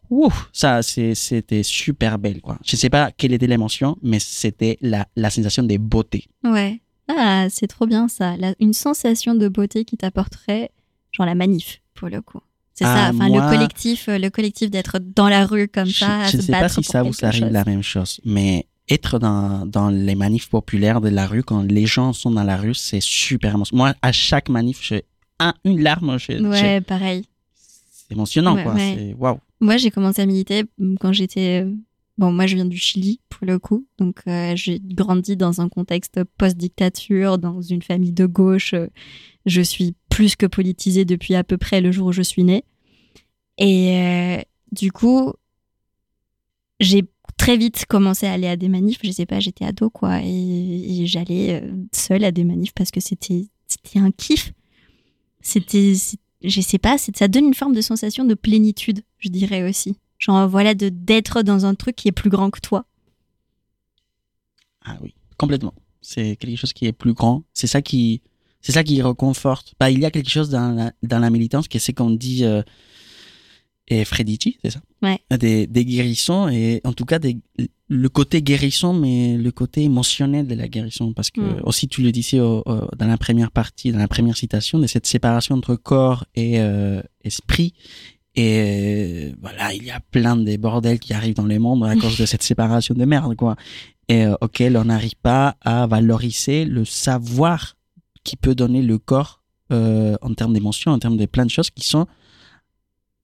ouf, 0.10 0.50
ça, 0.54 0.82
c'était 0.82 1.62
super 1.62 2.18
belle, 2.18 2.42
quoi. 2.42 2.58
Je 2.66 2.76
sais 2.76 2.90
pas 2.90 3.12
quelle 3.12 3.32
était 3.32 3.46
l'émotion, 3.46 3.96
mais 4.02 4.18
c'était 4.20 4.80
la, 4.82 5.08
la 5.16 5.30
sensation 5.30 5.62
de 5.62 5.78
beauté. 5.78 6.26
Ouais. 6.44 6.82
Ah, 7.08 7.46
c'est 7.52 7.68
trop 7.68 7.86
bien 7.86 8.08
ça. 8.08 8.36
La- 8.38 8.56
une 8.60 8.74
sensation 8.74 9.36
de 9.36 9.48
beauté 9.48 9.86
qui 9.86 9.98
t'apporterait, 9.98 10.72
genre 11.12 11.28
la 11.28 11.36
manif, 11.36 11.80
pour 11.94 12.10
le 12.10 12.22
coup. 12.22 12.40
C'est 12.74 12.86
Ah, 12.86 12.96
ça, 13.12 13.16
enfin 13.16 13.28
moi- 13.30 13.52
le 13.52 13.56
collectif, 13.56 14.10
euh, 14.10 14.18
le 14.18 14.30
collectif 14.30 14.72
d'être 14.72 15.00
dans 15.00 15.28
la 15.30 15.46
rue 15.46 15.68
comme 15.68 15.86
je, 15.88 16.00
ça, 16.00 16.26
je 16.28 16.38
ne 16.38 16.42
sais 16.42 16.52
pas 16.54 16.70
si 16.70 16.82
ça 16.84 17.04
vous 17.04 17.14
arrive 17.24 17.44
chose. 17.44 17.52
la 17.52 17.66
même 17.66 17.84
chose, 17.84 18.22
mais 18.26 18.66
être 18.90 19.20
dans, 19.20 19.66
dans 19.66 19.90
les 19.90 20.16
manifs 20.16 20.50
populaires 20.50 21.02
de 21.02 21.10
la 21.10 21.28
rue, 21.28 21.44
quand 21.44 21.62
les 21.64 21.86
gens 21.86 22.14
sont 22.14 22.32
dans 22.32 22.44
la 22.44 22.58
rue, 22.58 22.74
c'est 22.76 23.02
super 23.02 23.54
émotionnant. 23.56 23.84
Moi, 23.86 23.94
à 24.02 24.12
chaque 24.12 24.50
manif, 24.50 24.80
j'ai 24.82 25.04
un, 25.40 25.54
une 25.64 25.82
larme, 25.82 26.18
j'ai, 26.20 26.38
j'ai- 26.38 26.44
Ouais, 26.46 26.82
pareil. 26.82 27.26
c'est 27.54 28.14
émotionnant, 28.14 28.56
Ouais, 28.56 28.64
quoi. 28.64 28.74
ouais. 28.74 28.96
C'est 28.98 29.14
waouh. 29.14 29.40
Moi, 29.62 29.78
j'ai 29.78 29.92
commencé 29.92 30.22
à 30.22 30.26
militer 30.26 30.64
quand 31.00 31.14
j'étais 31.14 31.64
euh, 31.64 31.74
Bon, 32.18 32.34
moi, 32.34 32.48
je 32.48 32.56
viens 32.56 32.66
du 32.66 32.76
Chili, 32.78 33.22
pour 33.30 33.48
le 33.48 33.60
coup. 33.60 33.86
Donc, 33.98 34.20
euh, 34.28 34.54
j'ai 34.54 34.82
grandi 34.82 35.38
dans 35.38 35.62
un 35.62 35.70
contexte 35.70 36.22
post-dictature, 36.38 37.38
dans 37.38 37.62
une 37.62 37.82
famille 37.82 38.12
de 38.12 38.26
gauche. 38.26 38.76
Je 39.46 39.62
suis 39.62 39.96
plus 40.10 40.36
que 40.36 40.46
politisée 40.46 41.06
depuis 41.06 41.36
à 41.36 41.46
peu 41.46 41.58
près 41.58 41.80
le 41.80 41.94
jour 41.94 42.08
où 42.08 42.12
je 42.12 42.22
suis 42.22 42.44
née. 42.44 42.66
Et 43.58 43.96
euh, 43.96 44.42
du 44.74 44.92
coup, 44.92 45.32
j'ai 46.82 47.04
très 47.40 47.58
vite 47.58 47.86
commencé 47.88 48.28
à 48.28 48.34
aller 48.34 48.48
à 48.48 48.58
des 48.58 48.68
manifs. 48.68 49.00
Je 49.04 49.12
sais 49.12 49.26
pas, 49.26 49.40
j'étais 49.40 49.66
ado, 49.66 49.90
quoi. 49.90 50.20
Et, 50.24 51.06
j'allais 51.06 51.62
euh, 51.64 51.72
seule 51.94 52.24
à 52.24 52.32
des 52.32 52.44
manifs 52.44 52.74
parce 52.74 52.92
que 52.92 53.00
c'était 53.00 53.48
c'était 53.66 54.00
un 54.00 54.12
kiff. 54.12 54.52
C'était, 55.42 55.94
je 56.44 56.62
sais 56.62 56.78
pas, 56.78 56.98
ça 56.98 57.28
donne 57.28 57.46
une 57.46 57.54
forme 57.54 57.74
de 57.74 57.82
sensation 57.82 58.26
de 58.26 58.34
plénitude, 58.34 59.02
je 59.20 59.30
dirais 59.30 59.68
aussi. 59.68 59.96
Genre, 60.18 60.50
voilà, 60.50 60.76
de 60.76 60.90
d'être 60.90 61.44
dans 61.44 61.66
un 61.66 61.76
truc 61.76 61.96
qui 61.96 62.10
est 62.10 62.12
plus 62.14 62.30
grand 62.30 62.50
que 62.50 62.60
toi. 62.60 62.86
Ah 64.84 64.98
oui, 65.02 65.16
complètement. 65.38 65.74
C'est 66.02 66.36
quelque 66.36 66.58
chose 66.58 66.74
qui 66.74 66.88
est 66.88 66.92
plus 66.92 67.14
grand. 67.14 67.44
C'est 67.54 67.68
ça 67.68 67.82
qui, 67.82 68.22
c'est 68.62 68.74
ça 68.74 68.84
qui 68.84 69.02
reconforte. 69.02 69.74
Bah, 69.80 69.90
il 69.90 70.00
y 70.00 70.06
a 70.06 70.12
quelque 70.12 70.30
chose 70.30 70.50
dans 70.50 70.72
la, 70.72 70.92
dans 71.04 71.20
la 71.20 71.30
militance 71.30 71.70
qui 71.70 71.80
c'est 71.80 71.94
qu'on 71.94 72.10
dit 72.10 72.44
euh, 72.44 72.64
et 73.90 74.06
Fredici, 74.06 74.58
c'est 74.64 74.72
ça 74.72 74.82
Ouais. 75.02 75.20
Des, 75.38 75.66
des 75.68 75.86
guérissons 75.86 76.48
et 76.50 76.82
en 76.84 76.94
tout 76.94 77.06
cas 77.06 77.20
des, 77.20 77.38
le 77.88 78.10
côté 78.10 78.42
guérison, 78.42 78.94
mais 78.94 79.38
le 79.38 79.52
côté 79.52 79.84
émotionnel 79.84 80.46
de 80.48 80.56
la 80.56 80.68
guérison. 80.68 81.14
Parce 81.14 81.32
que 81.32 81.42
Mm. 81.42 81.62
aussi, 81.64 81.88
tu 81.88 82.02
le 82.02 82.12
disais 82.12 82.40
au- 82.40 82.62
au- 82.66 82.88
dans 82.98 83.08
la 83.08 83.18
première 83.18 83.50
partie, 83.52 83.92
dans 83.92 83.98
la 84.00 84.08
première 84.10 84.38
citation, 84.38 84.78
de 84.80 84.88
cette 84.88 85.08
séparation 85.08 85.56
entre 85.56 85.76
corps 85.76 86.26
et 86.36 86.60
euh, 86.60 87.02
esprit. 87.24 87.74
Et 88.36 89.30
euh, 89.32 89.36
voilà, 89.42 89.74
il 89.74 89.84
y 89.84 89.92
a 89.92 90.00
plein 90.00 90.36
de 90.36 90.56
bordels 90.58 91.00
qui 91.00 91.14
arrivent 91.14 91.36
dans 91.36 91.46
le 91.46 91.58
monde 91.60 91.84
à 91.86 91.96
cause 91.96 92.18
de 92.18 92.26
cette 92.26 92.44
séparation 92.52 92.94
de 92.94 93.06
merde, 93.06 93.36
quoi. 93.36 93.56
Et 94.08 94.26
euh, 94.26 94.36
auquel 94.42 94.78
on 94.78 94.86
n'arrive 94.86 95.16
pas 95.22 95.56
à 95.62 95.88
valoriser 95.88 96.66
le 96.66 96.86
savoir 96.86 97.76
qui 98.24 98.36
peut 98.36 98.54
donner 98.56 98.82
le 98.82 98.98
corps 98.98 99.42
euh, 99.72 100.16
en 100.22 100.34
termes 100.34 100.54
d'émotions, 100.54 100.92
en 100.92 101.00
termes 101.00 101.18
de 101.18 101.26
plein 101.26 101.46
de 101.46 101.52
choses 101.52 101.70
qui 101.70 101.88
sont 101.88 102.06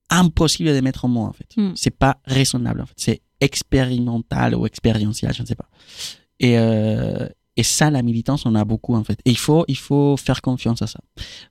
impossibles 0.09 0.69
de 0.69 0.81
mettre 0.81 1.05
en 1.05 1.07
mots, 1.07 1.25
en 1.25 1.33
fait. 1.33 1.49
Mm. 1.57 1.73
C'est 1.75 1.97
pas 1.97 2.17
raisonnable, 2.25 2.81
en 2.81 2.85
fait. 2.85 2.95
C'est 2.97 3.21
expérimental 3.41 4.55
ou 4.55 4.65
expérientiel, 4.65 5.33
je 5.33 5.41
ne 5.41 5.47
sais 5.47 5.55
pas. 5.55 5.69
Et, 6.39 6.57
euh, 6.57 7.27
et 7.57 7.63
ça, 7.63 7.89
la 7.89 8.01
militance, 8.01 8.45
on 8.45 8.55
a 8.55 8.65
beaucoup, 8.65 8.95
en 8.95 9.03
fait. 9.03 9.19
Et 9.25 9.31
il 9.31 9.37
faut, 9.37 9.65
il 9.67 9.77
faut 9.77 10.17
faire 10.17 10.41
confiance 10.41 10.81
à 10.81 10.87
ça. 10.87 10.99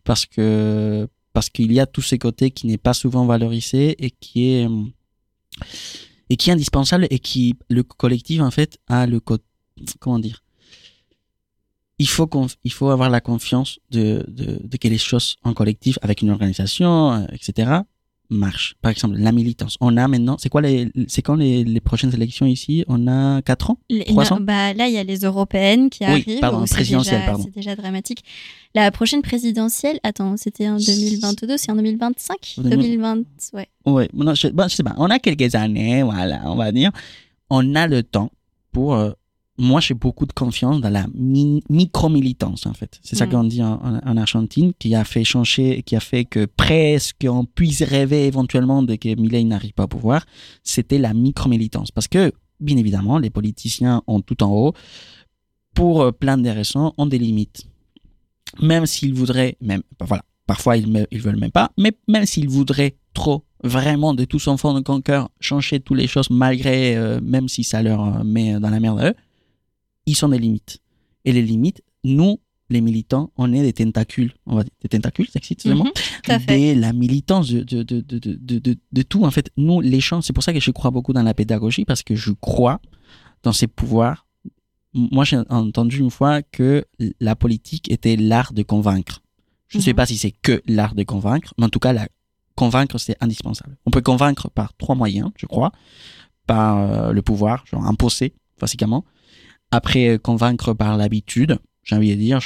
Parce 0.04 0.26
que, 0.26 1.08
parce 1.32 1.50
qu'il 1.50 1.72
y 1.72 1.80
a 1.80 1.86
tous 1.86 2.02
ces 2.02 2.18
côtés 2.18 2.50
qui 2.50 2.66
n'est 2.66 2.78
pas 2.78 2.94
souvent 2.94 3.26
valorisé 3.26 3.96
et 4.04 4.10
qui 4.10 4.50
est, 4.52 4.66
hum, 4.66 4.92
et 6.30 6.36
qui 6.36 6.50
est 6.50 6.52
indispensable 6.52 7.06
et 7.10 7.18
qui, 7.18 7.56
le 7.68 7.82
collectif, 7.82 8.40
en 8.40 8.50
fait, 8.50 8.78
a 8.88 9.06
le 9.06 9.20
côté, 9.20 9.44
comment 10.00 10.18
dire, 10.18 10.42
il 11.98 12.08
faut, 12.08 12.28
il 12.64 12.72
faut 12.72 12.90
avoir 12.90 13.08
la 13.08 13.20
confiance 13.20 13.78
de, 13.90 14.24
de, 14.28 14.60
de 14.62 14.76
que 14.76 14.88
les 14.88 14.98
choses 14.98 15.36
en 15.44 15.54
collectif, 15.54 15.98
avec 16.02 16.22
une 16.22 16.30
organisation, 16.30 17.12
euh, 17.12 17.26
etc., 17.32 17.80
marchent. 18.30 18.74
Par 18.82 18.90
exemple, 18.90 19.16
la 19.18 19.32
militance. 19.32 19.76
On 19.80 19.96
a 19.96 20.08
maintenant, 20.08 20.36
c'est 20.38 20.48
quoi 20.48 20.60
les, 20.62 20.90
c'est 21.08 21.22
quand 21.22 21.34
les, 21.34 21.62
les 21.64 21.80
prochaines 21.80 22.12
élections 22.14 22.46
ici? 22.46 22.84
On 22.88 23.06
a 23.06 23.42
quatre 23.42 23.70
ans? 23.70 23.78
Les- 23.90 24.04
300? 24.04 24.36
non, 24.38 24.44
bah, 24.44 24.72
là, 24.74 24.88
il 24.88 24.94
y 24.94 24.98
a 24.98 25.04
les 25.04 25.18
européennes 25.20 25.90
qui 25.90 26.04
Oui, 26.04 26.10
arrivent. 26.10 26.40
pardon, 26.40 26.64
présidentielles, 26.64 27.20
déjà- 27.20 27.26
pardon. 27.30 27.44
C'est 27.44 27.54
déjà 27.54 27.76
dramatique. 27.76 28.24
La 28.74 28.90
prochaine 28.90 29.22
présidentielle, 29.22 30.00
attends, 30.02 30.36
c'était 30.36 30.68
en 30.68 30.76
2022, 30.76 31.56
c'est 31.56 31.70
en 31.70 31.76
2025 31.76 32.54
2000. 32.58 32.70
2020, 32.98 33.18
ouais. 33.52 33.68
Oui, 33.86 34.04
non, 34.14 34.34
je, 34.34 34.48
bon, 34.48 34.66
je 34.68 34.74
sais 34.74 34.82
pas. 34.82 34.94
On 34.98 35.10
a 35.10 35.18
quelques 35.18 35.54
années, 35.54 36.02
voilà, 36.02 36.42
on 36.46 36.56
va 36.56 36.72
dire. 36.72 36.90
On 37.50 37.74
a 37.74 37.86
le 37.86 38.02
temps 38.02 38.30
pour. 38.72 38.94
euh, 38.94 39.12
moi, 39.56 39.80
j'ai 39.80 39.94
beaucoup 39.94 40.26
de 40.26 40.32
confiance 40.32 40.80
dans 40.80 40.90
la 40.90 41.06
mi- 41.14 41.62
micro-militance, 41.70 42.66
en 42.66 42.74
fait. 42.74 42.98
C'est 43.02 43.14
ça 43.16 43.26
Mm. 43.26 43.30
qu'on 43.30 43.44
dit 43.44 43.62
en, 43.62 43.74
en, 43.74 44.00
en 44.04 44.16
Argentine, 44.16 44.72
qui 44.78 44.94
a 44.94 45.04
fait 45.04 45.22
changer, 45.24 45.82
qui 45.84 45.94
a 45.94 46.00
fait 46.00 46.24
que 46.24 46.44
presque 46.46 47.24
on 47.28 47.44
puisse 47.44 47.82
rêver 47.82 48.26
éventuellement 48.26 48.82
de 48.82 48.96
que 48.96 49.14
Milei 49.20 49.44
n'arrive 49.44 49.72
pas 49.72 49.84
au 49.84 49.88
pouvoir. 49.88 50.26
C'était 50.64 50.98
la 50.98 51.14
micro-militance. 51.14 51.90
Parce 51.92 52.08
que, 52.08 52.32
bien 52.58 52.76
évidemment, 52.76 53.18
les 53.18 53.30
politiciens 53.30 54.02
ont 54.08 54.20
tout 54.20 54.42
en 54.42 54.50
haut, 54.52 54.72
pour 55.74 56.02
euh, 56.02 56.10
plein 56.12 56.36
de 56.38 56.48
raisons, 56.48 56.92
ont 56.98 57.06
des 57.06 57.18
limites. 57.18 57.64
Même 58.60 58.86
s'ils 58.86 59.14
voudraient, 59.14 59.56
même, 59.60 59.82
bah, 59.98 60.06
voilà, 60.08 60.22
parfois 60.46 60.76
ils 60.76 60.90
ne 60.90 61.04
veulent 61.18 61.36
même 61.38 61.50
pas, 61.50 61.70
mais 61.78 61.92
même 62.08 62.26
s'ils 62.26 62.48
voudraient 62.48 62.96
trop, 63.12 63.44
vraiment 63.62 64.14
de 64.14 64.24
tout 64.24 64.38
son 64.38 64.56
fond 64.56 64.74
de 64.74 65.00
cœur, 65.00 65.30
changer 65.40 65.80
toutes 65.80 65.98
les 65.98 66.06
choses 66.06 66.28
malgré, 66.30 66.96
euh, 66.96 67.20
même 67.22 67.48
si 67.48 67.64
ça 67.64 67.82
leur 67.82 68.00
euh, 68.20 68.24
met 68.24 68.58
dans 68.60 68.70
la 68.70 68.78
merde 68.80 69.00
à 69.00 69.10
eux, 69.10 69.14
ils 70.06 70.14
sont 70.16 70.28
des 70.28 70.38
limites. 70.38 70.78
Et 71.24 71.32
les 71.32 71.42
limites, 71.42 71.82
nous, 72.04 72.38
les 72.70 72.80
militants, 72.80 73.30
on 73.36 73.52
est 73.52 73.62
des 73.62 73.72
tentacules, 73.72 74.32
on 74.46 74.56
va 74.56 74.62
dire, 74.64 74.72
des 74.82 74.88
tentacules, 74.88 75.26
ça 75.28 75.38
existe 75.38 75.66
à 76.28 76.38
fait. 76.38 76.74
de 76.74 76.80
la 76.80 76.92
militance, 76.92 77.48
de, 77.50 77.62
de, 77.62 77.82
de, 77.82 78.76
de, 78.92 79.02
tout. 79.02 79.24
En 79.24 79.30
fait, 79.30 79.50
nous, 79.56 79.80
les 79.80 80.00
gens, 80.00 80.20
c'est 80.22 80.32
pour 80.32 80.42
ça 80.42 80.52
que 80.52 80.60
je 80.60 80.70
crois 80.70 80.90
beaucoup 80.90 81.12
dans 81.12 81.22
la 81.22 81.34
pédagogie, 81.34 81.84
parce 81.84 82.02
que 82.02 82.14
je 82.14 82.32
crois 82.32 82.80
dans 83.42 83.52
ces 83.52 83.66
pouvoirs. 83.66 84.26
Moi, 84.94 85.24
j'ai 85.24 85.38
entendu 85.48 85.98
une 85.98 86.10
fois 86.10 86.42
que 86.42 86.84
la 87.20 87.34
politique 87.36 87.90
était 87.90 88.16
l'art 88.16 88.52
de 88.52 88.62
convaincre. 88.62 89.22
Je 89.68 89.78
ne 89.78 89.82
sais 89.82 89.90
Mhm. 89.90 89.96
pas 89.96 90.06
si 90.06 90.16
c'est 90.16 90.30
que 90.30 90.62
l'art 90.66 90.94
de 90.94 91.02
convaincre, 91.02 91.52
mais 91.58 91.64
en 91.64 91.68
tout 91.68 91.80
cas, 91.80 91.92
la, 91.92 92.06
convaincre, 92.54 92.98
c'est 92.98 93.16
indispensable. 93.20 93.76
On 93.86 93.90
peut 93.90 94.00
convaincre 94.02 94.48
par 94.50 94.74
trois 94.76 94.94
moyens, 94.94 95.30
je 95.36 95.46
crois. 95.46 95.72
Par 96.46 96.78
euh, 96.78 97.12
le 97.12 97.22
pouvoir, 97.22 97.64
genre 97.66 97.84
imposer, 97.86 98.34
basiquement. 98.60 99.04
Après, 99.74 100.18
convaincre 100.18 100.72
par 100.72 100.96
l'habitude, 100.96 101.58
j'ai 101.82 101.96
envie 101.96 102.10
de 102.14 102.20
dire, 102.20 102.38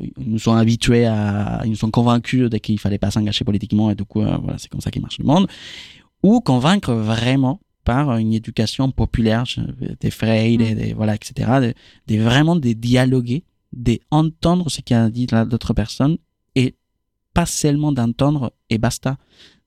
ils 0.00 0.30
nous 0.30 0.38
sont 0.38 0.54
habitués 0.54 1.06
à, 1.06 1.60
ils 1.64 1.70
nous 1.70 1.76
sont 1.76 1.90
convaincus 1.90 2.48
de 2.50 2.58
qu'il 2.58 2.78
fallait 2.80 2.98
pas 2.98 3.10
s'engager 3.10 3.44
politiquement 3.44 3.90
et 3.90 3.94
du 3.94 4.04
coup, 4.04 4.22
euh, 4.22 4.36
voilà, 4.42 4.58
c'est 4.58 4.68
comme 4.68 4.80
ça 4.80 4.90
qu'il 4.90 5.02
marche 5.02 5.18
le 5.18 5.26
monde. 5.26 5.46
Ou 6.22 6.40
convaincre 6.40 6.92
vraiment 6.94 7.60
par 7.84 8.16
une 8.16 8.32
éducation 8.32 8.90
populaire, 8.90 9.44
des 10.00 10.10
Freire, 10.10 10.58
des, 10.58 10.74
des- 10.74 10.92
voilà, 10.92 11.14
etc. 11.14 11.32
De, 11.60 11.74
de 12.14 12.20
vraiment 12.20 12.56
de 12.56 12.72
dialoguer, 12.72 13.44
d'entendre 13.72 14.70
ce 14.70 14.80
qu'a 14.80 15.08
dit 15.10 15.26
la- 15.30 15.44
l'autre 15.44 15.72
personne 15.74 16.18
et 16.56 16.74
pas 17.34 17.46
seulement 17.46 17.92
d'entendre 17.92 18.52
et 18.70 18.78
basta, 18.78 19.16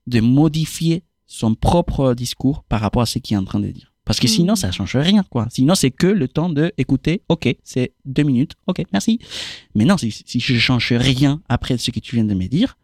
de 0.06 0.20
modifier 0.20 1.02
son 1.26 1.54
propre 1.54 2.14
discours 2.14 2.62
par 2.64 2.80
rapport 2.80 3.02
à 3.02 3.06
ce 3.06 3.18
qu'il 3.18 3.34
est 3.36 3.38
en 3.40 3.44
train 3.44 3.60
de 3.60 3.68
dire. 3.70 3.93
Parce 4.04 4.20
que 4.20 4.28
sinon, 4.28 4.52
Mhm. 4.52 4.56
ça 4.56 4.70
change 4.70 4.96
rien, 4.96 5.22
quoi. 5.22 5.46
Sinon, 5.50 5.74
c'est 5.74 5.90
que 5.90 6.06
le 6.06 6.28
temps 6.28 6.50
de 6.50 6.72
écouter. 6.76 7.22
Ok, 7.28 7.48
c'est 7.62 7.92
deux 8.04 8.22
minutes. 8.22 8.52
Ok, 8.66 8.82
merci. 8.92 9.18
Mais 9.74 9.84
non, 9.86 9.96
si, 9.96 10.10
si 10.10 10.40
je 10.40 10.58
change 10.58 10.92
rien 10.92 11.40
après 11.48 11.78
ce 11.78 11.90
que 11.90 12.00
tu 12.00 12.16
viens 12.16 12.24
de 12.24 12.34
me 12.34 12.46
dire, 12.46 12.76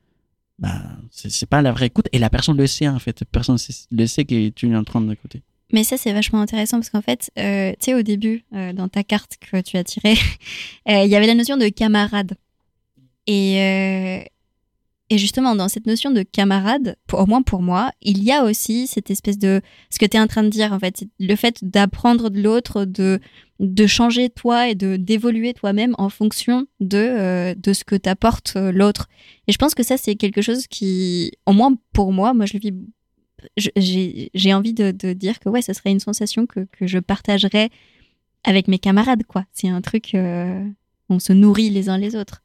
bah, 0.59 0.80
c'est 1.11 1.48
pas 1.48 1.61
la 1.62 1.72
vraie 1.72 1.87
écoute. 1.87 2.09
Et 2.12 2.18
la 2.18 2.30
personne 2.30 2.56
le 2.56 2.66
sait, 2.66 2.88
en 2.88 2.98
fait. 2.98 3.22
Personne 3.30 3.59
le 3.90 4.06
sait 4.06 4.24
que 4.24 4.48
tu 4.48 4.70
es 4.70 4.76
en 4.76 4.85
train 4.85 5.00
d'écouter. 5.02 5.42
Mais 5.72 5.85
ça, 5.85 5.96
c'est 5.96 6.12
vachement 6.12 6.40
intéressant 6.40 6.78
parce 6.78 6.90
qu'en 6.90 7.00
fait, 7.02 7.30
euh, 7.38 7.70
tu 7.72 7.76
sais, 7.87 7.94
au 7.94 8.02
début, 8.02 8.44
euh, 8.54 8.72
dans 8.72 8.88
ta 8.88 9.04
carte 9.04 9.37
que 9.40 9.61
tu 9.61 9.76
as 9.76 9.85
tirée, 9.85 10.14
euh, 10.88 11.04
il 11.04 11.11
y 11.11 11.14
avait 11.16 11.26
la 11.28 11.35
notion 11.35 11.56
de 11.56 11.68
camarade. 11.68 12.33
Et, 13.26 14.26
et 15.10 15.18
justement, 15.18 15.56
dans 15.56 15.68
cette 15.68 15.86
notion 15.86 16.12
de 16.12 16.22
camarade, 16.22 16.96
au 17.12 17.26
moins 17.26 17.42
pour 17.42 17.62
moi, 17.62 17.90
il 18.00 18.22
y 18.22 18.30
a 18.30 18.44
aussi 18.44 18.86
cette 18.86 19.10
espèce 19.10 19.38
de... 19.38 19.60
Ce 19.90 19.98
que 19.98 20.06
tu 20.06 20.16
es 20.16 20.20
en 20.20 20.28
train 20.28 20.44
de 20.44 20.48
dire, 20.48 20.72
en 20.72 20.78
fait, 20.78 21.04
le 21.18 21.34
fait 21.34 21.64
d'apprendre 21.64 22.30
de 22.30 22.40
l'autre, 22.40 22.84
de, 22.84 23.18
de 23.58 23.86
changer 23.88 24.30
toi 24.30 24.68
et 24.68 24.76
de 24.76 24.96
d'évoluer 24.96 25.52
toi-même 25.52 25.96
en 25.98 26.10
fonction 26.10 26.66
de, 26.78 26.96
euh, 26.96 27.54
de 27.56 27.72
ce 27.72 27.82
que 27.82 27.96
t'apporte 27.96 28.54
euh, 28.54 28.70
l'autre. 28.70 29.08
Et 29.48 29.52
je 29.52 29.58
pense 29.58 29.74
que 29.74 29.82
ça, 29.82 29.96
c'est 29.96 30.14
quelque 30.14 30.42
chose 30.42 30.68
qui, 30.68 31.32
au 31.44 31.52
moins 31.52 31.74
pour 31.92 32.12
moi, 32.12 32.32
moi 32.32 32.46
je 32.46 32.54
le 32.54 32.60
vis 32.60 32.72
j'ai 33.56 34.54
envie 34.54 34.74
de, 34.74 35.12
dire 35.12 35.40
que 35.40 35.48
ouais, 35.48 35.62
ce 35.62 35.72
serait 35.72 35.90
une 35.90 35.98
sensation 35.98 36.46
que, 36.46 36.68
que 36.72 36.86
je 36.86 36.98
partagerais 36.98 37.70
avec 38.44 38.68
mes 38.68 38.78
camarades, 38.78 39.24
quoi. 39.24 39.46
C'est 39.52 39.68
un 39.68 39.80
truc, 39.80 40.14
euh, 40.14 40.62
on 41.08 41.18
se 41.18 41.32
nourrit 41.32 41.70
les 41.70 41.88
uns 41.88 41.96
les 41.96 42.16
autres. 42.16 42.42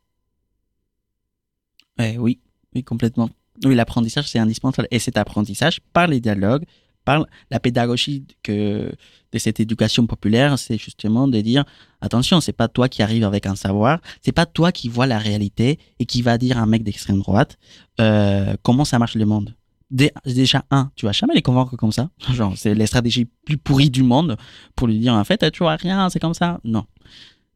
Eh 2.00 2.18
oui, 2.18 2.40
oui, 2.76 2.84
complètement. 2.84 3.30
Oui, 3.64 3.74
l'apprentissage, 3.76 4.28
c'est 4.28 4.40
indispensable. 4.40 4.88
Et 4.92 5.00
cet 5.00 5.18
apprentissage, 5.18 5.80
par 5.94 6.08
les 6.08 6.20
dialogues, 6.20 6.66
par 7.06 7.26
la 7.52 7.60
pédagogie 7.60 8.26
que, 8.44 8.92
de 9.32 9.38
cette 9.38 9.60
éducation 9.60 10.08
populaire, 10.08 10.58
c'est 10.60 10.78
justement 10.78 11.28
de 11.28 11.40
dire, 11.40 11.64
attention, 12.02 12.42
c'est 12.42 12.52
pas 12.54 12.68
toi 12.68 12.90
qui 12.90 13.02
arrives 13.04 13.24
avec 13.24 13.46
un 13.46 13.56
savoir, 13.56 14.00
c'est 14.24 14.32
pas 14.32 14.46
toi 14.46 14.72
qui 14.72 14.90
vois 14.90 15.06
la 15.08 15.20
réalité 15.20 15.80
et 16.00 16.06
qui 16.06 16.22
va 16.22 16.38
dire 16.38 16.58
à 16.58 16.62
un 16.62 16.66
mec 16.66 16.84
d'extrême 16.84 17.20
droite, 17.20 17.58
euh, 18.02 18.56
comment 18.64 18.86
ça 18.86 18.98
marche 19.00 19.16
le 19.16 19.26
monde. 19.26 19.56
Dé- 19.92 20.12
Déjà, 20.26 20.66
un, 20.72 20.92
tu 20.96 21.06
vas 21.06 21.12
jamais 21.12 21.36
les 21.36 21.44
convaincre 21.44 21.78
comme 21.78 21.92
ça. 21.92 22.10
Genre, 22.34 22.54
c'est 22.58 22.74
les 22.74 22.88
stratégies 22.88 23.26
plus 23.46 23.58
pourries 23.58 23.92
du 23.92 24.02
monde 24.04 24.36
pour 24.76 24.88
lui 24.88 24.98
dire, 25.00 25.14
en 25.14 25.24
fait, 25.24 25.50
tu 25.52 25.60
vois 25.60 25.76
rien, 25.76 26.10
c'est 26.10 26.20
comme 26.20 26.34
ça. 26.34 26.60
Non. 26.64 26.86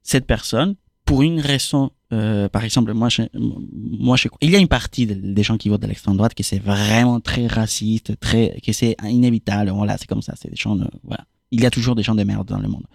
Cette 0.03 0.27
personne, 0.27 0.75
pour 1.09 1.23
une 1.23 1.39
raison, 1.39 1.89
euh, 2.13 2.49
par 2.49 2.63
exemple, 2.63 2.93
moi, 2.93 3.09
je, 3.09 3.23
moi, 4.07 4.15
je, 4.15 4.27
il 4.41 4.51
y 4.51 4.55
a 4.55 4.59
une 4.59 4.67
partie 4.67 5.07
de- 5.07 5.15
des 5.15 5.41
gens 5.47 5.57
qui 5.57 5.67
votent 5.69 5.81
de 5.81 5.87
l'extrême 5.87 6.15
droite 6.15 6.35
qui 6.35 6.43
c'est 6.43 6.59
vraiment 6.59 7.19
très 7.19 7.47
raciste, 7.47 8.19
très, 8.19 8.59
que 8.63 8.71
c'est 8.73 8.95
inévitable. 9.03 9.71
Voilà, 9.71 9.97
c'est 9.97 10.05
comme 10.07 10.21
ça. 10.21 10.33
C'est 10.39 10.51
des 10.51 10.55
gens, 10.55 10.77
voilà. 11.03 11.25
Il 11.49 11.61
y 11.61 11.65
a 11.65 11.71
toujours 11.71 11.95
des 11.95 12.03
gens 12.03 12.13
de 12.13 12.23
merde 12.23 12.47
dans 12.47 12.59
le 12.59 12.67
monde. 12.67 12.85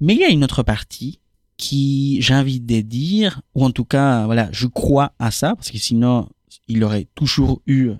Mais 0.00 0.14
il 0.16 0.20
y 0.20 0.24
a 0.24 0.30
une 0.30 0.42
autre 0.42 0.64
partie 0.64 1.20
qui, 1.56 2.20
j'ai 2.20 2.34
envie 2.34 2.58
de 2.58 2.80
dire, 2.80 3.40
ou 3.54 3.64
en 3.64 3.70
tout 3.70 3.84
cas, 3.84 4.26
voilà, 4.26 4.48
je 4.50 4.66
crois 4.66 5.12
à 5.20 5.30
ça, 5.30 5.54
parce 5.54 5.70
que 5.70 5.78
sinon, 5.78 6.28
il 6.66 6.82
aurait 6.82 7.06
toujours 7.14 7.62
eu 7.68 7.90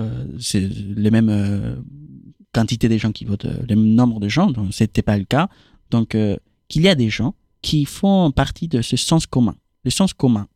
euh, 0.00 0.26
c'est 0.38 0.60
les 1.06 1.10
mêmes 1.10 1.30
euh, 1.30 1.76
quantités 2.52 2.90
de 2.90 2.98
gens 2.98 3.12
qui 3.12 3.24
votent, 3.24 3.46
euh, 3.46 3.62
le 3.68 3.74
même 3.74 3.94
nombre 3.94 4.20
de 4.20 4.28
gens, 4.28 4.50
donc 4.50 4.74
c'était 4.74 5.02
pas 5.10 5.16
le 5.16 5.24
cas. 5.24 5.48
Donc, 5.90 6.14
euh, 6.14 6.36
qu'il 6.68 6.82
y 6.82 6.88
a 6.88 6.94
des 6.94 7.08
gens 7.08 7.34
qui 7.62 7.84
font 7.84 8.30
partie 8.30 8.68
de 8.68 8.82
ce 8.82 8.96
sens 8.96 9.26
commun. 9.26 9.54
Le 9.84 9.90
sens 9.90 10.12
commun, 10.14 10.46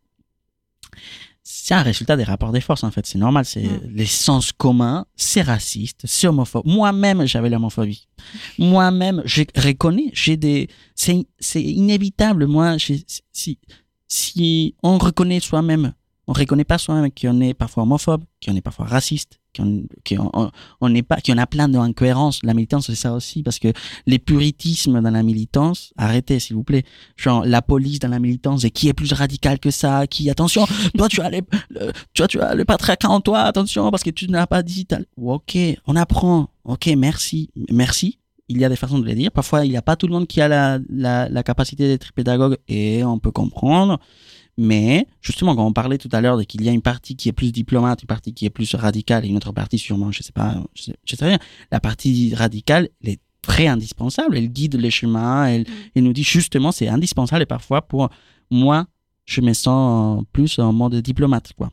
c'est 1.43 1.75
un 1.75 1.83
résultat 1.83 2.17
des 2.17 2.25
rapports 2.25 2.53
des 2.53 2.61
forces, 2.61 2.85
en 2.85 2.91
fait. 2.91 3.07
C'est 3.07 3.19
normal. 3.19 3.45
C'est 3.45 3.65
Mm. 3.65 3.81
les 3.95 4.07
sens 4.07 4.53
communs, 4.53 5.05
c'est 5.17 5.43
raciste, 5.43 6.03
c'est 6.05 6.27
homophobe. 6.27 6.67
Moi-même, 6.67 7.27
j'avais 7.27 7.51
l'homophobie. 7.51 8.09
Moi-même, 8.59 9.23
je 9.25 9.43
reconnais, 9.57 10.11
j'ai 10.15 10.37
des, 10.37 10.69
c'est, 10.95 11.27
c'est 11.39 11.63
inévitable. 11.63 12.47
Moi, 12.47 12.77
si, 12.79 13.59
si 14.09 14.75
on 14.83 14.99
reconnaît 14.99 15.41
soi-même, 15.41 15.93
on 16.27 16.33
reconnaît 16.33 16.65
pas 16.65 16.79
soi-même 16.79 17.11
qu'on 17.11 17.41
est 17.41 17.55
parfois 17.55 17.83
homophobe, 17.83 18.25
qu'on 18.45 18.57
est 18.57 18.63
parfois 18.63 18.87
raciste, 18.87 19.39
qu'on, 19.57 19.85
qu'on 20.07 20.31
on, 20.35 20.51
on 20.81 20.89
n'est 20.89 21.03
pas, 21.03 21.19
qu'on 21.25 21.39
a 21.39 21.47
plein 21.47 21.69
d'incohérences. 21.69 22.41
La 22.43 22.55
militance, 22.55 22.87
c'est 22.87 22.95
ça 22.95 23.13
aussi, 23.13 23.43
parce 23.43 23.59
que 23.59 23.69
les 24.07 24.19
puritismes 24.19 25.01
dans 25.01 25.11
la 25.11 25.23
militance, 25.23 25.93
arrêtez, 25.97 26.41
s'il 26.41 26.57
vous 26.57 26.65
plaît. 26.65 26.85
Genre, 27.17 27.45
la 27.45 27.63
police 27.63 27.99
dans 27.99 28.09
la 28.09 28.19
militance, 28.19 28.65
et 28.65 28.71
qui 28.71 28.89
est 28.89 28.93
plus 28.93 29.13
radical 29.13 29.59
que 29.59 29.71
ça, 29.71 30.07
qui, 30.07 30.31
attention, 30.31 30.67
toi, 30.97 31.09
tu 31.09 31.21
as 31.21 31.31
les, 31.31 31.43
le, 31.71 31.93
tu 32.13 32.23
vois, 32.23 32.29
tu 32.29 32.41
as 32.41 32.55
le 32.55 32.65
patriarcat 32.65 33.09
en 33.09 33.21
toi, 33.21 33.41
attention, 33.41 33.91
parce 33.91 34.03
que 34.03 34.11
tu 34.11 34.29
n'as 34.29 34.47
pas 34.47 34.63
dit, 34.63 34.87
ok, 35.17 35.57
on 35.87 35.97
apprend, 35.97 36.49
ok, 36.65 36.87
merci, 36.97 37.51
merci. 37.71 38.19
Il 38.49 38.59
y 38.59 38.65
a 38.65 38.69
des 38.69 38.77
façons 38.77 38.99
de 38.99 39.07
le 39.07 39.15
dire. 39.15 39.31
Parfois, 39.31 39.65
il 39.65 39.71
n'y 39.71 39.77
a 39.79 39.83
pas 39.83 39.97
tout 39.97 40.07
le 40.07 40.13
monde 40.13 40.27
qui 40.27 40.43
a 40.43 40.49
la, 40.49 40.79
la, 40.91 41.31
la 41.31 41.43
capacité 41.43 41.89
d'être 41.89 42.13
pédagogue 42.13 42.59
et 42.69 43.03
on 43.03 43.19
peut 43.19 43.31
comprendre. 43.31 43.99
Mais 44.57 45.07
justement, 45.21 45.57
quand 45.57 45.67
on 45.67 45.73
parlait 45.73 45.99
tout 45.99 46.09
à 46.13 46.21
l'heure 46.21 46.39
de 46.39 46.45
qu'il 46.45 46.63
y 46.63 46.69
a 46.69 46.73
une 46.73 46.83
partie 46.83 47.17
qui 47.17 47.29
est 47.29 47.33
plus 47.33 47.53
diplomate, 47.53 48.03
une 48.03 48.07
partie 48.07 48.33
qui 48.33 48.47
est 48.47 48.51
plus 48.51 48.75
radicale 48.75 49.25
et 49.25 49.29
une 49.29 49.37
autre 49.37 49.53
partie 49.53 49.79
sûrement, 49.79 50.13
je 50.13 50.23
sais 50.23 50.33
pas, 50.33 50.63
je 50.75 50.85
sais, 50.85 50.97
je 51.05 51.17
sais 51.17 51.25
rien. 51.25 51.39
La 51.73 51.81
partie 51.81 52.35
radicale, 52.35 52.89
elle 53.03 53.11
est 53.11 53.21
très 53.43 53.67
indispensable. 53.67 54.37
Elle 54.37 54.49
guide 54.49 54.77
les 54.77 54.91
chemins. 54.91 55.47
Elle, 55.47 55.67
elle 55.95 56.05
nous 56.05 56.13
dit 56.13 56.23
justement, 56.23 56.73
c'est 56.73 56.89
indispensable 56.89 57.43
et 57.43 57.47
parfois 57.47 57.83
pour 57.83 58.09
moi, 58.51 58.87
je 59.27 59.41
me 59.41 59.53
sens 59.53 60.23
plus 60.33 60.59
en 60.59 60.73
mode 60.73 60.97
diplomate, 60.97 61.53
quoi. 61.55 61.71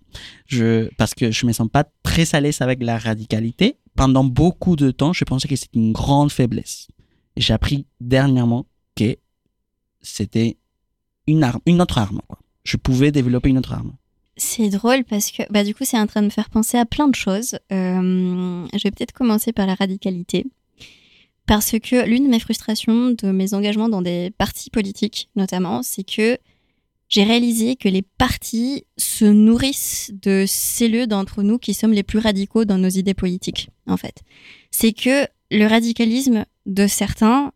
Je, 0.48 0.90
parce 0.96 1.14
que 1.14 1.32
je 1.32 1.46
me 1.46 1.52
sens 1.52 1.68
pas 1.72 1.86
très 2.04 2.34
à 2.34 2.40
l'aise 2.40 2.62
avec 2.62 2.82
la 2.82 2.98
radicalité. 2.98 3.78
Pendant 3.96 4.24
beaucoup 4.24 4.78
de 4.78 4.90
temps, 4.92 5.12
je 5.12 5.26
pensais 5.26 5.48
que 5.48 5.56
c'était 5.56 5.78
une 5.78 5.92
grande 5.92 6.32
faiblesse. 6.32 6.88
Et 7.36 7.42
j'ai 7.42 7.54
appris 7.54 7.86
dernièrement 8.00 8.66
que 8.96 9.18
c'était 10.02 10.58
une 11.28 11.44
arme, 11.44 11.60
une 11.66 11.82
autre 11.82 11.98
arme, 11.98 12.22
quoi. 12.28 12.40
Je 12.64 12.78
pouvais 12.78 13.12
développer 13.12 13.50
une 13.50 13.58
autre 13.58 13.74
arme. 13.74 13.94
C'est 14.38 14.70
drôle 14.70 15.04
parce 15.04 15.32
que 15.32 15.44
bah, 15.52 15.64
du 15.64 15.76
coup, 15.76 15.84
c'est 15.86 16.00
en 16.00 16.08
train 16.08 16.22
de 16.22 16.28
me 16.28 16.32
faire 16.32 16.50
penser 16.50 16.78
à 16.78 16.86
plein 16.86 17.08
de 17.08 17.16
choses. 17.16 17.60
Euh, 17.72 18.66
je 18.74 18.84
vais 18.84 18.92
peut-être 18.92 19.12
commencer 19.12 19.52
par 19.52 19.68
la 19.68 19.76
radicalité. 19.76 20.46
Parce 21.48 21.72
que 21.80 22.08
l'une 22.08 22.26
de 22.26 22.30
mes 22.30 22.40
frustrations 22.40 23.12
de 23.12 23.32
mes 23.32 23.54
engagements 23.54 23.90
dans 23.90 24.02
des 24.02 24.32
partis 24.38 24.70
politiques, 24.70 25.30
notamment, 25.36 25.84
c'est 25.84 26.04
que 26.04 26.38
j'ai 27.10 27.24
réalisé 27.24 27.76
que 27.76 27.90
les 27.90 28.04
partis 28.04 28.86
se 28.98 29.26
nourrissent 29.26 30.12
de 30.22 30.46
cellules 30.48 31.08
d'entre 31.08 31.44
nous 31.44 31.60
qui 31.60 31.74
sommes 31.74 31.92
les 31.92 32.04
plus 32.04 32.20
radicaux 32.20 32.64
dans 32.64 32.78
nos 32.78 32.90
idées 32.90 33.14
politiques, 33.14 33.70
en 33.86 33.98
fait. 33.98 34.22
C'est 34.72 34.94
que 34.94 35.28
le 35.52 35.66
radicalisme 35.66 36.46
de 36.66 36.88
certains, 36.88 37.52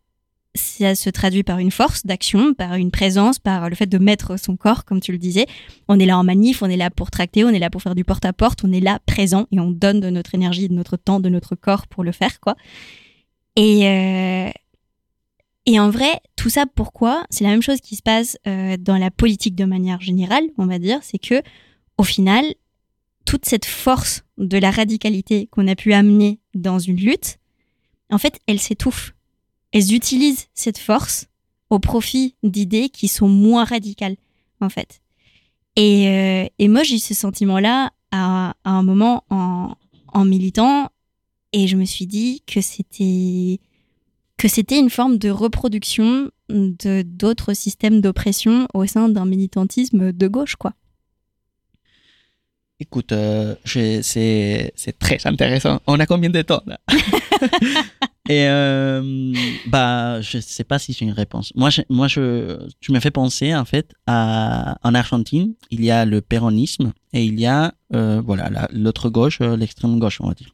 ça 0.56 0.94
se 0.94 1.10
traduit 1.10 1.42
par 1.42 1.58
une 1.58 1.70
force 1.70 2.04
d'action, 2.04 2.54
par 2.54 2.74
une 2.74 2.90
présence, 2.90 3.38
par 3.38 3.68
le 3.68 3.76
fait 3.76 3.86
de 3.86 3.98
mettre 3.98 4.38
son 4.38 4.56
corps, 4.56 4.84
comme 4.84 5.00
tu 5.00 5.12
le 5.12 5.18
disais. 5.18 5.46
On 5.88 5.98
est 5.98 6.06
là 6.06 6.18
en 6.18 6.24
manif, 6.24 6.62
on 6.62 6.66
est 6.66 6.76
là 6.76 6.90
pour 6.90 7.10
tracter, 7.10 7.44
on 7.44 7.50
est 7.50 7.58
là 7.58 7.70
pour 7.70 7.82
faire 7.82 7.94
du 7.94 8.04
porte-à-porte, 8.04 8.64
on 8.64 8.72
est 8.72 8.80
là 8.80 8.98
présent 9.06 9.46
et 9.52 9.60
on 9.60 9.70
donne 9.70 10.00
de 10.00 10.10
notre 10.10 10.34
énergie, 10.34 10.68
de 10.68 10.74
notre 10.74 10.96
temps, 10.96 11.20
de 11.20 11.28
notre 11.28 11.54
corps 11.54 11.86
pour 11.86 12.04
le 12.04 12.12
faire, 12.12 12.40
quoi. 12.40 12.56
Et, 13.56 13.86
euh, 13.88 14.50
en 15.78 15.90
vrai, 15.90 16.20
tout 16.36 16.48
ça, 16.48 16.64
pourquoi? 16.66 17.24
C'est 17.30 17.44
la 17.44 17.50
même 17.50 17.62
chose 17.62 17.80
qui 17.80 17.96
se 17.96 18.02
passe 18.02 18.38
euh, 18.46 18.76
dans 18.78 18.98
la 18.98 19.10
politique 19.10 19.54
de 19.54 19.64
manière 19.64 20.00
générale, 20.00 20.44
on 20.58 20.66
va 20.66 20.78
dire, 20.78 20.98
c'est 21.02 21.18
que 21.18 21.42
au 21.98 22.04
final, 22.04 22.44
toute 23.24 23.46
cette 23.46 23.64
force 23.64 24.24
de 24.38 24.58
la 24.58 24.70
radicalité 24.70 25.48
qu'on 25.50 25.66
a 25.66 25.74
pu 25.74 25.92
amener 25.92 26.40
dans 26.54 26.78
une 26.78 26.96
lutte, 26.96 27.38
en 28.10 28.18
fait, 28.18 28.38
elle 28.46 28.60
s'étouffe. 28.60 29.15
Elles 29.76 29.92
utilisent 29.92 30.46
cette 30.54 30.78
force 30.78 31.26
au 31.68 31.78
profit 31.78 32.34
d'idées 32.42 32.88
qui 32.88 33.08
sont 33.08 33.28
moins 33.28 33.64
radicales, 33.64 34.16
en 34.62 34.70
fait. 34.70 35.02
Et, 35.76 36.08
euh, 36.08 36.46
et 36.58 36.68
moi, 36.68 36.82
j'ai 36.82 36.94
eu 36.94 36.98
ce 36.98 37.12
sentiment-là 37.12 37.90
à, 38.10 38.54
à 38.64 38.70
un 38.70 38.82
moment 38.82 39.24
en, 39.28 39.74
en 40.14 40.24
militant, 40.24 40.88
et 41.52 41.66
je 41.66 41.76
me 41.76 41.84
suis 41.84 42.06
dit 42.06 42.42
que 42.46 42.62
c'était 42.62 43.60
que 44.38 44.48
c'était 44.48 44.78
une 44.78 44.88
forme 44.88 45.18
de 45.18 45.28
reproduction 45.28 46.30
de 46.48 47.02
d'autres 47.02 47.52
systèmes 47.52 48.00
d'oppression 48.00 48.68
au 48.72 48.86
sein 48.86 49.10
d'un 49.10 49.26
militantisme 49.26 50.10
de 50.10 50.26
gauche, 50.26 50.56
quoi. 50.56 50.72
Écoute, 52.80 53.12
euh, 53.12 53.56
c'est 53.66 54.72
très 54.98 55.26
intéressant. 55.26 55.80
On 55.86 56.00
a 56.00 56.06
combien 56.06 56.30
de 56.30 56.40
temps 56.40 56.62
là? 56.64 56.80
Et 58.28 58.46
euh, 58.48 59.32
bah, 59.66 60.20
je 60.20 60.38
sais 60.38 60.64
pas 60.64 60.78
si 60.78 60.92
j'ai 60.92 61.04
une 61.04 61.12
réponse. 61.12 61.52
Moi, 61.54 61.70
je, 61.70 61.82
moi, 61.88 62.08
je, 62.08 62.58
tu 62.80 62.92
me 62.92 63.00
fais 63.00 63.10
penser 63.10 63.54
en 63.54 63.64
fait 63.64 63.92
à 64.06 64.76
en 64.82 64.94
Argentine, 64.94 65.54
il 65.70 65.84
y 65.84 65.90
a 65.90 66.04
le 66.04 66.20
péronisme 66.20 66.92
et 67.12 67.24
il 67.24 67.38
y 67.38 67.46
a 67.46 67.72
euh, 67.94 68.20
voilà 68.24 68.50
la- 68.50 68.68
l'autre 68.72 69.10
gauche, 69.10 69.38
euh, 69.40 69.56
l'extrême 69.56 69.98
gauche, 69.98 70.20
on 70.20 70.28
va 70.28 70.34
dire. 70.34 70.48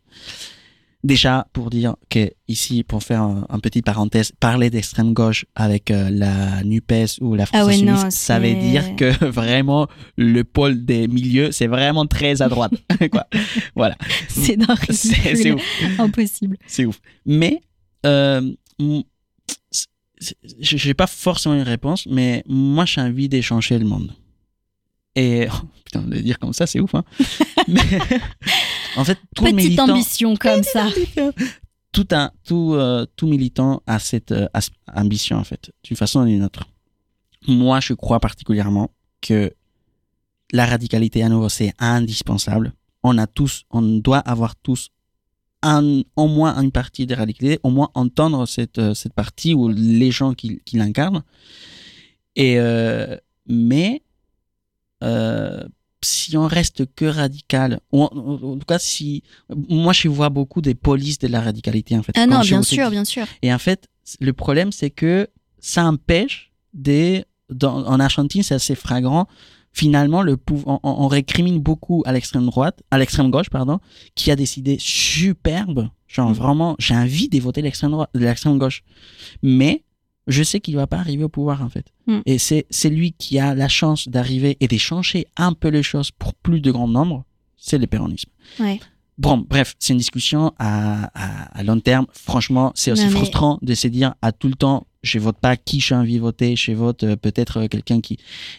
Déjà, 1.04 1.48
pour 1.52 1.70
dire 1.70 1.96
que 2.10 2.30
ici, 2.46 2.84
pour 2.84 3.02
faire 3.02 3.22
un, 3.22 3.44
un 3.48 3.58
petit 3.58 3.82
parenthèse, 3.82 4.30
parler 4.38 4.70
d'extrême 4.70 5.12
gauche 5.14 5.44
avec 5.56 5.90
euh, 5.90 6.08
la 6.10 6.62
NUPES 6.62 7.20
ou 7.20 7.34
la 7.34 7.46
France 7.46 7.60
Ah 7.60 7.66
ouais, 7.66 7.78
non, 7.82 7.94
Insoumise, 7.94 8.14
ça 8.14 8.38
veut 8.38 8.54
dire 8.54 8.94
que 8.94 9.24
vraiment 9.24 9.88
le 10.16 10.44
pôle 10.44 10.84
des 10.84 11.08
milieux, 11.08 11.50
c'est 11.50 11.66
vraiment 11.66 12.06
très 12.06 12.40
à 12.40 12.48
droite. 12.48 12.72
quoi. 13.10 13.26
Voilà, 13.74 13.96
C'est 14.28 14.56
c'est 15.34 15.56
impossible. 15.98 16.56
C'est 16.68 16.84
ouf. 16.84 17.00
Mais, 17.26 17.60
euh, 18.06 18.52
je 20.60 20.86
n'ai 20.86 20.94
pas 20.94 21.08
forcément 21.08 21.56
une 21.56 21.62
réponse, 21.62 22.06
mais 22.06 22.44
moi, 22.46 22.84
j'ai 22.84 23.00
envie 23.00 23.28
d'échanger 23.28 23.78
le 23.78 23.86
monde. 23.86 24.12
Et, 25.14 25.46
oh, 25.52 25.66
putain, 25.84 26.02
de 26.02 26.14
le 26.14 26.22
dire 26.22 26.38
comme 26.38 26.52
ça, 26.52 26.66
c'est 26.66 26.80
ouf, 26.80 26.94
hein. 26.94 27.04
mais, 27.68 27.82
en 28.96 29.04
fait, 29.04 29.18
tout 29.34 29.44
Petite 29.44 29.56
militant, 29.56 29.88
ambition 29.88 30.36
comme 30.36 30.62
ça. 30.62 30.88
tout, 31.92 32.08
un, 32.10 32.30
tout, 32.44 32.74
euh, 32.74 33.06
tout 33.16 33.26
militant 33.26 33.82
a 33.86 33.98
cette 33.98 34.32
euh, 34.32 34.48
ambition, 34.94 35.36
en 35.36 35.44
fait, 35.44 35.70
d'une 35.84 35.96
façon 35.96 36.20
ou 36.20 36.26
d'une 36.26 36.44
autre. 36.44 36.68
Moi, 37.46 37.80
je 37.80 37.94
crois 37.94 38.20
particulièrement 38.20 38.90
que 39.20 39.52
la 40.52 40.66
radicalité, 40.66 41.22
à 41.22 41.28
nouveau, 41.28 41.48
c'est 41.48 41.72
indispensable. 41.78 42.72
On 43.02 43.18
a 43.18 43.26
tous, 43.26 43.64
on 43.70 43.82
doit 43.82 44.18
avoir 44.18 44.54
tous 44.56 44.90
un, 45.62 46.02
au 46.16 46.26
moins 46.26 46.60
une 46.60 46.72
partie 46.72 47.06
de 47.06 47.14
radicalité, 47.14 47.58
au 47.62 47.70
moins 47.70 47.90
entendre 47.94 48.46
cette, 48.46 48.78
euh, 48.78 48.94
cette 48.94 49.14
partie 49.14 49.54
ou 49.54 49.68
les 49.68 50.10
gens 50.10 50.34
qui, 50.34 50.60
qui 50.64 50.76
l'incarnent. 50.76 51.22
Et, 52.36 52.58
euh, 52.58 53.16
mais, 53.46 54.02
euh, 55.02 55.64
si 56.04 56.36
on 56.36 56.46
reste 56.46 56.84
que 56.94 57.04
radical, 57.04 57.80
ou 57.92 58.02
en, 58.02 58.06
en 58.14 58.58
tout 58.58 58.66
cas, 58.66 58.78
si, 58.78 59.22
moi, 59.68 59.92
je 59.92 60.08
vois 60.08 60.28
beaucoup 60.30 60.60
des 60.60 60.74
polices 60.74 61.18
de 61.18 61.28
la 61.28 61.40
radicalité, 61.40 61.96
en 61.96 62.02
fait. 62.02 62.12
Ah 62.16 62.26
non, 62.26 62.40
bien 62.40 62.62
sûr, 62.62 62.90
bien 62.90 63.04
sûr. 63.04 63.26
et 63.42 63.52
en 63.52 63.58
fait, 63.58 63.88
le 64.20 64.32
problème, 64.32 64.72
c'est 64.72 64.90
que 64.90 65.28
ça 65.60 65.84
empêche 65.86 66.52
des. 66.74 67.24
Dans, 67.50 67.84
en 67.86 68.00
Argentine, 68.00 68.42
c'est 68.42 68.54
assez 68.54 68.74
flagrant. 68.74 69.26
Finalement, 69.74 70.22
le 70.22 70.36
on- 70.66 70.80
on 70.82 71.06
récrimine 71.08 71.58
beaucoup 71.58 72.02
à 72.06 72.12
l'extrême 72.12 72.46
droite, 72.46 72.82
à 72.90 72.98
l'extrême 72.98 73.30
gauche, 73.30 73.50
pardon, 73.50 73.78
qui 74.14 74.30
a 74.30 74.36
des 74.36 74.58
idées 74.58 74.76
superbes. 74.80 75.88
Genre 76.08 76.30
Mm. 76.30 76.34
vraiment, 76.34 76.76
j'ai 76.78 76.94
envie 76.94 77.28
de 77.28 77.38
voter 77.40 77.62
l'extrême 77.62 77.90
droite, 77.90 78.10
l'extrême 78.14 78.58
gauche. 78.58 78.82
Mais 79.42 79.82
je 80.26 80.42
sais 80.42 80.60
qu'il 80.60 80.76
va 80.76 80.86
pas 80.86 80.98
arriver 80.98 81.24
au 81.24 81.28
pouvoir 81.28 81.62
en 81.62 81.68
fait. 81.68 81.86
Mm. 82.06 82.18
Et 82.26 82.38
c'est 82.38 82.66
c'est 82.70 82.90
lui 82.90 83.12
qui 83.12 83.38
a 83.38 83.54
la 83.54 83.68
chance 83.68 84.08
d'arriver 84.08 84.56
et 84.60 84.68
de 84.68 84.76
changer 84.76 85.26
un 85.36 85.52
peu 85.52 85.68
les 85.68 85.82
choses 85.82 86.10
pour 86.10 86.34
plus 86.34 86.60
de 86.60 86.70
grand 86.70 86.88
nombre. 86.88 87.24
C'est 87.56 87.78
le 87.78 87.86
péronisme. 87.86 88.30
Ouais. 88.60 88.80
Bon, 89.18 89.44
bref, 89.48 89.74
c'est 89.78 89.92
une 89.92 89.98
discussion 89.98 90.52
à, 90.58 91.10
à, 91.14 91.58
à 91.58 91.62
long 91.62 91.78
terme. 91.78 92.06
Franchement, 92.12 92.72
c'est 92.74 92.90
aussi 92.90 93.04
Non, 93.04 93.10
mais- 93.10 93.16
frustrant 93.16 93.58
de 93.62 93.74
se 93.74 93.86
dire 93.86 94.14
à 94.22 94.32
tout 94.32 94.48
le 94.48 94.54
temps, 94.54 94.86
je 95.02 95.18
vote 95.18 95.36
pas 95.38 95.56
qui 95.56 95.80
j'ai 95.80 95.94
envie 95.94 96.16
de 96.16 96.20
voter, 96.20 96.56
je 96.56 96.72
vote 96.72 97.02
euh, 97.04 97.14
peut-être 97.16 97.58
euh, 97.60 97.68
quelqu'un 97.68 98.00
qui. 98.00 98.18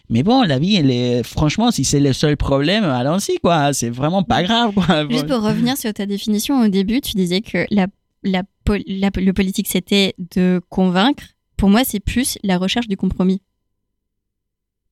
Mais 0.09 0.23
bon, 0.23 0.43
la 0.43 0.59
vie, 0.59 0.75
elle 0.75 0.91
est. 0.91 1.23
Franchement, 1.23 1.71
si 1.71 1.83
c'est 1.83 1.99
le 1.99 2.13
seul 2.13 2.37
problème, 2.37 2.83
allons-y, 2.83 3.39
quoi. 3.39 3.73
C'est 3.73 3.89
vraiment 3.89 4.23
pas 4.23 4.43
grave, 4.43 4.73
quoi. 4.73 5.07
Juste 5.09 5.27
pour 5.27 5.41
revenir 5.41 5.75
sur 5.77 5.93
ta 5.93 6.05
définition 6.05 6.61
au 6.61 6.67
début, 6.67 7.01
tu 7.01 7.13
disais 7.13 7.41
que 7.41 7.65
la, 7.71 7.87
la- 8.23 8.43
le 8.67 9.31
politique 9.31 9.67
c'était 9.67 10.13
de 10.35 10.61
convaincre, 10.69 11.23
pour 11.63 11.69
moi 11.69 11.85
c'est 11.85 12.01
plus 12.01 12.37
la 12.43 12.57
recherche 12.57 12.89
du 12.89 12.97
compromis. 12.97 13.41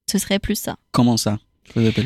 Ce 0.10 0.18
serait 0.18 0.40
plus 0.40 0.56
ça. 0.56 0.78
Comment 0.94 1.18
ça 1.18 1.38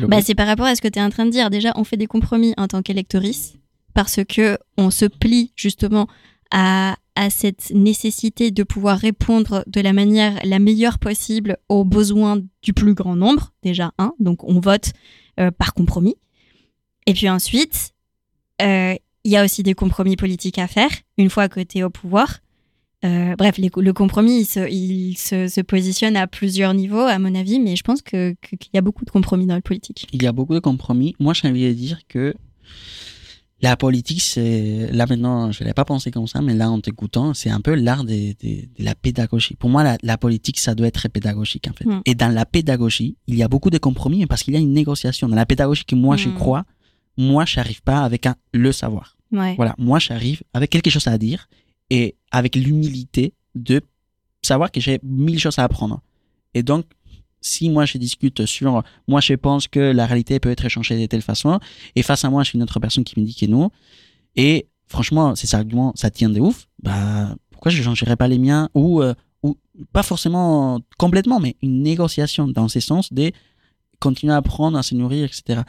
Bah, 0.08 0.20
c'est 0.20 0.34
par 0.34 0.48
rapport 0.48 0.66
à 0.66 0.74
ce 0.74 0.82
que 0.82 0.88
tu 0.88 0.98
es 0.98 1.02
en 1.02 1.08
train 1.08 1.24
de 1.24 1.30
dire. 1.30 1.50
Déjà, 1.50 1.72
on 1.76 1.84
fait 1.84 1.96
des 1.96 2.08
compromis 2.08 2.52
en 2.56 2.66
tant 2.66 2.82
qu'électrice 2.82 3.54
parce 3.94 4.24
que 4.24 4.58
on 4.76 4.90
se 4.90 5.04
plie 5.04 5.52
justement 5.54 6.08
à, 6.50 6.96
à 7.14 7.30
cette 7.30 7.70
nécessité 7.70 8.50
de 8.50 8.64
pouvoir 8.64 8.98
répondre 8.98 9.62
de 9.68 9.80
la 9.80 9.92
manière 9.92 10.40
la 10.42 10.58
meilleure 10.58 10.98
possible 10.98 11.58
aux 11.68 11.84
besoins 11.84 12.42
du 12.62 12.72
plus 12.72 12.94
grand 12.94 13.14
nombre. 13.14 13.52
Déjà, 13.62 13.92
un. 13.98 14.14
Donc, 14.18 14.42
on 14.42 14.58
vote 14.58 14.90
euh, 15.38 15.52
par 15.52 15.74
compromis. 15.74 16.16
Et 17.06 17.14
puis 17.14 17.28
ensuite, 17.28 17.92
euh, 18.62 18.96
il 19.22 19.30
y 19.30 19.36
a 19.36 19.44
aussi 19.44 19.62
des 19.62 19.74
compromis 19.74 20.16
politiques 20.16 20.58
à 20.58 20.66
faire 20.66 20.90
une 21.18 21.30
fois 21.30 21.48
que 21.48 21.60
tu 21.60 21.78
es 21.78 21.82
au 21.84 21.90
pouvoir. 21.90 22.40
Euh, 23.06 23.34
bref, 23.36 23.56
les- 23.58 23.70
le 23.76 23.92
compromis, 23.92 24.40
il, 24.40 24.44
se, 24.44 24.68
il 24.70 25.16
se, 25.16 25.48
se 25.48 25.60
positionne 25.60 26.16
à 26.16 26.26
plusieurs 26.26 26.74
niveaux, 26.74 27.00
à 27.00 27.18
mon 27.18 27.34
avis, 27.34 27.58
mais 27.60 27.76
je 27.76 27.82
pense 27.82 28.02
que- 28.02 28.34
qu'il 28.42 28.70
y 28.74 28.78
a 28.78 28.82
beaucoup 28.82 29.04
de 29.04 29.10
compromis 29.10 29.46
dans 29.46 29.54
le 29.56 29.60
politique. 29.62 30.06
il 30.12 30.22
y 30.22 30.26
a 30.26 30.32
beaucoup 30.32 30.54
de 30.54 30.58
compromis. 30.60 31.14
Moi, 31.20 31.32
j'ai 31.34 31.48
envie 31.48 31.66
de 31.68 31.72
dire 31.72 32.00
que 32.08 32.34
la 33.62 33.74
politique, 33.76 34.20
c'est 34.20 34.88
là 34.92 35.06
maintenant, 35.08 35.50
je 35.50 35.60
l'avais 35.60 35.72
pas 35.72 35.86
pensé 35.86 36.10
comme 36.10 36.26
ça, 36.26 36.42
mais 36.42 36.54
là, 36.54 36.70
en 36.70 36.80
t'écoutant, 36.80 37.32
c'est 37.32 37.48
un 37.48 37.60
peu 37.62 37.74
l'art 37.74 38.04
de, 38.04 38.34
la 38.78 38.94
pédagogie. 38.94 39.54
Pour 39.56 39.70
moi, 39.70 39.82
la, 39.82 39.96
la 40.02 40.18
politique, 40.18 40.58
ça 40.58 40.74
doit 40.74 40.86
être 40.88 41.08
pédagogique 41.08 41.66
en 41.70 41.72
fait. 41.72 41.86
Mm. 41.86 42.02
Et 42.04 42.14
dans 42.14 42.28
la 42.28 42.44
pédagogie, 42.44 43.16
il 43.26 43.34
y 43.36 43.42
a 43.42 43.48
beaucoup 43.48 43.70
de 43.70 43.78
compromis, 43.78 44.26
parce 44.26 44.42
qu'il 44.42 44.52
y 44.52 44.56
a 44.58 44.60
une 44.60 44.74
négociation. 44.74 45.28
Dans 45.28 45.36
la 45.36 45.46
pédagogie 45.46 45.84
que 45.86 45.94
moi 45.94 46.16
je 46.16 46.28
Mm. 46.28 46.34
crois, 46.34 46.64
moi, 47.16 47.46
j'arrive 47.46 47.80
pas 47.82 48.00
avec 48.00 48.26
un 48.26 48.36
le 48.52 48.72
savoir. 48.72 49.16
Ouais. 49.32 49.54
Voilà, 49.56 49.74
moi, 49.78 49.98
j'arrive 49.98 50.42
avec 50.52 50.68
quelque 50.70 50.90
chose 50.90 51.06
à 51.06 51.16
dire 51.16 51.48
et 51.90 52.16
avec 52.30 52.56
l'humilité 52.56 53.32
de 53.54 53.80
savoir 54.42 54.70
que 54.70 54.80
j'ai 54.80 54.98
mille 55.02 55.38
choses 55.38 55.58
à 55.58 55.64
apprendre. 55.64 56.00
Et 56.54 56.62
donc, 56.62 56.84
si 57.40 57.70
moi 57.70 57.84
je 57.84 57.98
discute 57.98 58.46
sur, 58.46 58.82
moi 59.08 59.20
je 59.20 59.34
pense 59.34 59.68
que 59.68 59.80
la 59.80 60.06
réalité 60.06 60.40
peut 60.40 60.50
être 60.50 60.68
changée 60.68 60.98
de 61.00 61.06
telle 61.06 61.22
façon, 61.22 61.60
et 61.94 62.02
face 62.02 62.24
à 62.24 62.30
moi, 62.30 62.42
je 62.42 62.50
suis 62.50 62.56
une 62.56 62.62
autre 62.62 62.80
personne 62.80 63.04
qui 63.04 63.18
me 63.20 63.24
dit 63.24 63.34
que 63.34 63.46
non, 63.46 63.70
et 64.36 64.66
franchement, 64.86 65.34
ces 65.34 65.54
arguments, 65.54 65.92
ça 65.94 66.10
tient 66.10 66.30
de 66.30 66.40
ouf, 66.40 66.68
bah, 66.82 67.34
pourquoi 67.50 67.70
je 67.70 67.78
ne 67.78 67.84
changerais 67.84 68.16
pas 68.16 68.28
les 68.28 68.38
miens 68.38 68.68
ou, 68.74 69.02
euh, 69.02 69.14
ou 69.42 69.56
pas 69.92 70.02
forcément 70.02 70.80
complètement, 70.98 71.40
mais 71.40 71.56
une 71.62 71.82
négociation 71.82 72.48
dans 72.48 72.68
ce 72.68 72.80
sens 72.80 73.12
de 73.12 73.32
continuer 74.00 74.32
à 74.32 74.36
apprendre, 74.36 74.76
à 74.76 74.82
se 74.82 74.94
nourrir, 74.94 75.24
etc. 75.24 75.62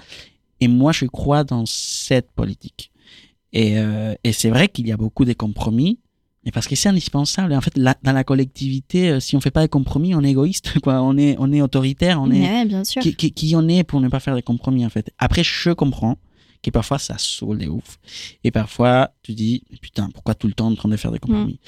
Et 0.59 0.67
moi, 0.67 0.91
je 0.91 1.05
crois 1.05 1.43
dans 1.43 1.65
cette 1.65 2.31
politique. 2.31 2.91
Et, 3.53 3.79
euh, 3.79 4.15
et 4.23 4.33
c'est 4.33 4.49
vrai 4.49 4.67
qu'il 4.67 4.87
y 4.87 4.91
a 4.91 4.97
beaucoup 4.97 5.23
de 5.23 5.33
compromis, 5.33 5.99
mais 6.47 6.51
parce 6.53 6.65
que 6.65 6.77
c'est 6.77 6.87
indispensable. 6.87 7.51
En 7.53 7.59
fait, 7.59 7.75
la- 7.77 7.97
dans 8.03 8.13
la 8.13 8.23
collectivité, 8.23 9.09
euh, 9.09 9.19
si 9.19 9.35
on 9.35 9.41
fait 9.41 9.51
pas 9.51 9.63
de 9.63 9.67
compromis, 9.69 10.15
on 10.15 10.23
est 10.23 10.29
égoïste, 10.31 10.79
quoi. 10.79 11.01
On 11.01 11.17
est, 11.17 11.35
on 11.39 11.51
est 11.51 11.61
autoritaire, 11.61 12.21
on 12.21 12.31
est, 12.31 12.39
Ouais, 12.41 12.65
bien 12.65 12.85
sûr. 12.85 13.01
qui, 13.01 13.13
qui, 13.17 13.33
qui 13.33 13.53
on 13.57 13.67
est 13.67 13.83
pour 13.83 13.99
ne 13.99 14.07
pas 14.07 14.21
faire 14.21 14.33
des 14.33 14.41
compromis, 14.41 14.85
en 14.85 14.89
fait. 14.89 15.11
Après, 15.17 15.43
je 15.43 15.71
comprends 15.71 16.17
que 16.63 16.71
parfois 16.71 16.99
ça 16.99 17.15
saoule 17.17 17.57
des 17.57 17.67
ouf. 17.67 17.99
Et 18.45 18.51
parfois, 18.51 19.11
tu 19.23 19.33
dis, 19.33 19.61
putain, 19.81 20.09
pourquoi 20.13 20.35
tout 20.35 20.47
le 20.47 20.53
temps 20.53 20.67
en 20.67 20.75
train 20.75 20.87
de 20.87 20.95
faire 20.95 21.11
des 21.11 21.19
compromis? 21.19 21.59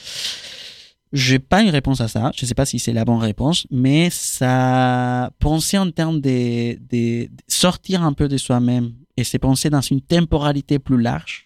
J'ai 1.11 1.39
pas 1.39 1.61
une 1.61 1.69
réponse 1.71 1.99
à 2.01 2.07
ça. 2.07 2.32
Je 2.36 2.45
sais 2.45 2.53
pas 2.55 2.65
si 2.65 2.80
c'est 2.80 2.93
la 2.93 3.03
bonne 3.03 3.17
réponse, 3.19 3.67
mais 3.71 4.09
ça, 4.11 5.32
penser 5.39 5.77
en 5.77 5.91
termes 5.91 6.21
de, 6.21 6.75
de, 6.75 7.25
de 7.25 7.30
sortir 7.49 8.03
un 8.03 8.13
peu 8.13 8.30
de 8.30 8.38
soi-même 8.38 8.93
et 9.17 9.23
se 9.25 9.36
penser 9.38 9.69
dans 9.69 9.82
une 9.82 9.99
temporalité 10.01 10.80
plus 10.80 11.01
large, 11.01 11.45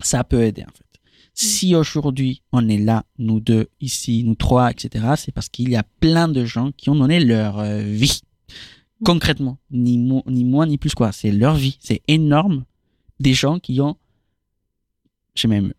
ça 0.00 0.22
peut 0.22 0.42
aider, 0.42 0.64
en 0.64 0.72
fait. 0.76 0.91
Si 1.34 1.74
aujourd'hui 1.74 2.42
on 2.52 2.68
est 2.68 2.78
là, 2.78 3.04
nous 3.18 3.40
deux, 3.40 3.68
ici, 3.80 4.22
nous 4.24 4.34
trois, 4.34 4.70
etc., 4.70 5.04
c'est 5.16 5.32
parce 5.32 5.48
qu'il 5.48 5.70
y 5.70 5.76
a 5.76 5.82
plein 6.00 6.28
de 6.28 6.44
gens 6.44 6.72
qui 6.76 6.90
ont 6.90 6.94
donné 6.94 7.20
leur 7.20 7.58
euh, 7.58 7.80
vie. 7.80 8.20
Concrètement, 9.04 9.58
ni, 9.70 9.98
mo- 9.98 10.22
ni 10.26 10.44
moins 10.44 10.66
ni 10.66 10.78
plus 10.78 10.94
quoi, 10.94 11.10
c'est 11.12 11.32
leur 11.32 11.54
vie. 11.56 11.76
C'est 11.80 12.02
énorme. 12.06 12.64
Des 13.18 13.34
gens 13.34 13.58
qui 13.58 13.80
ont, 13.80 13.96
j'ai 15.34 15.48
même, 15.48 15.72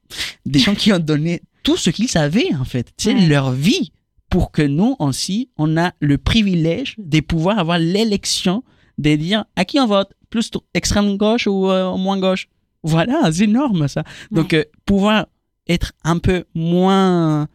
des 0.45 0.59
gens 0.59 0.75
qui 0.75 0.91
ont 0.91 0.99
donné 0.99 1.41
tout 1.61 1.77
ce 1.77 1.89
qu'ils 1.89 2.09
savaient 2.09 2.53
en 2.55 2.65
fait. 2.65 2.91
C'est 2.97 3.13
Ouais. 3.13 3.27
leur 3.27 3.51
vie 3.51 3.91
pour 4.29 4.51
que 4.51 4.61
nous 4.63 4.95
aussi, 4.99 5.49
on 5.57 5.77
a 5.77 5.93
le 5.99 6.17
privilège 6.17 6.95
de 6.97 7.19
pouvoir 7.19 7.59
avoir 7.59 7.77
l'élection 7.77 8.63
de 8.97 9.15
dire 9.15 9.45
à 9.55 9.63
qui 9.65 9.79
on 9.79 9.85
vote, 9.87 10.11
plus 10.29 10.49
tr- 10.51 10.61
extrême 10.73 11.15
gauche 11.17 11.45
ou 11.47 11.69
euh, 11.69 11.95
moins 11.97 12.19
gauche. 12.19 12.47
Voilà, 12.83 13.31
c'est 13.31 13.43
énorme 13.45 13.87
ça. 13.87 14.03
Donc 14.31 14.53
euh, 14.53 14.63
pouvoir 14.85 15.27
être 15.67 15.93
un 16.03 16.17
peu 16.19 16.43
moins 16.53 17.47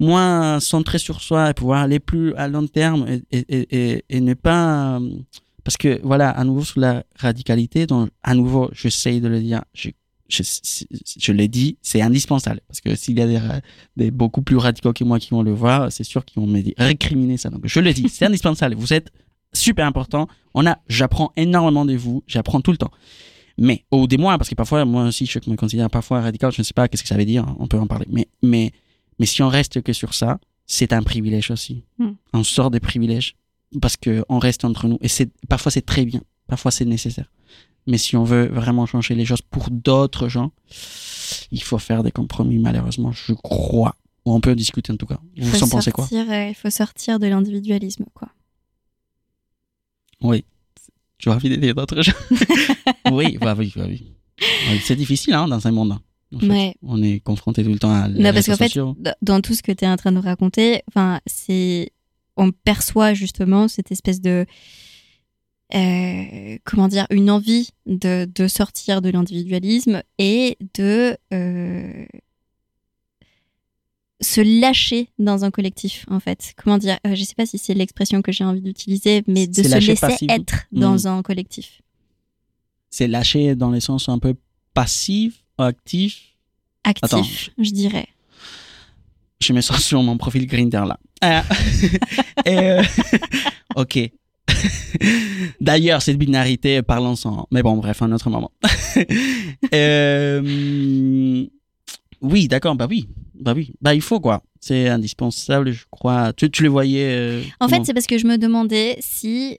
moins 0.00 0.58
centré 0.60 0.98
sur 0.98 1.20
soi 1.20 1.50
et 1.50 1.54
pouvoir 1.54 1.82
aller 1.82 2.00
plus 2.00 2.34
à 2.34 2.48
long 2.48 2.66
terme 2.66 3.06
et, 3.08 3.22
et, 3.30 3.66
et, 3.70 4.04
et- 4.08 4.20
ne 4.20 4.34
pas 4.34 4.98
euh, 4.98 5.10
parce 5.64 5.76
que 5.76 6.00
voilà 6.02 6.30
à 6.30 6.42
nouveau 6.44 6.64
sur 6.64 6.80
la 6.80 7.04
radicalité 7.16 7.86
donc 7.86 8.10
à 8.22 8.34
nouveau 8.34 8.68
j'essaye 8.72 9.20
de 9.20 9.28
le 9.28 9.40
dire 9.40 9.62
je 9.74 9.90
je, 10.28 10.42
je 11.18 11.32
l'ai 11.32 11.46
dit 11.46 11.76
c'est 11.82 12.00
indispensable. 12.00 12.60
Parce 12.66 12.80
que 12.80 12.94
s'il 12.94 13.18
y 13.18 13.22
a 13.22 13.26
des, 13.26 13.38
des 13.98 14.10
beaucoup 14.10 14.40
plus 14.40 14.56
radicaux 14.56 14.94
que 14.94 15.04
moi 15.04 15.18
qui 15.18 15.28
vont 15.30 15.42
le 15.42 15.52
voir 15.52 15.92
c'est 15.92 16.04
sûr 16.04 16.24
qu'ils 16.24 16.40
vont 16.40 16.48
me 16.48 16.60
dire 16.62 16.72
récriminer 16.78 17.36
ça. 17.36 17.50
Donc 17.50 17.60
je 17.66 17.80
le 17.80 17.92
dis 17.92 18.08
c'est 18.08 18.24
indispensable. 18.24 18.74
Vous 18.74 18.94
êtes 18.94 19.12
super 19.52 19.86
important. 19.86 20.28
On 20.54 20.66
a 20.66 20.78
j'apprends 20.88 21.32
énormément 21.36 21.84
de 21.84 21.94
vous. 21.96 22.24
J'apprends 22.26 22.62
tout 22.62 22.70
le 22.72 22.78
temps 22.78 22.90
mais 23.58 23.84
ou 23.90 24.06
des 24.06 24.16
parce 24.16 24.48
que 24.48 24.54
parfois 24.54 24.84
moi 24.84 25.04
aussi 25.04 25.26
je 25.26 25.38
me 25.48 25.56
considère 25.56 25.90
parfois 25.90 26.20
radical 26.20 26.52
je 26.52 26.60
ne 26.60 26.64
sais 26.64 26.74
pas 26.74 26.88
qu'est-ce 26.88 27.02
que 27.02 27.08
ça 27.08 27.16
veut 27.16 27.24
dire 27.24 27.54
on 27.58 27.66
peut 27.66 27.78
en 27.78 27.86
parler. 27.86 28.06
Mais 28.10 28.28
mais 28.42 28.72
mais 29.18 29.26
si 29.26 29.42
on 29.42 29.48
reste 29.48 29.82
que 29.82 29.92
sur 29.92 30.14
ça 30.14 30.38
c'est 30.66 30.92
un 30.92 31.02
privilège 31.02 31.50
aussi. 31.50 31.84
Mm. 31.98 32.10
on 32.32 32.44
sort 32.44 32.70
des 32.70 32.80
privilèges 32.80 33.36
parce 33.80 33.96
que 33.96 34.24
on 34.28 34.38
reste 34.38 34.64
entre 34.64 34.86
nous. 34.88 34.98
Et 35.00 35.08
c'est 35.08 35.30
parfois 35.48 35.70
c'est 35.72 35.86
très 35.86 36.04
bien. 36.04 36.20
Parfois 36.46 36.70
c'est 36.70 36.84
nécessaire. 36.84 37.30
Mais 37.86 37.98
si 37.98 38.16
on 38.16 38.24
veut 38.24 38.46
vraiment 38.46 38.86
changer 38.86 39.14
les 39.14 39.24
choses 39.24 39.42
pour 39.42 39.70
d'autres 39.70 40.28
gens 40.28 40.52
il 41.50 41.62
faut 41.62 41.78
faire 41.78 42.02
des 42.02 42.12
compromis 42.12 42.58
malheureusement 42.58 43.12
je 43.12 43.32
crois. 43.32 43.96
Ou 44.24 44.32
on 44.34 44.40
peut 44.40 44.54
discuter 44.54 44.92
en 44.92 44.96
tout 44.96 45.06
cas. 45.06 45.18
Vous 45.36 45.64
en 45.64 45.68
pensez 45.68 45.90
quoi? 45.90 46.04
sortir, 46.06 46.30
euh, 46.30 46.48
Il 46.50 46.54
faut 46.54 46.70
sortir 46.70 47.18
de 47.18 47.26
l'individualisme, 47.26 48.04
quoi. 48.14 48.28
oui 50.20 50.44
tu 51.22 51.30
as 51.30 51.34
envie 51.34 51.48
d'aider 51.48 51.72
d'autres 51.72 52.02
gens 52.02 52.12
oui 53.12 53.38
bah 53.40 53.54
oui 53.56 53.72
bah 53.76 53.84
oui 53.86 54.12
c'est 54.82 54.96
difficile 54.96 55.34
hein, 55.34 55.46
dans 55.46 55.66
un 55.66 55.70
monde 55.70 55.92
en 56.34 56.38
fait. 56.40 56.48
Ouais. 56.48 56.74
on 56.82 57.00
est 57.02 57.20
confronté 57.20 57.62
tout 57.62 57.70
le 57.70 57.78
temps 57.78 57.92
à 57.92 58.08
les 58.08 58.20
Non, 58.20 58.32
parce 58.32 58.46
qu'en 58.46 58.56
fait, 58.56 58.78
dans 59.20 59.40
tout 59.40 59.54
ce 59.54 59.62
que 59.62 59.70
tu 59.70 59.84
es 59.84 59.88
en 59.88 59.96
train 59.96 60.12
de 60.12 60.18
raconter, 60.18 60.82
enfin, 60.88 61.20
c'est, 61.26 61.90
on 62.38 62.52
perçoit 62.52 63.12
justement 63.12 63.68
cette 63.68 63.92
espèce 63.92 64.20
de, 64.22 64.46
euh, 65.74 66.58
comment 66.64 66.88
dire, 66.88 67.06
une 67.10 67.30
envie 67.30 67.70
de, 67.84 68.26
de 68.34 68.48
sortir 68.48 69.02
de 69.02 69.10
l'individualisme 69.10 70.02
et 70.18 70.56
de 70.74 71.16
euh, 71.34 72.06
se 74.22 74.40
lâcher 74.40 75.08
dans 75.18 75.44
un 75.44 75.50
collectif, 75.50 76.04
en 76.08 76.20
fait. 76.20 76.54
Comment 76.56 76.78
dire, 76.78 76.98
euh, 77.06 77.14
je 77.14 77.22
sais 77.24 77.34
pas 77.34 77.44
si 77.46 77.58
c'est 77.58 77.74
l'expression 77.74 78.22
que 78.22 78.32
j'ai 78.32 78.44
envie 78.44 78.60
d'utiliser, 78.62 79.22
mais 79.26 79.46
de 79.46 79.62
se 79.62 79.68
lâcher 79.68 79.88
laisser 79.88 80.00
passif. 80.06 80.30
être 80.30 80.64
Mm. 80.72 80.80
dans 80.80 81.08
un 81.08 81.22
collectif. 81.22 81.82
c'est 82.90 83.08
lâché 83.08 83.54
dans 83.54 83.70
les 83.70 83.80
sens 83.80 84.08
un 84.08 84.18
peu 84.18 84.34
passif 84.74 85.44
actif 85.58 86.28
Actif, 86.84 87.04
Attends. 87.04 87.22
je 87.58 87.70
dirais. 87.70 88.08
je 89.40 89.52
me 89.52 89.60
sens 89.60 89.82
sur 89.84 90.02
mon 90.02 90.16
profil 90.18 90.46
Grindr 90.46 90.84
là. 90.84 90.98
Ah. 91.20 91.44
Et, 92.44 92.58
euh, 92.58 92.82
ok. 93.76 93.98
D'ailleurs, 95.60 96.02
cette 96.02 96.18
binarité, 96.18 96.82
parlons-en. 96.82 97.46
Mais 97.52 97.62
bon, 97.62 97.76
bref, 97.76 98.02
un 98.02 98.10
autre 98.12 98.28
moment. 98.30 98.50
Euh, 99.72 101.46
oui, 102.20 102.48
d'accord, 102.48 102.74
bah 102.74 102.86
oui. 102.90 103.08
Bah 103.42 103.52
oui, 103.54 103.72
bah 103.80 103.94
il 103.94 104.00
faut 104.00 104.20
quoi. 104.20 104.42
C'est 104.60 104.88
indispensable, 104.88 105.72
je 105.72 105.84
crois. 105.90 106.32
Tu, 106.32 106.50
tu 106.50 106.62
le 106.62 106.68
voyais. 106.68 107.08
euh, 107.18 107.42
En 107.60 107.68
fait, 107.68 107.84
c'est 107.84 107.94
parce 107.94 108.06
que 108.06 108.16
je 108.18 108.26
me 108.26 108.38
demandais 108.38 108.96
si 109.00 109.58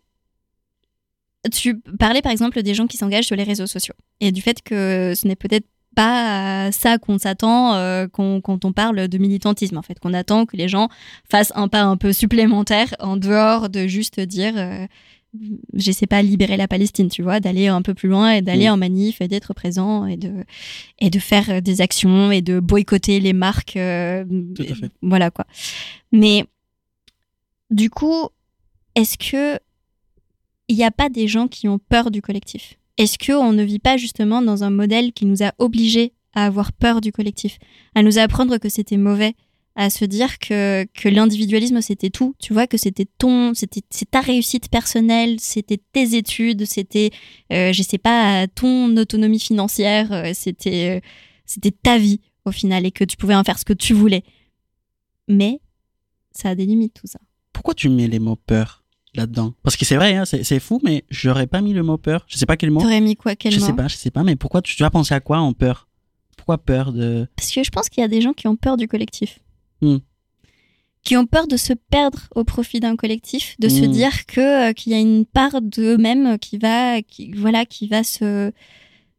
tu 1.51 1.79
parlais 1.99 2.21
par 2.21 2.31
exemple 2.31 2.61
des 2.63 2.73
gens 2.73 2.88
qui 2.88 2.95
s'engagent 2.97 3.25
sur 3.25 3.36
les 3.36 3.43
réseaux 3.43 3.67
sociaux 3.67 3.95
et 4.21 4.31
du 4.31 4.41
fait 4.41 4.61
que 4.61 5.13
ce 5.15 5.27
n'est 5.27 5.36
peut-être 5.36 5.67
pas 5.95 6.71
ça 6.71 6.97
qu'on 6.97 7.17
s'attend 7.19 7.75
euh, 7.75 8.07
quand 8.07 8.65
on 8.65 8.71
parle 8.73 9.07
de 9.07 9.17
militantisme 9.17 9.77
en 9.77 9.81
fait, 9.81 9.99
qu'on 9.99 10.13
attend 10.13 10.45
que 10.45 10.55
les 10.57 10.67
gens 10.69 10.88
fassent 11.29 11.51
un 11.55 11.67
pas 11.67 11.84
un 11.84 11.97
peu 11.97 12.13
supplémentaire 12.13 12.95
en 12.99 13.17
dehors 13.17 13.69
de 13.69 13.86
juste 13.88 14.19
dire 14.21 14.53
euh, 14.55 14.88
je 15.73 15.91
sais 15.91 16.05
pas 16.05 16.21
libérer 16.21 16.57
la 16.57 16.67
Palestine, 16.67 17.09
tu 17.09 17.23
vois, 17.23 17.39
d'aller 17.39 17.67
un 17.67 17.81
peu 17.81 17.93
plus 17.93 18.07
loin 18.09 18.31
et 18.34 18.41
d'aller 18.41 18.67
Mm. 18.67 18.73
en 18.73 18.77
manif 18.77 19.19
et 19.21 19.27
d'être 19.27 19.53
présent 19.53 20.05
et 20.05 20.15
de 20.17 20.43
et 20.99 21.09
de 21.09 21.19
faire 21.19 21.49
euh, 21.49 21.61
des 21.61 21.81
actions 21.81 22.31
et 22.31 22.41
de 22.41 22.59
boycotter 22.59 23.19
les 23.19 23.34
marques 23.34 23.75
euh, 23.77 24.23
Tout 24.55 24.63
à 24.69 24.75
fait. 24.75 24.91
voilà 25.01 25.31
quoi. 25.31 25.45
Mais 26.11 26.45
du 27.71 27.89
coup, 27.89 28.27
est-ce 28.95 29.17
que 29.17 29.59
il 30.67 30.75
n'y 30.77 30.84
a 30.84 30.91
pas 30.91 31.09
des 31.09 31.27
gens 31.27 31.47
qui 31.47 31.67
ont 31.67 31.79
peur 31.79 32.11
du 32.11 32.21
collectif? 32.21 32.77
Est-ce 32.97 33.17
que 33.17 33.34
on 33.34 33.53
ne 33.53 33.63
vit 33.63 33.79
pas 33.79 33.97
justement 33.97 34.41
dans 34.41 34.63
un 34.63 34.69
modèle 34.69 35.13
qui 35.13 35.25
nous 35.25 35.41
a 35.43 35.51
obligés 35.57 36.13
à 36.36 36.45
avoir 36.45 36.71
peur 36.73 37.01
du 37.01 37.11
collectif, 37.11 37.57
à 37.95 38.01
nous 38.03 38.17
apprendre 38.17 38.57
que 38.59 38.69
c'était 38.69 38.97
mauvais, 38.97 39.34
à 39.76 39.89
se 39.89 40.05
dire 40.05 40.38
que, 40.38 40.86
que 40.93 41.09
l'individualisme 41.09 41.82
c'était 41.82 42.11
tout, 42.11 42.36
tu 42.39 42.53
vois, 42.53 42.67
que 42.67 42.78
c'était 42.78 43.07
ton, 43.17 43.53
c'était 43.55 43.82
c'est 43.89 44.09
ta 44.09 44.21
réussite 44.21 44.69
personnelle, 44.69 45.39
c'était 45.39 45.80
tes 45.91 46.15
études, 46.15 46.65
c'était, 46.65 47.09
euh, 47.51 47.74
je 47.74 47.82
sais 47.82 47.97
pas, 47.97 48.45
ton 48.47 48.95
autonomie 48.97 49.39
financière, 49.39 50.11
euh, 50.11 50.32
c'était, 50.34 50.97
euh, 50.97 51.07
c'était 51.45 51.71
ta 51.71 51.97
vie 51.97 52.21
au 52.45 52.51
final 52.51 52.86
et 52.86 52.91
que 52.91 53.03
tu 53.03 53.17
pouvais 53.17 53.36
en 53.36 53.43
faire 53.43 53.57
ce 53.57 53.65
que 53.65 53.74
tu 53.74 53.93
voulais. 53.93 54.24
Mais 55.28 55.59
ça 56.32 56.49
a 56.49 56.55
des 56.55 56.65
limites 56.65 56.93
tout 56.93 57.07
ça. 57.07 57.19
Pourquoi 57.51 57.74
tu 57.74 57.89
mets 57.89 58.07
les 58.07 58.19
mots 58.19 58.36
peur 58.36 58.84
là-dedans? 59.15 59.53
Parce 59.63 59.76
que 59.76 59.86
c'est 59.86 59.95
vrai, 59.95 60.15
hein, 60.15 60.26
c'est 60.26 60.43
c'est 60.43 60.59
fou, 60.59 60.80
mais 60.84 61.03
j'aurais 61.09 61.47
pas 61.47 61.61
mis 61.61 61.74
le 61.74 61.82
mot 61.82 61.97
peur. 61.97 62.26
Je 62.28 62.38
sais 62.38 62.45
pas 62.45 62.57
quel 62.57 62.69
mot. 62.69 62.82
T'aurais 62.82 63.01
mis 63.01 63.15
quoi, 63.15 63.36
quel 63.36 63.51
je 63.51 63.59
mot? 63.59 63.65
sais 63.65 63.74
pas, 63.74 63.88
je 63.88 63.95
sais 63.95 64.11
pas, 64.11 64.24
mais 64.24 64.36
pourquoi 64.36 64.61
tu, 64.61 64.76
tu 64.76 64.84
as 64.84 64.89
pensé 64.91 65.15
à 65.15 65.19
quoi 65.19 65.39
en 65.39 65.53
peur? 65.53 65.88
Pourquoi 66.38 66.57
peur 66.59 66.91
de 66.93 67.28
Parce 67.36 67.51
que 67.51 67.63
je 67.63 67.69
pense 67.71 67.89
qu'il 67.89 68.01
y 68.01 68.03
a 68.03 68.07
des 68.07 68.21
gens 68.21 68.34
qui 68.34 68.47
ont 68.47 68.55
peur 68.55 68.78
du 68.78 68.88
collectif. 68.88 69.39
Hmm. 69.84 69.97
Qui 71.03 71.17
ont 71.17 71.25
peur 71.25 71.47
de 71.47 71.57
se 71.57 71.73
perdre 71.73 72.19
au 72.34 72.45
profit 72.45 72.79
d'un 72.79 72.95
collectif, 72.95 73.55
de 73.59 73.67
se 73.67 73.81
Hmm. 73.84 73.91
dire 73.91 74.25
que 74.25 74.69
euh, 74.69 74.73
qu'il 74.73 74.93
y 74.93 74.95
a 74.95 74.99
une 74.99 75.25
part 75.25 75.61
d'eux-mêmes 75.61 76.38
qui 76.39 76.57
va, 76.57 77.01
qui, 77.01 77.31
voilà, 77.34 77.65
qui 77.65 77.88
va 77.88 78.03
se 78.03 78.51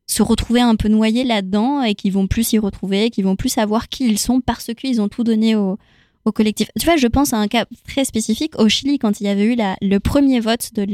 se 0.06 0.22
retrouver 0.22 0.60
un 0.60 0.76
peu 0.76 0.88
noyés 0.88 1.24
là-dedans 1.24 1.82
et 1.82 1.94
qui 1.94 2.10
vont 2.10 2.26
plus 2.26 2.44
s'y 2.48 2.58
retrouver, 2.58 3.08
qui 3.10 3.22
vont 3.22 3.36
plus 3.36 3.48
savoir 3.48 3.88
qui 3.88 4.06
ils 4.06 4.18
sont 4.18 4.40
parce 4.42 4.70
qu'ils 4.74 5.00
ont 5.00 5.08
tout 5.08 5.24
donné 5.24 5.56
au, 5.56 5.78
au 6.26 6.32
collectif. 6.32 6.68
Tu 6.78 6.84
vois, 6.84 6.96
je 6.98 7.06
pense 7.06 7.32
à 7.32 7.38
un 7.38 7.48
cas 7.48 7.64
très 7.88 8.04
spécifique 8.04 8.58
au 8.58 8.68
Chili 8.68 8.98
quand 8.98 9.20
il 9.20 9.24
y 9.24 9.28
avait 9.28 9.44
eu 9.44 9.54
la, 9.54 9.76
le 9.80 9.98
premier 10.00 10.40
vote 10.40 10.70
de, 10.74 10.84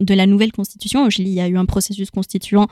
de 0.00 0.14
la 0.14 0.26
nouvelle 0.26 0.52
constitution. 0.52 1.04
Au 1.04 1.10
Chili, 1.10 1.30
il 1.30 1.34
y 1.34 1.40
a 1.40 1.48
eu 1.48 1.58
un 1.58 1.66
processus 1.66 2.10
constituant 2.10 2.66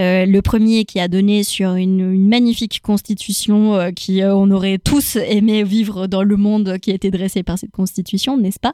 euh, 0.00 0.26
le 0.26 0.42
premier 0.42 0.84
qui 0.84 1.00
a 1.00 1.08
donné 1.08 1.44
sur 1.44 1.74
une, 1.74 2.28
magnifique 2.28 2.80
constitution 2.82 3.74
euh, 3.74 3.90
qui 3.90 4.22
euh, 4.22 4.34
on 4.34 4.50
aurait 4.50 4.78
tous 4.78 5.16
aimé 5.16 5.62
vivre 5.62 6.06
dans 6.06 6.22
le 6.22 6.36
monde 6.36 6.78
qui 6.78 6.90
a 6.90 6.94
été 6.94 7.10
dressé 7.10 7.42
par 7.42 7.58
cette 7.58 7.70
constitution, 7.70 8.36
n'est-ce 8.36 8.60
pas? 8.60 8.72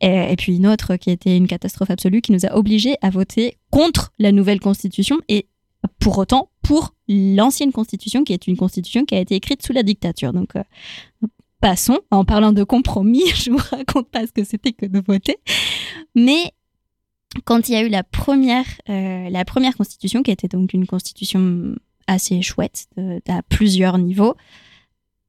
Et, 0.00 0.32
et 0.32 0.36
puis 0.36 0.56
une 0.56 0.66
autre 0.66 0.96
qui 0.96 1.10
était 1.10 1.36
une 1.36 1.46
catastrophe 1.46 1.90
absolue 1.90 2.20
qui 2.20 2.32
nous 2.32 2.46
a 2.46 2.56
obligés 2.56 2.96
à 3.02 3.10
voter 3.10 3.58
contre 3.70 4.12
la 4.18 4.32
nouvelle 4.32 4.60
constitution 4.60 5.20
et 5.28 5.46
pour 5.98 6.18
autant 6.18 6.50
pour 6.62 6.94
l'ancienne 7.08 7.72
constitution 7.72 8.24
qui 8.24 8.32
est 8.32 8.46
une 8.46 8.56
constitution 8.56 9.04
qui 9.04 9.14
a 9.14 9.20
été 9.20 9.34
écrite 9.34 9.64
sous 9.64 9.72
la 9.72 9.82
dictature. 9.82 10.32
Donc 10.32 10.56
euh, 10.56 10.62
passons. 11.60 12.00
En 12.10 12.24
parlant 12.24 12.52
de 12.52 12.64
compromis, 12.64 13.26
je 13.34 13.50
vous 13.50 13.58
raconte 13.70 14.08
pas 14.08 14.26
ce 14.26 14.32
que 14.32 14.44
c'était 14.44 14.72
que 14.72 14.86
de 14.86 15.02
voter, 15.06 15.36
mais 16.14 16.52
quand 17.44 17.68
il 17.68 17.72
y 17.72 17.76
a 17.76 17.82
eu 17.82 17.88
la 17.88 18.02
première, 18.02 18.66
euh, 18.88 19.28
la 19.30 19.44
première 19.44 19.76
constitution, 19.76 20.22
qui 20.22 20.30
était 20.30 20.48
donc 20.48 20.72
une 20.72 20.86
constitution 20.86 21.74
assez 22.06 22.40
chouette 22.42 22.86
à 23.28 23.42
plusieurs 23.42 23.98
niveaux, 23.98 24.36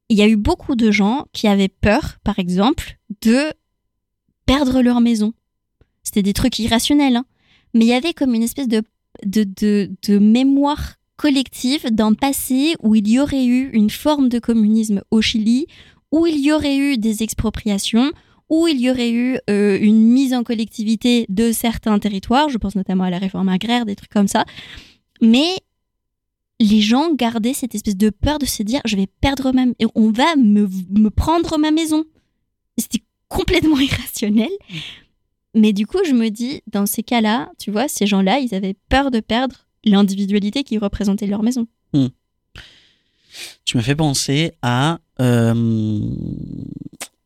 il 0.08 0.16
y 0.16 0.22
a 0.22 0.28
eu 0.28 0.36
beaucoup 0.36 0.74
de 0.74 0.90
gens 0.90 1.26
qui 1.32 1.48
avaient 1.48 1.68
peur, 1.68 2.18
par 2.24 2.38
exemple, 2.38 2.98
de 3.20 3.52
perdre 4.46 4.80
leur 4.80 5.00
maison. 5.00 5.34
C'était 6.02 6.22
des 6.22 6.32
trucs 6.32 6.58
irrationnels, 6.58 7.16
hein. 7.16 7.26
mais 7.74 7.84
il 7.84 7.88
y 7.88 7.92
avait 7.92 8.14
comme 8.14 8.34
une 8.34 8.42
espèce 8.42 8.68
de, 8.68 8.82
de, 9.26 9.44
de, 9.44 9.90
de 10.06 10.18
mémoire 10.18 10.94
collective 11.16 11.86
d'un 11.90 12.14
passé 12.14 12.76
où 12.80 12.94
il 12.94 13.08
y 13.08 13.20
aurait 13.20 13.44
eu 13.44 13.70
une 13.72 13.90
forme 13.90 14.28
de 14.28 14.38
communisme 14.38 15.02
au 15.10 15.20
Chili, 15.20 15.66
où 16.12 16.26
il 16.26 16.38
y 16.38 16.52
aurait 16.52 16.78
eu 16.78 16.96
des 16.96 17.22
expropriations, 17.22 18.12
où 18.50 18.66
il 18.66 18.80
y 18.80 18.90
aurait 18.90 19.10
eu 19.10 19.38
euh, 19.50 19.78
une 19.80 20.02
mise 20.02 20.34
en 20.34 20.42
collectivité 20.42 21.26
de 21.28 21.52
certains 21.52 21.98
territoires, 21.98 22.48
je 22.48 22.58
pense 22.58 22.76
notamment 22.76 23.04
à 23.04 23.10
la 23.10 23.18
réforme 23.18 23.48
agraire, 23.48 23.84
des 23.84 23.96
trucs 23.96 24.10
comme 24.10 24.28
ça. 24.28 24.44
Mais 25.20 25.58
les 26.60 26.80
gens 26.80 27.14
gardaient 27.14 27.54
cette 27.54 27.74
espèce 27.74 27.96
de 27.96 28.10
peur 28.10 28.38
de 28.38 28.46
se 28.46 28.62
dire 28.62 28.80
je 28.84 28.96
vais 28.96 29.06
perdre 29.06 29.52
ma 29.52 29.64
on 29.94 30.10
va 30.10 30.36
me, 30.36 30.68
me 30.90 31.10
prendre 31.10 31.58
ma 31.58 31.70
maison. 31.70 32.04
C'était 32.76 33.02
complètement 33.28 33.78
irrationnel. 33.80 34.50
Mais 35.54 35.72
du 35.72 35.86
coup, 35.86 35.98
je 36.06 36.12
me 36.12 36.28
dis, 36.28 36.62
dans 36.66 36.86
ces 36.86 37.02
cas-là, 37.02 37.50
tu 37.58 37.70
vois, 37.70 37.88
ces 37.88 38.06
gens-là, 38.06 38.38
ils 38.38 38.54
avaient 38.54 38.76
peur 38.88 39.10
de 39.10 39.20
perdre 39.20 39.66
l'individualité 39.84 40.62
qui 40.62 40.78
représentait 40.78 41.26
leur 41.26 41.42
maison. 41.42 41.66
Tu 43.64 43.76
me 43.76 43.82
fais 43.82 43.94
penser 43.94 44.52
à 44.62 45.00
euh, 45.20 45.54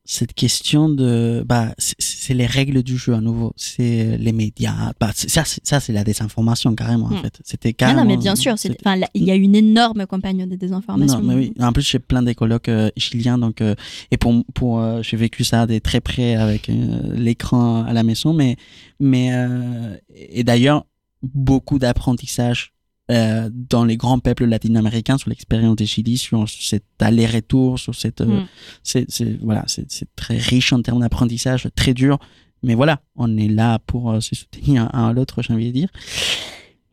cette 0.05 0.33
question 0.35 0.89
de 0.89 1.45
bah 1.47 1.75
c'est- 1.79 2.35
les 2.35 2.47
règles 2.47 2.83
du 2.83 2.97
jeu 2.99 3.15
à 3.15 3.21
nouveau 3.21 3.53
c'est 3.57 4.17
les 4.19 4.33
médias 4.33 4.93
bah 4.99 5.11
ça 5.15 5.45
c'est- 5.45 5.61
ça 5.65 5.79
c'est 5.81 5.93
la 5.93 6.03
désinformation 6.03 6.75
carrément 6.75 7.07
en 7.07 7.11
Hmm. 7.11 7.23
fait 7.23 7.41
c'était 7.45 7.73
carrément 7.73 8.03
non, 8.03 8.09
mais 8.09 8.17
bien 8.17 8.35
sûr, 8.35 8.53
enfin, 8.55 8.97
il 9.15 9.25
y 9.25 9.31
a 9.31 9.35
une 9.35 9.55
énorme 9.55 10.07
campagne 10.07 10.47
de 10.49 10.57
désinformation. 10.57 11.21
Non, 11.21 11.29
mais 11.29 11.35
oui. 11.35 11.55
En 11.61 11.73
plus, 11.73 11.83
j'ai 11.89 11.99
plein 11.99 12.23
des 12.23 12.35
colocs 12.35 12.69
euh, 12.69 12.91
chiliens, 12.97 13.39
donc 13.39 13.61
euh, 13.61 13.75
et 14.11 14.17
pour 14.17 14.45
pour 14.55 14.81
euh, 14.81 15.03
j'ai 15.03 15.17
vécu 15.17 15.45
ça 15.45 15.67
de 15.67 15.79
très 15.79 16.01
près 16.01 16.35
avec 16.35 16.69
euh, 16.69 17.15
l'écran 17.15 17.85
à 17.85 17.93
la 17.93 18.03
maison, 18.03 18.33
mais 18.33 18.57
mais 18.99 19.31
euh, 19.33 19.97
et 20.15 20.43
d'ailleurs 20.43 20.85
beaucoup 21.23 21.79
d'apprentissage 21.79 22.73
euh, 23.13 23.51
dans 23.53 23.85
les 23.85 23.97
grands 23.97 24.19
peuples 24.19 24.47
latino-américains 24.47 25.19
sur 25.19 25.29
l'expérience 25.29 25.77
des 25.77 25.87
Chili, 25.87 26.17
sur 26.17 26.49
cet 26.49 26.85
aller-retour, 26.99 27.79
sur 27.79 27.95
cette 27.95 28.23
euh, 28.23 28.41
Mm. 28.43 28.47
c'est 28.83 29.39
voilà 29.43 29.65
c'est 29.67 30.15
très 30.17 30.39
riche 30.39 30.73
en 30.73 30.81
termes 30.81 31.01
d'apprentissage, 31.01 31.69
très 31.75 31.93
dur, 31.93 32.19
mais 32.63 32.75
voilà, 32.75 33.03
on 33.17 33.37
est 33.37 33.49
là 33.49 33.79
pour 33.81 34.13
euh, 34.13 34.21
se 34.21 34.35
soutenir 34.35 34.89
un 34.95 35.09
à 35.09 35.13
l'autre, 35.13 35.43
j'ai 35.43 35.53
envie 35.53 35.67
de 35.69 35.73
dire, 35.73 35.89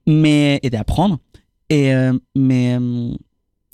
mais 0.05 0.59
et 0.61 0.69
d'apprendre. 0.69 1.19
Et 1.69 1.93
mais 2.35 2.79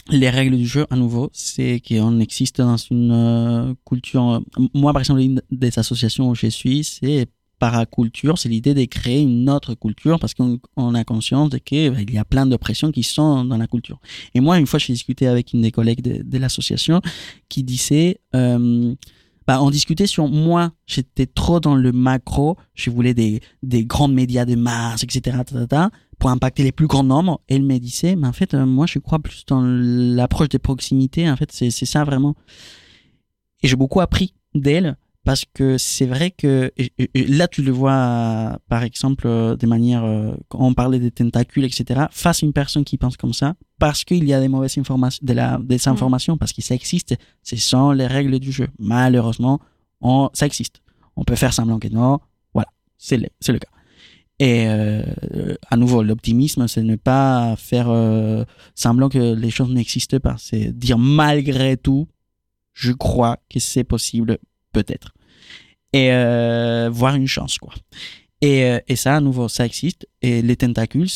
les 0.09 0.29
règles 0.29 0.57
du 0.57 0.67
jeu, 0.67 0.85
à 0.89 0.97
nouveau, 0.97 1.29
c'est 1.31 1.81
qu'on 1.87 2.19
existe 2.19 2.57
dans 2.57 2.75
une 2.75 3.73
culture. 3.85 4.43
Moi, 4.73 4.91
par 4.91 5.01
exemple, 5.01 5.21
une 5.21 5.41
des 5.49 5.79
associations 5.79 6.29
où 6.29 6.35
je 6.35 6.47
suis, 6.47 6.83
c'est 6.83 7.27
paraculture. 7.59 8.37
C'est 8.37 8.49
l'idée 8.49 8.73
de 8.73 8.85
créer 8.85 9.21
une 9.21 9.49
autre 9.49 9.73
culture 9.75 10.19
parce 10.19 10.33
qu'on 10.33 10.59
on 10.75 10.95
a 10.95 11.03
conscience 11.03 11.49
de 11.49 11.57
qu'il 11.57 11.95
il 11.99 12.13
y 12.13 12.17
a 12.17 12.25
plein 12.25 12.45
d'oppressions 12.45 12.91
qui 12.91 13.03
sont 13.03 13.45
dans 13.45 13.57
la 13.57 13.67
culture. 13.67 13.99
Et 14.33 14.39
moi, 14.39 14.59
une 14.59 14.67
fois, 14.67 14.79
j'ai 14.79 14.93
discuté 14.93 15.27
avec 15.27 15.53
une 15.53 15.61
des 15.61 15.71
collègues 15.71 16.01
de, 16.01 16.23
de 16.23 16.37
l'association 16.37 17.01
qui 17.49 17.63
disait. 17.63 18.19
Euh, 18.35 18.95
bah, 19.47 19.61
on 19.61 19.69
discutait 19.69 20.07
sur 20.07 20.27
moi, 20.27 20.71
j'étais 20.87 21.27
trop 21.27 21.59
dans 21.59 21.75
le 21.75 21.91
macro, 21.91 22.57
je 22.73 22.89
voulais 22.89 23.13
des, 23.13 23.41
grands 23.85 24.07
médias 24.07 24.45
de 24.45 24.55
masse, 24.55 25.03
etc. 25.03 25.37
pour 26.17 26.31
impacter 26.31 26.63
les 26.63 26.71
plus 26.71 26.87
grands 26.87 27.03
nombres. 27.03 27.41
Et 27.47 27.55
elle 27.55 27.63
me 27.63 27.77
disait, 27.77 28.15
mais 28.15 28.27
en 28.27 28.33
fait, 28.33 28.53
euh, 28.53 28.65
moi, 28.65 28.87
je 28.87 28.97
crois 28.97 29.19
plus 29.19 29.45
dans 29.45 29.61
l'approche 29.61 30.49
des 30.49 30.59
proximités. 30.59 31.29
En 31.29 31.35
fait, 31.35 31.51
c'est 31.51 31.69
ça 31.69 32.03
vraiment. 32.03 32.35
Et 33.61 33.67
j'ai 33.67 33.75
beaucoup 33.75 34.01
appris 34.01 34.33
d'elle 34.55 34.97
parce 35.25 35.43
que 35.53 35.77
c'est 35.77 36.05
vrai 36.05 36.31
que 36.31 36.71
et- 36.77 36.93
et- 36.97 37.09
et 37.13 37.27
là, 37.27 37.47
tu 37.49 37.61
le 37.63 37.71
vois, 37.71 38.59
par 38.69 38.83
exemple, 38.83 39.25
euh, 39.27 39.55
de 39.57 39.65
manière, 39.67 40.03
euh, 40.05 40.33
quand 40.47 40.59
on 40.61 40.73
parlait 40.73 40.99
des 40.99 41.11
tentacules, 41.11 41.65
etc. 41.65 42.05
Face 42.11 42.41
à 42.41 42.45
une 42.45 42.53
personne 42.53 42.85
qui 42.85 42.97
pense 42.97 43.17
comme 43.17 43.33
ça, 43.33 43.55
parce 43.79 44.03
qu'il 44.05 44.23
y 44.23 44.33
a 44.33 44.39
des 44.39 44.47
mauvaises 44.47 44.77
informations, 44.77 45.21
de 45.25 45.33
la 45.33 45.57
des 45.61 45.87
informations, 45.89 46.37
parce 46.37 46.53
que 46.53 46.61
ça 46.61 46.75
existe. 46.75 47.15
Ce 47.43 47.55
sont 47.57 47.91
les 47.91 48.07
règles 48.07 48.39
du 48.39 48.51
jeu. 48.51 48.67
Malheureusement, 48.79 49.59
on, 49.99 50.29
ça 50.33 50.45
existe. 50.45 50.81
On 51.17 51.23
peut 51.23 51.35
faire 51.35 51.53
semblant 51.53 51.79
que 51.79 51.87
non. 51.89 52.19
Voilà, 52.53 52.69
c'est 52.97 53.17
le, 53.17 53.27
c'est 53.41 53.51
le 53.51 53.59
cas. 53.59 53.69
Et 54.37 54.65
euh, 54.67 55.01
à 55.69 55.77
nouveau, 55.77 56.03
l'optimisme, 56.03 56.67
c'est 56.67 56.83
ne 56.83 56.97
pas 56.97 57.55
faire 57.57 57.87
euh, 57.89 58.43
semblant 58.75 59.07
que 59.09 59.33
les 59.33 59.49
choses 59.49 59.69
n'existent 59.71 60.19
pas. 60.19 60.35
C'est 60.37 60.77
dire 60.77 60.97
malgré 60.97 61.77
tout, 61.77 62.07
je 62.73 62.91
crois 62.91 63.37
que 63.49 63.59
c'est 63.61 63.85
possible, 63.85 64.37
peut-être. 64.73 65.13
Et 65.95 66.11
euh, 66.11 66.89
voir 66.91 67.15
une 67.15 67.25
chance, 67.25 67.57
quoi. 67.57 67.73
Et, 68.41 68.65
euh, 68.65 68.79
et 68.89 68.97
ça, 68.97 69.15
à 69.15 69.21
nouveau, 69.21 69.47
ça 69.47 69.65
existe. 69.65 70.05
Et 70.21 70.41
les 70.41 70.57
tentacules, 70.57 71.07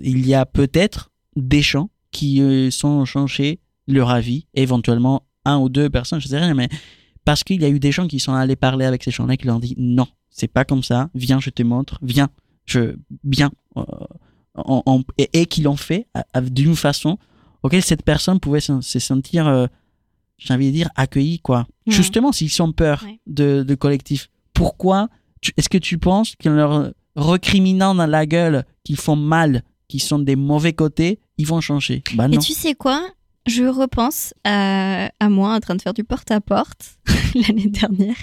il 0.00 0.26
y 0.26 0.34
a 0.34 0.44
peut-être 0.44 1.12
des 1.36 1.62
gens 1.62 1.88
qui 2.10 2.42
euh, 2.42 2.72
sont 2.72 3.04
changés 3.04 3.60
leur 3.86 4.10
avis, 4.10 4.48
éventuellement 4.54 5.22
un 5.44 5.58
ou 5.58 5.68
deux 5.68 5.88
personnes, 5.88 6.20
je 6.20 6.26
sais 6.26 6.38
rien, 6.38 6.52
mais 6.54 6.68
parce 7.24 7.44
qu'il 7.44 7.62
y 7.62 7.64
a 7.64 7.68
eu 7.68 7.78
des 7.78 7.92
gens 7.92 8.08
qui 8.08 8.18
sont 8.18 8.34
allés 8.34 8.56
parler 8.56 8.86
avec 8.86 9.04
ces 9.04 9.12
gens-là 9.12 9.36
qui 9.36 9.46
leur 9.46 9.56
ont 9.56 9.60
dit 9.60 9.76
non, 9.78 10.08
c'est 10.30 10.48
pas 10.48 10.64
comme 10.64 10.82
ça, 10.82 11.10
viens, 11.14 11.38
je 11.38 11.50
te 11.50 11.62
montre, 11.62 12.00
viens, 12.02 12.28
je, 12.64 12.96
bien, 13.22 13.52
euh, 13.76 13.84
et, 15.16 15.30
et 15.32 15.46
qui 15.46 15.62
l'ont 15.62 15.76
fait 15.76 16.08
d'une 16.42 16.74
façon 16.74 17.18
auquel 17.62 17.84
cette 17.84 18.02
personne 18.02 18.40
pouvait 18.40 18.60
se, 18.60 18.80
se 18.80 18.98
sentir, 18.98 19.68
j'ai 20.38 20.54
envie 20.54 20.66
de 20.68 20.72
dire, 20.72 20.88
accueillie, 20.96 21.40
quoi. 21.40 21.66
Justement, 21.86 22.32
s'ils 22.32 22.62
ont 22.62 22.72
peur 22.72 23.02
Ouais. 23.04 23.18
de, 23.26 23.62
de 23.62 23.74
collectif, 23.74 24.30
pourquoi 24.54 25.08
est-ce 25.56 25.68
que 25.68 25.78
tu 25.78 25.98
penses 25.98 26.34
qu'en 26.42 26.50
leur 26.50 26.92
recriminant 27.16 27.94
dans 27.94 28.06
la 28.06 28.26
gueule 28.26 28.64
qu'ils 28.84 28.96
font 28.96 29.16
mal, 29.16 29.62
qu'ils 29.88 30.02
sont 30.02 30.18
des 30.18 30.36
mauvais 30.36 30.72
côtés, 30.72 31.20
ils 31.38 31.46
vont 31.46 31.60
changer? 31.60 32.02
Bah 32.14 32.26
Et 32.26 32.36
non. 32.36 32.38
tu 32.40 32.52
sais 32.52 32.74
quoi? 32.74 33.00
Je 33.46 33.64
repense 33.64 34.34
à, 34.44 35.10
à 35.20 35.28
moi 35.28 35.54
en 35.54 35.60
train 35.60 35.74
de 35.74 35.82
faire 35.82 35.94
du 35.94 36.04
porte-à-porte 36.04 36.98
l'année 37.34 37.68
dernière. 37.68 38.16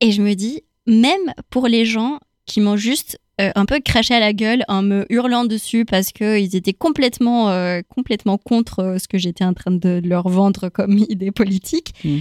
Et 0.00 0.12
je 0.12 0.20
me 0.22 0.34
dis, 0.34 0.62
même 0.86 1.32
pour 1.50 1.66
les 1.68 1.84
gens 1.86 2.20
qui 2.46 2.60
m'ont 2.60 2.76
juste 2.76 3.18
euh, 3.40 3.50
un 3.54 3.66
peu 3.66 3.80
craché 3.80 4.14
à 4.14 4.20
la 4.20 4.32
gueule 4.32 4.64
en 4.66 4.82
me 4.82 5.04
hurlant 5.10 5.44
dessus 5.44 5.84
parce 5.84 6.10
qu'ils 6.12 6.56
étaient 6.56 6.72
complètement, 6.72 7.50
euh, 7.50 7.82
complètement 7.86 8.38
contre 8.38 8.78
euh, 8.78 8.98
ce 8.98 9.08
que 9.08 9.18
j'étais 9.18 9.44
en 9.44 9.52
train 9.52 9.72
de 9.72 10.00
leur 10.02 10.28
vendre 10.28 10.70
comme 10.70 10.96
idée 11.10 11.32
politique. 11.32 11.92
Mm. 12.02 12.18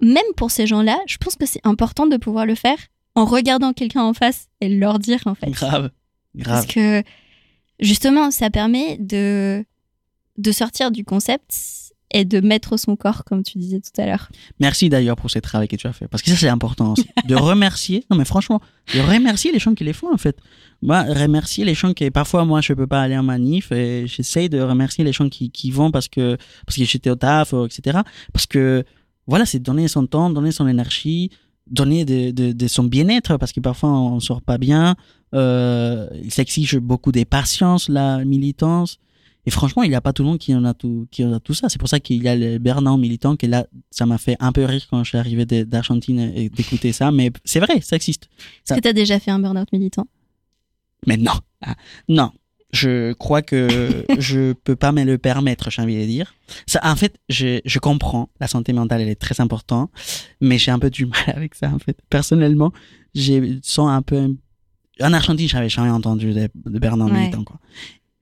Même 0.00 0.24
pour 0.36 0.50
ces 0.50 0.66
gens-là, 0.66 0.98
je 1.06 1.18
pense 1.18 1.36
que 1.36 1.44
c'est 1.44 1.60
important 1.64 2.06
de 2.06 2.16
pouvoir 2.16 2.46
le 2.46 2.54
faire 2.54 2.78
en 3.14 3.26
regardant 3.26 3.72
quelqu'un 3.72 4.02
en 4.02 4.14
face 4.14 4.48
et 4.62 4.68
leur 4.68 4.98
dire 4.98 5.20
en 5.26 5.34
fait. 5.34 5.50
Grave. 5.50 5.90
Parce 6.42 6.66
Grave. 6.66 6.66
que 6.68 7.02
justement, 7.80 8.30
ça 8.30 8.48
permet 8.48 8.96
de, 8.98 9.64
de 10.38 10.52
sortir 10.52 10.90
du 10.90 11.04
concept 11.04 11.85
et 12.12 12.24
de 12.24 12.40
mettre 12.40 12.76
son 12.76 12.96
corps, 12.96 13.24
comme 13.24 13.42
tu 13.42 13.58
disais 13.58 13.80
tout 13.80 14.00
à 14.00 14.06
l'heure. 14.06 14.28
Merci 14.60 14.88
d'ailleurs 14.88 15.16
pour 15.16 15.30
ce 15.30 15.38
travail 15.38 15.68
que 15.68 15.76
tu 15.76 15.86
as 15.86 15.92
fait. 15.92 16.08
Parce 16.08 16.22
que 16.22 16.30
ça, 16.30 16.36
c'est 16.36 16.48
important 16.48 16.92
aussi. 16.92 17.06
De 17.26 17.34
remercier, 17.34 18.04
non 18.10 18.16
mais 18.16 18.24
franchement, 18.24 18.60
de 18.94 19.00
remercier 19.00 19.52
les 19.52 19.58
gens 19.58 19.74
qui 19.74 19.84
les 19.84 19.92
font 19.92 20.12
en 20.12 20.18
fait. 20.18 20.38
Moi, 20.82 21.02
remercier 21.02 21.64
les 21.64 21.74
gens 21.74 21.94
qui, 21.94 22.10
parfois, 22.10 22.44
moi, 22.44 22.60
je 22.60 22.72
peux 22.74 22.86
pas 22.86 23.00
aller 23.00 23.16
en 23.16 23.22
manif 23.22 23.72
et 23.72 24.06
j'essaye 24.06 24.48
de 24.48 24.60
remercier 24.60 25.04
les 25.04 25.12
gens 25.12 25.28
qui, 25.28 25.50
qui 25.50 25.70
vont 25.70 25.90
parce 25.90 26.08
que, 26.08 26.36
parce 26.66 26.76
que 26.76 26.84
j'étais 26.84 27.10
au 27.10 27.16
taf, 27.16 27.54
euh, 27.54 27.66
etc. 27.66 28.00
Parce 28.32 28.46
que, 28.46 28.84
voilà, 29.26 29.46
c'est 29.46 29.58
donner 29.58 29.88
son 29.88 30.06
temps, 30.06 30.30
donner 30.30 30.52
son 30.52 30.68
énergie, 30.68 31.30
donner 31.66 32.04
de, 32.04 32.30
de, 32.30 32.68
son 32.68 32.84
bien-être 32.84 33.38
parce 33.38 33.52
que 33.52 33.60
parfois 33.60 33.90
on 33.90 34.20
sort 34.20 34.42
pas 34.42 34.58
bien. 34.58 34.94
Euh, 35.34 36.08
ça 36.28 36.42
exige 36.42 36.78
beaucoup 36.78 37.10
de 37.10 37.24
patience, 37.24 37.88
la 37.88 38.24
militance. 38.24 38.98
Et 39.46 39.50
franchement, 39.50 39.82
il 39.84 39.88
n'y 39.90 39.94
a 39.94 40.00
pas 40.00 40.12
tout 40.12 40.22
le 40.22 40.28
monde 40.28 40.38
qui 40.38 40.54
en 40.54 40.64
a 40.64 40.74
tout, 40.74 41.06
qui 41.10 41.24
en 41.24 41.32
a 41.32 41.38
tout 41.40 41.54
ça. 41.54 41.68
C'est 41.68 41.78
pour 41.78 41.88
ça 41.88 42.00
qu'il 42.00 42.22
y 42.22 42.28
a 42.28 42.34
le 42.36 42.58
Bernard 42.58 42.98
militant, 42.98 43.36
que 43.36 43.46
là, 43.46 43.66
ça 43.90 44.04
m'a 44.04 44.18
fait 44.18 44.36
un 44.40 44.50
peu 44.52 44.64
rire 44.64 44.84
quand 44.90 45.04
je 45.04 45.10
suis 45.10 45.18
arrivé 45.18 45.46
d'Argentine 45.46 46.18
et 46.34 46.48
d'écouter 46.48 46.92
ça. 46.92 47.10
Mais 47.12 47.30
c'est 47.44 47.60
vrai, 47.60 47.80
ça 47.80 47.96
existe. 47.96 48.28
Est-ce 48.64 48.74
que 48.74 48.80
tu 48.80 48.88
as 48.88 48.92
déjà 48.92 49.18
fait 49.20 49.30
un 49.30 49.38
burn-out 49.38 49.70
militant? 49.72 50.06
Mais 51.06 51.16
non. 51.16 51.32
Ah, 51.62 51.76
non. 52.08 52.32
Je 52.72 53.12
crois 53.12 53.42
que 53.42 54.04
je 54.18 54.52
peux 54.52 54.74
pas 54.74 54.90
me 54.90 55.04
le 55.04 55.16
permettre, 55.18 55.70
j'ai 55.70 55.80
envie 55.80 55.96
de 56.00 56.04
dire. 56.04 56.34
Ça, 56.66 56.80
en 56.82 56.96
fait, 56.96 57.16
je, 57.28 57.60
je 57.64 57.78
comprends. 57.78 58.28
La 58.40 58.48
santé 58.48 58.72
mentale, 58.72 59.02
elle 59.02 59.08
est 59.08 59.14
très 59.20 59.40
importante. 59.40 59.90
Mais 60.40 60.58
j'ai 60.58 60.72
un 60.72 60.80
peu 60.80 60.90
du 60.90 61.06
mal 61.06 61.22
avec 61.36 61.54
ça, 61.54 61.70
en 61.72 61.78
fait. 61.78 61.96
Personnellement, 62.10 62.72
j'ai 63.14 63.60
sens 63.62 63.88
un 63.90 64.02
peu. 64.02 64.34
En 65.00 65.12
Argentine, 65.12 65.48
j'avais 65.48 65.68
jamais 65.68 65.90
entendu 65.90 66.32
de, 66.32 66.48
de 66.64 66.78
Bernard 66.80 67.08
Ouais. 67.08 67.20
militant, 67.20 67.44
quoi. 67.44 67.60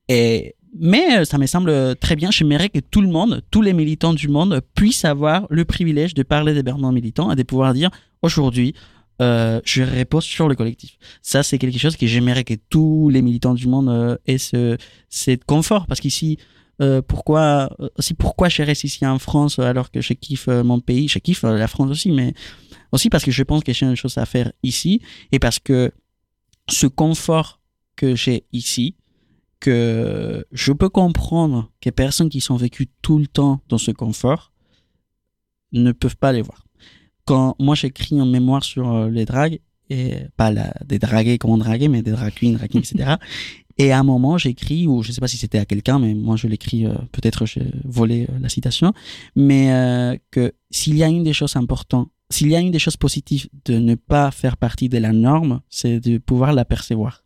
Mais 0.09 1.19
euh, 1.19 1.25
ça 1.25 1.39
me 1.39 1.47
semble 1.47 1.97
très 1.97 2.17
bien. 2.17 2.31
J'aimerais 2.31 2.69
que 2.69 2.81
tout 2.81 3.01
le 3.01 3.09
monde, 3.09 3.43
tous 3.51 3.63
les 3.63 3.73
militants 3.73 4.13
du 4.13 4.29
monde, 4.29 4.61
puissent 4.75 5.05
avoir 5.05 5.47
le 5.49 5.65
privilège 5.65 6.15
de 6.15 6.23
parler 6.25 6.53
des 6.53 6.63
Bernard 6.63 6.93
militants 6.93 7.31
et 7.31 7.37
de 7.37 7.43
pouvoir 7.45 7.75
dire 7.75 7.91
aujourd'hui, 8.23 8.75
euh, 9.23 9.61
je 9.65 9.85
repose 9.85 10.25
sur 10.25 10.49
le 10.49 10.57
collectif. 10.57 10.99
Ça, 11.23 11.45
c'est 11.45 11.59
quelque 11.59 11.79
chose 11.79 11.97
que 11.97 12.09
j'aimerais 12.09 12.43
que 12.43 12.55
tous 12.55 13.09
les 13.09 13.23
militants 13.23 13.55
du 13.55 13.69
monde 13.69 13.89
euh, 13.89 14.17
aient 14.27 14.39
ce, 14.39 14.77
confort. 15.47 15.87
Parce 15.87 16.01
qu'ici, 16.01 16.39
pourquoi, 17.07 17.71
aussi 17.97 18.15
pourquoi 18.15 18.49
je 18.49 18.61
reste 18.65 18.83
ici 18.83 19.07
en 19.07 19.21
France 19.21 19.61
alors 19.61 19.93
que 19.93 20.01
je 20.01 20.13
kiffe 20.13 20.49
mon 20.49 20.81
pays, 20.81 21.07
je 21.07 21.21
kiffe 21.21 21.45
la 21.45 21.69
France 21.69 21.89
aussi, 21.89 22.11
mais 22.11 22.35
aussi 22.91 23.11
parce 23.11 23.23
que 23.23 23.31
je 23.31 23.45
pense 23.45 23.63
que 23.63 23.73
j'ai 23.73 23.87
une 23.87 23.95
chose 23.95 24.19
à 24.19 24.27
faire 24.27 24.51
ici 24.65 25.01
et 25.31 25.39
parce 25.39 25.61
que 25.61 25.93
ce 26.69 26.89
confort 26.89 27.61
que 27.95 28.17
j'ai 28.17 28.43
ici, 28.53 28.97
que 29.65 30.45
je 30.53 30.73
peux 30.73 30.91
comprendre 30.91 31.71
que 31.81 31.89
personnes 31.89 32.29
qui 32.29 32.43
sont 32.43 32.57
vécues 32.57 32.91
tout 33.01 33.19
le 33.19 33.27
temps 33.27 33.61
dans 33.71 33.79
ce 33.79 33.93
confort 33.93 34.53
ne 35.73 35.93
peuvent 35.93 36.19
pas 36.19 36.33
les 36.33 36.43
voir. 36.43 36.67
Quand 37.25 37.57
moi 37.59 37.75
j'écris 37.75 38.21
un 38.21 38.27
mémoire 38.27 38.63
sur 38.63 38.93
euh, 38.93 39.09
les 39.09 39.25
dragues, 39.25 39.61
et 39.89 40.17
pas 40.37 40.51
la, 40.51 40.75
des 40.85 40.99
dragués, 40.99 41.39
comment 41.39 41.57
draguer, 41.57 41.89
mais 41.89 42.03
des 42.03 42.11
drag 42.11 42.35
queens, 42.35 42.53
drag 42.53 42.77
etc. 42.77 43.15
Et 43.79 43.91
à 43.91 43.99
un 43.99 44.05
moment, 44.05 44.39
j'écris, 44.39 44.87
ou 44.87 45.03
je 45.03 45.11
sais 45.11 45.21
pas 45.21 45.27
si 45.29 45.37
c'était 45.37 45.59
à 45.59 45.65
quelqu'un, 45.65 45.99
mais 45.99 46.15
moi 46.15 46.37
je 46.37 46.47
l'écris, 46.47 46.87
euh, 46.87 46.95
peut-être 47.11 47.45
j'ai 47.45 47.73
volé 47.85 48.27
euh, 48.31 48.39
la 48.41 48.49
citation, 48.49 48.93
mais 49.35 49.73
euh, 49.73 50.17
que 50.31 50.53
s'il 50.71 50.97
y 50.97 51.03
a 51.03 51.09
une 51.09 51.25
des 51.25 51.33
choses 51.33 51.57
importantes, 51.57 52.11
s'il 52.31 52.49
y 52.49 52.57
a 52.57 52.61
une 52.61 52.71
des 52.71 52.79
choses 52.79 52.97
positives 52.97 53.49
de 53.65 53.79
ne 53.79 53.97
pas 53.97 54.31
faire 54.31 54.57
partie 54.59 54.89
de 54.89 54.99
la 54.99 55.13
norme, 55.13 55.61
c'est 55.71 55.99
de 55.99 56.19
pouvoir 56.19 56.53
l'apercevoir. 56.53 57.25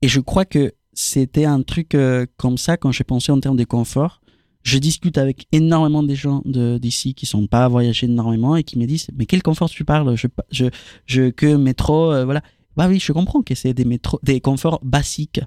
Et 0.00 0.08
je 0.08 0.20
crois 0.20 0.46
que 0.46 0.72
c'était 0.96 1.44
un 1.44 1.62
truc 1.62 1.94
euh, 1.94 2.26
comme 2.38 2.58
ça 2.58 2.76
quand 2.76 2.90
j'ai 2.90 3.04
pensé 3.04 3.30
en 3.30 3.38
termes 3.38 3.56
de 3.56 3.64
confort. 3.64 4.20
Je 4.64 4.78
discute 4.78 5.16
avec 5.18 5.46
énormément 5.52 6.02
de 6.02 6.12
gens 6.16 6.42
de- 6.44 6.78
d'ici 6.78 7.14
qui 7.14 7.24
sont 7.26 7.46
pas 7.46 7.68
voyagés 7.68 8.06
énormément 8.06 8.56
et 8.56 8.64
qui 8.64 8.76
me 8.80 8.86
disent 8.86 9.06
mais 9.16 9.24
quel 9.26 9.40
confort 9.42 9.70
tu 9.70 9.84
parles? 9.84 10.16
Je, 10.16 10.26
je, 10.50 10.64
je 11.06 11.30
que 11.30 11.54
métro 11.54 12.10
euh, 12.12 12.24
voilà 12.24 12.42
bah 12.76 12.88
oui 12.88 12.98
je 12.98 13.12
comprends 13.12 13.42
que 13.42 13.54
c'est 13.54 13.74
des 13.74 13.84
métros 13.84 14.18
des 14.24 14.40
conforts 14.40 14.80
basiques 14.82 15.40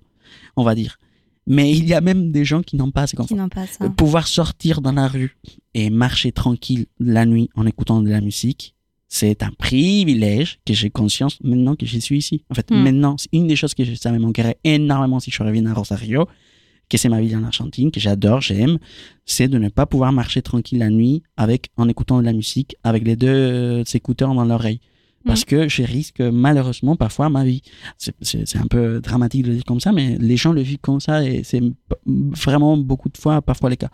on 0.56 0.64
va 0.64 0.74
dire 0.74 1.00
mais 1.48 1.70
il 1.72 1.86
y 1.86 1.94
a 1.94 2.00
même 2.02 2.32
des 2.32 2.46
gens 2.46 2.62
qui 2.62 2.78
n'ont 2.78 2.92
pas 2.92 3.08
ces 3.08 3.18
Qui 3.18 3.24
conforts 3.24 3.38
n'ont 3.38 3.50
pas 3.50 3.68
ça. 3.68 3.90
pouvoir 3.90 4.26
sortir 4.28 4.80
dans 4.82 4.94
la 4.94 5.08
rue 5.10 5.36
et 5.74 5.90
marcher 5.90 6.32
tranquille 6.32 6.86
la 7.00 7.26
nuit 7.26 7.50
en 7.56 7.66
écoutant 7.66 8.02
de 8.02 8.10
la 8.10 8.22
musique, 8.22 8.76
c'est 9.10 9.42
un 9.44 9.52
privilège 9.58 10.60
que 10.66 10.74
j'ai 10.74 10.90
conscience 10.92 11.38
maintenant 11.44 11.76
que 11.76 11.86
je 11.86 11.98
suis 12.00 12.18
ici. 12.20 12.44
En 12.50 12.54
fait, 12.54 12.70
Hmm. 12.72 12.84
maintenant, 12.84 13.16
c'est 13.18 13.30
une 13.34 13.48
des 13.48 13.56
choses 13.56 13.74
que 13.74 13.84
je- 13.84 13.96
ça 13.96 14.12
me 14.12 14.20
manquerait 14.20 14.58
énormément 14.64 15.20
si 15.20 15.32
je 15.32 15.42
reviens 15.44 15.66
à 15.66 15.74
Rosario, 15.74 16.28
que 16.90 16.98
c'est 16.98 17.10
ma 17.10 17.20
ville 17.22 17.36
en 17.36 17.44
Argentine, 17.44 17.92
que 17.92 18.00
j'adore, 18.00 18.42
j'aime, 18.42 18.78
c'est 19.26 19.48
de 19.48 19.58
ne 19.58 19.70
pas 19.70 19.86
pouvoir 19.86 20.12
marcher 20.12 20.42
tranquille 20.42 20.80
la 20.80 20.90
nuit 20.90 21.22
avec, 21.38 21.68
en 21.78 21.88
écoutant 21.90 22.20
de 22.20 22.26
la 22.26 22.34
musique 22.34 22.76
avec 22.84 23.04
les 23.04 23.16
deux 23.16 23.28
euh, 23.28 23.84
écouteurs 23.94 24.34
dans 24.34 24.46
l'oreille. 24.46 24.80
Parce 25.26 25.44
que 25.46 25.68
je 25.68 25.84
risque 25.84 26.22
malheureusement 26.22 26.96
parfois 26.96 27.30
ma 27.30 27.44
vie. 27.44 27.62
C'est- 27.98 28.16
C'est 28.22 28.48
c'est 28.48 28.58
un 28.58 28.68
peu 28.68 29.00
dramatique 29.02 29.44
de 29.44 29.50
le 29.50 29.56
dire 29.56 29.66
comme 29.66 29.80
ça, 29.80 29.92
mais 29.92 30.18
les 30.20 30.38
gens 30.38 30.54
le 30.54 30.62
vivent 30.62 30.80
comme 30.82 31.00
ça 31.00 31.24
et 31.24 31.44
c'est 31.44 31.62
vraiment 32.06 32.78
beaucoup 32.78 33.10
de 33.10 33.18
fois, 33.18 33.42
parfois 33.42 33.70
les 33.70 33.78
cas. 33.78 33.90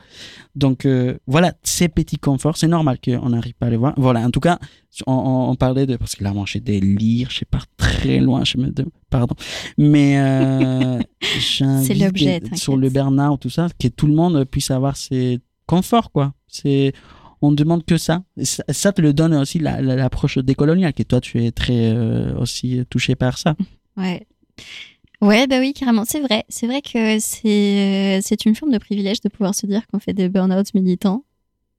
Donc 0.56 0.86
euh, 0.86 1.18
voilà, 1.28 1.54
ces 1.64 1.88
petits 1.90 2.18
conforts, 2.18 2.58
c'est 2.58 2.68
normal 2.68 2.98
qu'on 3.04 3.30
n'arrive 3.30 3.54
pas 3.56 3.68
à 3.68 3.70
les 3.70 3.78
voir. 3.78 3.94
Voilà, 3.98 4.22
en 4.22 4.30
tout 4.32 4.40
cas, 4.40 4.60
on, 5.08 5.14
on- 5.14 5.50
on 5.52 5.56
parlait 5.56 5.86
de... 5.86 5.96
Parce 5.98 6.16
que 6.16 6.24
là, 6.24 6.32
moi, 6.34 6.46
j'ai 6.48 6.60
des 6.60 6.80
lire, 6.80 7.30
je 7.32 7.44
pars 7.46 7.66
très 7.76 8.20
loin, 8.20 8.44
je 8.46 8.58
me... 8.58 8.72
Pardon. 9.10 9.36
Mais 9.78 10.18
euh, 10.20 11.00
j'invite 11.40 11.88
l'objet, 12.06 12.40
sur 12.58 12.78
le 12.78 12.90
Bernard, 12.90 13.38
tout 13.40 13.50
ça, 13.50 13.68
que 13.80 13.88
tout 13.88 14.08
le 14.08 14.14
monde 14.14 14.46
puisse 14.46 14.72
avoir 14.72 14.96
ses 14.96 15.40
conforts, 15.66 16.12
quoi. 16.12 16.34
C'est... 16.48 16.94
On 17.42 17.52
ne 17.52 17.56
demande 17.56 17.86
que 17.86 17.98
ça. 17.98 18.24
Ça. 18.44 18.64
ça 18.70 18.92
te 18.92 19.02
le 19.02 19.14
donne 19.14 19.34
aussi 19.36 19.60
la- 19.60 19.82
la- 19.82 19.96
l'approche 19.96 20.38
décoloniale, 20.38 20.94
que 20.94 21.04
toi, 21.04 21.22
tu 21.22 21.44
es 21.44 21.52
très 21.52 21.92
euh, 21.94 22.38
aussi 22.40 22.82
touché 22.90 23.16
par 23.16 23.38
ça. 23.38 23.56
Ouais. 23.98 24.26
Ouais, 25.22 25.48
bah 25.48 25.60
oui, 25.60 25.74
carrément. 25.74 26.04
C'est 26.06 26.20
vrai. 26.20 26.44
C'est 26.50 26.68
vrai 26.68 26.82
que 26.82 27.18
c'est, 27.20 28.20
euh, 28.20 28.36
une 28.46 28.56
forme 28.56 28.72
de 28.72 28.78
privilège 28.78 29.22
de 29.22 29.30
pouvoir 29.30 29.56
se 29.56 29.66
dire 29.66 29.86
qu'on 29.88 30.00
fait 30.00 30.14
des 30.14 30.30
burn-out 30.30 30.74
militants. 30.74 31.24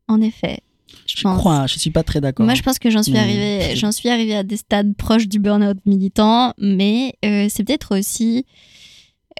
En 0.08 0.20
effet. 0.20 0.60
Je, 1.06 1.16
Je 1.18 1.22
pense. 1.22 1.38
crois, 1.38 1.66
je 1.66 1.78
suis 1.78 1.90
pas 1.90 2.02
très 2.04 2.20
d'accord. 2.20 2.46
Moi, 2.46 2.54
je 2.54 2.62
pense 2.62 2.78
que 2.78 2.90
j'en 2.90 3.02
suis 3.02 3.16
arrivée, 3.16 3.74
j'en 3.76 3.90
suis 3.92 4.08
arrivée 4.08 4.36
à 4.36 4.42
des 4.44 4.56
stades 4.56 4.94
proches 4.96 5.26
du 5.28 5.38
burn-out 5.40 5.78
militant, 5.84 6.54
mais 6.58 7.14
euh, 7.24 7.46
c'est 7.50 7.64
peut-être 7.64 7.98
aussi 7.98 8.46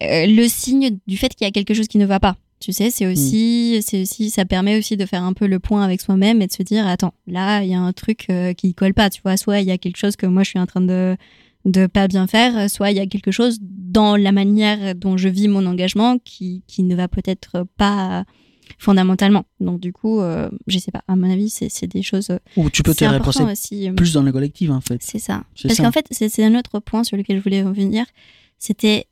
euh, 0.03 0.27
le 0.27 0.47
signe 0.49 0.99
du 1.07 1.17
fait 1.17 1.29
qu'il 1.35 1.45
y 1.47 1.49
a 1.49 1.53
quelque 1.53 1.73
chose 1.73 1.87
qui 1.89 1.99
ne 1.99 2.05
va 2.07 2.19
pas. 2.21 2.37
Tu 2.59 2.73
sais, 2.73 2.91
c'est 2.91 3.07
aussi, 3.07 3.81
c'est 3.83 4.01
aussi, 4.03 4.31
ça 4.31 4.45
permet 4.47 4.79
aussi 4.79 4.97
de 4.97 5.05
faire 5.05 5.23
un 5.23 5.35
peu 5.35 5.47
le 5.47 5.59
point 5.59 5.83
avec 5.85 6.01
soi-même 6.01 6.41
et 6.41 6.47
de 6.47 6.53
se 6.53 6.63
dire, 6.63 6.87
attends, 6.87 7.13
là, 7.27 7.63
il 7.63 7.69
y 7.69 7.75
a 7.75 7.81
un 7.81 7.93
truc 7.93 8.27
euh, 8.31 8.55
qui 8.55 8.73
colle 8.75 8.95
pas. 8.95 9.11
Tu 9.11 9.21
vois, 9.23 9.37
soit 9.37 9.61
il 9.61 9.67
y 9.67 9.71
a 9.71 9.79
quelque 9.79 9.99
chose 9.99 10.17
que 10.17 10.27
moi 10.27 10.43
je 10.43 10.51
suis 10.51 10.59
en 10.59 10.67
train 10.67 10.81
de 10.81 11.17
de 11.67 11.87
pas 11.87 12.07
bien 12.09 12.27
faire, 12.29 12.71
soit 12.71 12.93
il 12.93 12.97
y 12.97 13.01
a 13.01 13.07
quelque 13.07 13.33
chose 13.33 13.59
dans 13.61 14.17
la 14.17 14.31
manière 14.33 14.95
dont 14.95 15.17
je 15.17 15.29
vis 15.29 15.49
mon 15.49 15.67
engagement 15.67 16.17
qui 16.25 16.63
qui 16.67 16.83
ne 16.85 16.95
va 16.95 17.09
peut-être 17.09 17.67
pas 17.77 18.25
fondamentalement. 18.79 19.45
Donc 19.61 19.81
du 19.81 19.93
coup, 19.93 20.21
euh, 20.21 20.49
je 20.67 20.79
sais 20.79 20.91
pas. 20.91 21.03
À 21.09 21.17
mon 21.17 21.31
avis, 21.31 21.51
c'est 21.51 21.87
des 21.87 22.03
choses. 22.03 22.31
Ou 22.57 22.71
tu 22.71 22.83
peux 22.83 22.95
te 22.95 23.05
reposer 23.05 23.43
aussi. 23.53 23.89
euh, 23.89 23.93
plus 23.93 24.13
dans 24.13 24.23
le 24.23 24.33
collectif, 24.33 24.71
en 24.71 24.81
fait. 24.81 25.03
C'est 25.03 25.19
ça. 25.19 25.45
Parce 25.63 25.79
qu'en 25.79 25.93
fait, 25.93 26.07
c'est 26.11 26.29
c'est 26.29 26.45
un 26.45 26.55
autre 26.59 26.79
point 26.81 27.05
sur 27.05 27.17
lequel 27.17 27.39
je 27.39 27.43
voulais 27.43 27.63
revenir. 27.63 28.07
C'était 28.59 29.07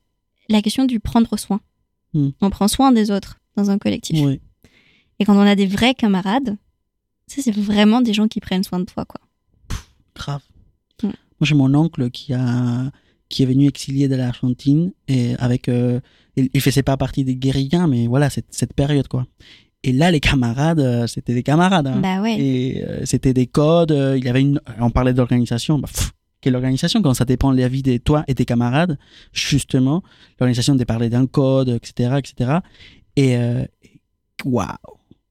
la 0.49 0.63
question 0.63 0.85
du 0.85 1.01
prendre 1.01 1.37
soin. 1.39 1.61
Hmm. 2.15 2.31
On 2.41 2.51
prend 2.51 2.69
soin 2.69 2.93
des 2.93 3.11
autres 3.11 3.41
dans 3.57 3.71
un 3.71 3.79
collectif. 3.79 4.19
Oui. 4.25 4.41
Et 5.19 5.25
quand 5.25 5.37
on 5.37 5.41
a 5.41 5.55
des 5.55 5.67
vrais 5.67 5.95
camarades, 5.95 6.57
ça, 7.27 7.43
c'est 7.43 7.55
vraiment 7.55 8.01
des 8.01 8.13
gens 8.13 8.29
qui 8.29 8.41
prennent 8.41 8.65
soin 8.65 8.81
de 8.81 8.85
toi, 8.85 9.05
quoi. 9.05 9.21
Grave. 10.15 10.43
Mm. 11.03 11.07
Moi, 11.07 11.15
j'ai 11.43 11.55
mon 11.55 11.75
oncle 11.75 12.11
qui 12.11 12.33
a 12.33 12.91
qui 13.29 13.43
est 13.43 13.47
venu 13.47 13.67
exilié 13.67 14.07
de 14.07 14.15
l'Argentine 14.15 14.93
et 15.09 15.35
avec 15.39 15.69
euh, 15.69 15.99
il, 16.37 16.51
il 16.53 16.61
faisait 16.61 16.83
pas 16.83 16.97
partie 16.97 17.25
des 17.25 17.35
guérillas 17.35 17.87
mais 17.87 18.07
voilà 18.07 18.31
cette, 18.31 18.47
cette 18.51 18.75
période 18.75 19.09
quoi. 19.09 19.27
Et 19.83 19.93
là 19.93 20.11
les 20.11 20.21
camarades 20.21 20.79
euh, 20.79 21.07
c'était 21.07 21.35
des 21.35 21.43
camarades 21.43 21.87
hein. 21.87 22.01
Bah 22.01 22.21
ouais. 22.21 22.39
et 22.39 22.85
euh, 22.85 23.01
c'était 23.07 23.33
des 23.33 23.47
codes, 23.47 23.97
il 24.17 24.23
y 24.23 24.29
avait 24.29 24.43
une 24.43 24.61
on 24.79 24.91
parlait 24.91 25.15
d'organisation 25.15 25.79
bah, 25.79 25.89
pff, 25.93 26.13
quelle 26.45 26.55
organisation 26.57 27.01
quand 27.03 27.15
ça 27.15 27.25
dépend 27.25 27.53
de 27.53 27.59
la 27.59 27.69
vie 27.69 27.83
de 27.83 27.97
toi 27.97 28.23
et 28.29 28.35
tes 28.35 28.45
camarades 28.45 28.99
justement 29.33 30.03
l'organisation 30.39 30.75
de 30.75 30.85
parler 30.85 31.09
d'un 31.09 31.27
code 31.27 31.69
etc 31.71 32.17
etc 32.19 32.59
et 33.17 33.37
euh, 33.37 33.65
waouh 34.45 34.69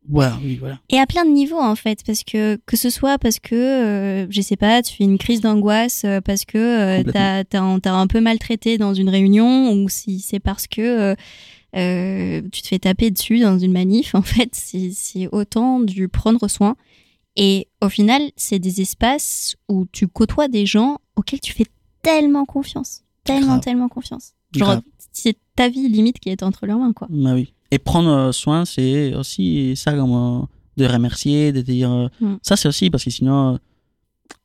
Ouais, 0.09 0.28
oui, 0.43 0.57
voilà. 0.57 0.80
Et 0.89 0.99
à 0.99 1.05
plein 1.05 1.24
de 1.24 1.30
niveaux 1.32 1.61
en 1.61 1.76
fait, 1.76 1.99
parce 2.05 2.26
que 2.26 2.59
que 2.66 2.76
ce 2.76 2.89
soit 2.89 3.18
parce 3.18 3.39
que 3.39 3.55
euh, 3.55 4.28
je 4.30 4.41
sais 4.41 4.57
pas, 4.57 4.82
tu 4.82 4.93
fais 4.97 5.05
une 5.05 5.18
crise 5.18 5.39
d'angoisse 5.39 6.01
euh, 6.03 6.20
parce 6.20 6.43
que 6.43 6.57
euh, 6.57 7.03
t'as 7.09 7.45
t'as 7.45 7.61
un- 7.93 8.07
peu 8.07 8.20
maltraité 8.20 8.78
dans 8.78 8.93
une 8.93 9.07
réunion, 9.07 9.72
ou 9.72 9.88
si 9.88 10.20
c'est 10.20 10.41
parce 10.41 10.68
que 10.68 11.16
tu 11.74 12.61
te 12.61 12.68
fais 12.68 12.80
taper 12.80 13.11
dessus 13.11 13.39
dans 13.39 13.57
une 13.57 13.72
manif, 13.72 14.14
en 14.14 14.22
fait, 14.22 14.49
c'est 14.51 15.30
autant 15.32 15.80
du 15.80 16.09
prendre 16.09 16.49
soin. 16.49 16.76
Et 17.36 17.68
au 17.82 17.90
final, 17.90 18.22
c'est 18.36 18.60
des 18.60 18.82
espaces 18.82 19.56
où 19.68 19.86
tu 19.92 20.08
côtoies 20.08 20.48
des 20.48 20.66
gens 20.66 20.98
auxquels 21.16 21.40
tu 21.42 21.52
fais 21.54 21.66
tellement 22.02 22.46
confiance, 22.46 23.02
tellement 23.24 23.48
Grave. 23.54 23.60
tellement 23.62 23.90
confiance. 23.90 24.34
Genre, 24.56 24.78
c'est 25.12 25.36
ta 25.56 25.68
vie 25.70 25.88
limite 25.90 26.20
qui 26.20 26.30
est 26.30 26.44
entre 26.44 26.66
leurs 26.68 26.78
mains, 26.78 26.94
quoi. 26.94 27.08
Bah 27.10 27.34
oui. 27.34 27.54
Et 27.72 27.80
prendre 27.80 28.10
euh, 28.10 28.32
soin, 28.32 28.66
c'est 28.66 29.16
aussi 29.16 29.76
ça, 29.76 29.94
comme 29.94 30.14
euh, 30.14 30.46
de 30.78 30.86
remercier, 30.86 31.52
de 31.52 31.62
dire. 31.62 31.92
euh, 31.92 32.08
Mm. 32.22 32.36
Ça, 32.44 32.56
c'est 32.56 32.68
aussi 32.68 32.90
parce 32.92 33.04
que 33.04 33.10
sinon, 33.10 33.58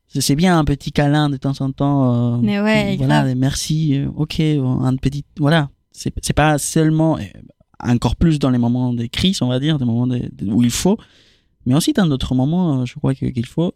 c'est 0.09 0.35
bien 0.37 0.59
un 0.59 0.65
petit 0.65 0.91
câlin 0.93 1.29
de 1.29 1.37
temps 1.37 1.53
en 1.61 1.71
temps. 1.73 2.37
euh, 2.37 2.39
Mais 2.41 2.59
ouais, 2.61 2.97
Voilà, 2.97 3.25
grave. 3.25 3.35
merci, 3.37 4.01
ok, 4.17 4.41
un 4.41 4.97
petit. 4.97 5.25
Voilà. 5.39 5.69
C'est 5.93 6.33
pas 6.35 6.57
seulement. 6.59 7.19
Encore 7.81 8.17
plus 8.17 8.39
dans 8.41 8.51
les 8.51 8.59
moments 8.59 8.93
de 8.93 9.07
crise, 9.07 9.41
on 9.43 9.49
va 9.49 9.61
dire, 9.61 9.79
des 9.79 9.85
moments 9.85 10.07
de- 10.07 10.29
de- 10.33 10.51
où 10.51 10.63
il 10.65 10.71
faut, 10.71 10.97
mais 11.67 11.75
aussi 11.75 11.93
dans 11.93 12.07
d'autres 12.07 12.35
moments, 12.35 12.81
euh, 12.81 12.85
je 12.85 12.95
crois 12.95 13.15
qu'il 13.15 13.47
faut. 13.47 13.75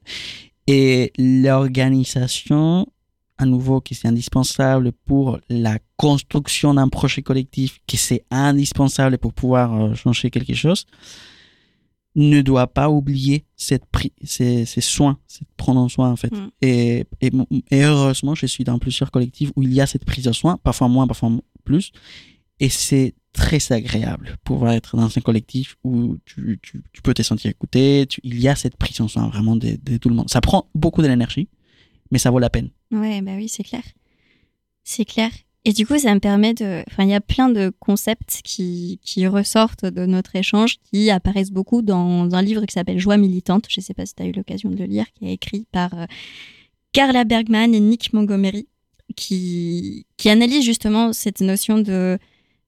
Et 0.66 1.12
l'organisation, 1.18 2.86
à 3.38 3.44
nouveau, 3.46 3.80
qui 3.80 3.94
c'est 3.94 4.08
indispensable 4.08 4.92
pour 5.04 5.38
la 5.48 5.78
construction 5.96 6.74
d'un 6.74 6.88
projet 6.88 7.22
collectif, 7.22 7.80
qui 7.86 7.96
c'est 7.96 8.24
indispensable 8.30 9.18
pour 9.18 9.32
pouvoir 9.32 9.74
euh, 9.74 9.94
changer 9.94 10.30
quelque 10.30 10.54
chose, 10.54 10.86
ne 12.14 12.42
doit 12.42 12.66
pas 12.66 12.90
oublier 12.90 13.46
cette 13.56 13.84
ces, 14.22 14.66
ces 14.66 14.80
soins, 14.82 15.18
cette 15.26 15.48
prendre 15.56 15.80
en 15.80 15.88
soin 15.88 16.10
en 16.10 16.16
fait. 16.16 16.32
Mm. 16.32 16.50
Et, 16.60 17.06
et, 17.20 17.30
et 17.70 17.82
heureusement, 17.84 18.34
je 18.34 18.46
suis 18.46 18.64
dans 18.64 18.78
plusieurs 18.78 19.10
collectifs 19.10 19.50
où 19.56 19.62
il 19.62 19.72
y 19.72 19.80
a 19.80 19.86
cette 19.86 20.04
prise 20.04 20.24
de 20.24 20.32
soin, 20.32 20.58
parfois 20.62 20.88
moins, 20.88 21.06
parfois 21.06 21.30
plus. 21.64 21.90
Et 22.60 22.68
c'est 22.68 23.14
très 23.32 23.72
agréable 23.72 24.36
pouvoir 24.44 24.72
être 24.72 24.96
dans 24.96 25.06
un 25.16 25.20
collectif 25.20 25.76
où 25.84 26.18
tu, 26.24 26.58
tu, 26.62 26.82
peux 27.02 27.14
te 27.14 27.22
sentir 27.22 27.50
écouté. 27.50 28.06
il 28.22 28.40
y 28.40 28.48
a 28.48 28.54
cette 28.54 28.76
prise 28.76 29.00
en 29.00 29.08
soin 29.08 29.28
vraiment 29.28 29.56
de, 29.56 29.78
de 29.82 29.96
tout 29.96 30.08
le 30.08 30.14
monde. 30.14 30.28
Ça 30.28 30.40
prend 30.40 30.68
beaucoup 30.74 31.02
de 31.02 31.08
l'énergie, 31.08 31.48
mais 32.10 32.18
ça 32.18 32.30
vaut 32.30 32.38
la 32.38 32.50
peine. 32.50 32.70
Ouais, 32.90 33.22
bah 33.22 33.32
oui, 33.36 33.48
c'est 33.48 33.64
clair. 33.64 33.82
C'est 34.84 35.04
clair. 35.04 35.30
Et 35.64 35.72
du 35.72 35.86
coup, 35.86 35.98
ça 35.98 36.12
me 36.12 36.18
permet 36.18 36.54
de. 36.54 36.82
Enfin, 36.90 37.04
il 37.04 37.10
y 37.10 37.14
a 37.14 37.20
plein 37.20 37.48
de 37.48 37.72
concepts 37.78 38.40
qui, 38.42 38.98
qui 39.02 39.26
ressortent 39.28 39.84
de 39.84 40.06
notre 40.06 40.34
échange, 40.34 40.78
qui 40.90 41.08
apparaissent 41.10 41.52
beaucoup 41.52 41.82
dans 41.82 42.34
un 42.34 42.42
livre 42.42 42.64
qui 42.66 42.72
s'appelle 42.72 42.98
Joie 42.98 43.16
militante. 43.16 43.66
Je 43.68 43.80
ne 43.80 43.84
sais 43.84 43.94
pas 43.94 44.04
si 44.04 44.14
tu 44.14 44.22
as 44.22 44.26
eu 44.26 44.32
l'occasion 44.32 44.70
de 44.70 44.76
le 44.76 44.86
lire, 44.86 45.06
qui 45.14 45.26
est 45.26 45.32
écrit 45.32 45.66
par 45.70 45.94
euh, 45.94 46.06
Carla 46.92 47.24
Bergman 47.24 47.72
et 47.74 47.80
Nick 47.80 48.12
Montgomery, 48.12 48.66
qui, 49.14 50.06
qui 50.16 50.30
analyse 50.30 50.64
justement 50.64 51.12
cette 51.12 51.40
notion 51.40 51.78
de, 51.78 52.18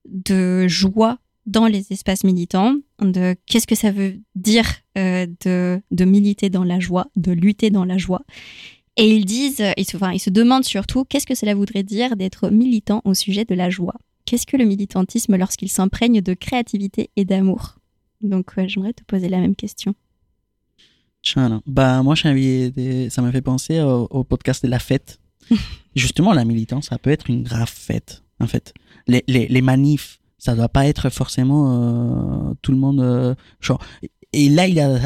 de 0.09 0.67
joie 0.69 1.19
dans 1.47 1.67
les 1.67 1.93
espaces 1.93 2.25
militants, 2.25 2.75
de 3.01 3.37
qu'est-ce 3.47 3.67
que 3.67 3.75
ça 3.75 3.91
veut 3.91 4.17
dire 4.35 4.67
euh, 4.97 5.27
de, 5.45 5.81
de 5.91 6.05
militer 6.05 6.49
dans 6.51 6.65
la 6.65 6.81
joie, 6.81 7.09
de 7.17 7.33
lutter 7.33 7.71
dans 7.71 7.85
la 7.85 7.99
joie. 7.99 8.23
Et 8.97 9.15
ils 9.15 9.25
disent, 9.27 9.61
euh, 9.61 9.73
ils 9.77 9.85
se, 9.85 9.97
enfin, 9.97 10.13
ils 10.13 10.21
se 10.21 10.31
demandent 10.31 10.65
surtout 10.65 11.05
qu'est-ce 11.05 11.27
que 11.27 11.35
cela 11.35 11.55
voudrait 11.55 11.83
dire 11.83 12.17
d'être 12.17 12.49
militant 12.51 13.03
au 13.05 13.13
sujet 13.13 13.45
de 13.45 13.55
la 13.55 13.69
joie? 13.69 13.95
Qu'est-ce 14.25 14.47
que 14.47 14.57
le 14.57 14.65
militantisme 14.65 15.37
lorsqu'il 15.37 15.69
s'imprègne 15.71 16.23
de 16.23 16.33
créativité 16.33 17.11
et 17.17 17.25
d'amour? 17.27 17.77
Donc, 18.23 18.53
ouais, 18.57 18.69
j'aimerais 18.69 18.95
te 18.95 19.03
poser 19.05 19.29
la 19.29 19.39
même 19.39 19.55
question. 19.57 19.95
Bah, 21.67 22.03
moi, 22.03 22.15
j'ai 22.15 22.29
envie 22.29 22.71
de- 22.71 23.09
ça 23.11 23.21
m'a 23.23 23.33
fait 23.33 23.43
penser 23.43 23.81
au, 23.81 24.07
au 24.11 24.25
podcast 24.25 24.65
de 24.65 24.71
la 24.71 24.79
fête. 24.79 25.19
Justement, 25.95 26.33
la 26.33 26.45
militance, 26.45 26.87
ça 26.87 26.99
peut 26.99 27.11
être 27.11 27.29
une 27.29 27.43
grave 27.43 27.71
fête, 27.71 28.23
en 28.41 28.47
fait. 28.47 28.73
Les, 29.07 29.23
les, 29.29 29.47
les 29.49 29.63
manifs, 29.63 30.19
ça 30.39 30.55
doit 30.55 30.69
pas 30.69 30.87
être 30.87 31.11
forcément 31.11 32.51
euh, 32.51 32.55
tout 32.63 32.73
le 32.73 32.79
monde. 32.79 33.01
euh, 33.01 33.35
et 34.33 34.49
là, 34.49 34.67
il 34.67 34.75
y 34.75 34.81
a 34.81 34.99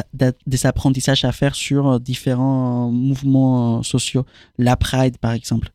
des 0.47 0.65
apprentissages 0.65 1.23
à 1.23 1.31
faire 1.31 1.53
sur 1.53 1.87
euh, 1.87 1.99
différents 1.99 2.91
mouvements 2.91 3.83
sociaux. 3.83 4.25
La 4.57 4.75
Pride, 4.75 5.17
par 5.17 5.33
exemple. 5.33 5.71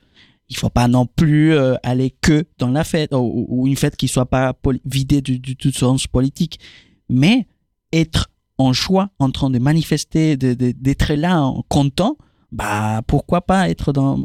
Il 0.50 0.56
faut 0.56 0.70
pas 0.70 0.88
non 0.88 1.06
plus 1.06 1.56
aller 1.82 2.14
que 2.20 2.44
dans 2.58 2.68
la 2.68 2.84
fête, 2.84 3.14
ou, 3.14 3.66
une 3.66 3.76
fête 3.76 3.96
qui 3.96 4.08
soit 4.08 4.26
pas 4.26 4.54
vidée 4.84 5.22
du, 5.22 5.38
du 5.38 5.56
tout 5.56 5.72
sens 5.72 6.06
politique. 6.06 6.60
Mais 7.08 7.46
être 7.92 8.28
en 8.58 8.72
joie, 8.74 9.08
en 9.18 9.30
train 9.30 9.48
de 9.48 9.58
manifester, 9.58 10.36
de- 10.36 10.52
de- 10.52 10.72
d'être 10.72 11.14
là, 11.14 11.42
en 11.42 11.62
content, 11.68 12.18
bah 12.54 13.02
pourquoi 13.06 13.40
pas 13.42 13.68
être 13.68 13.92
dans 13.92 14.24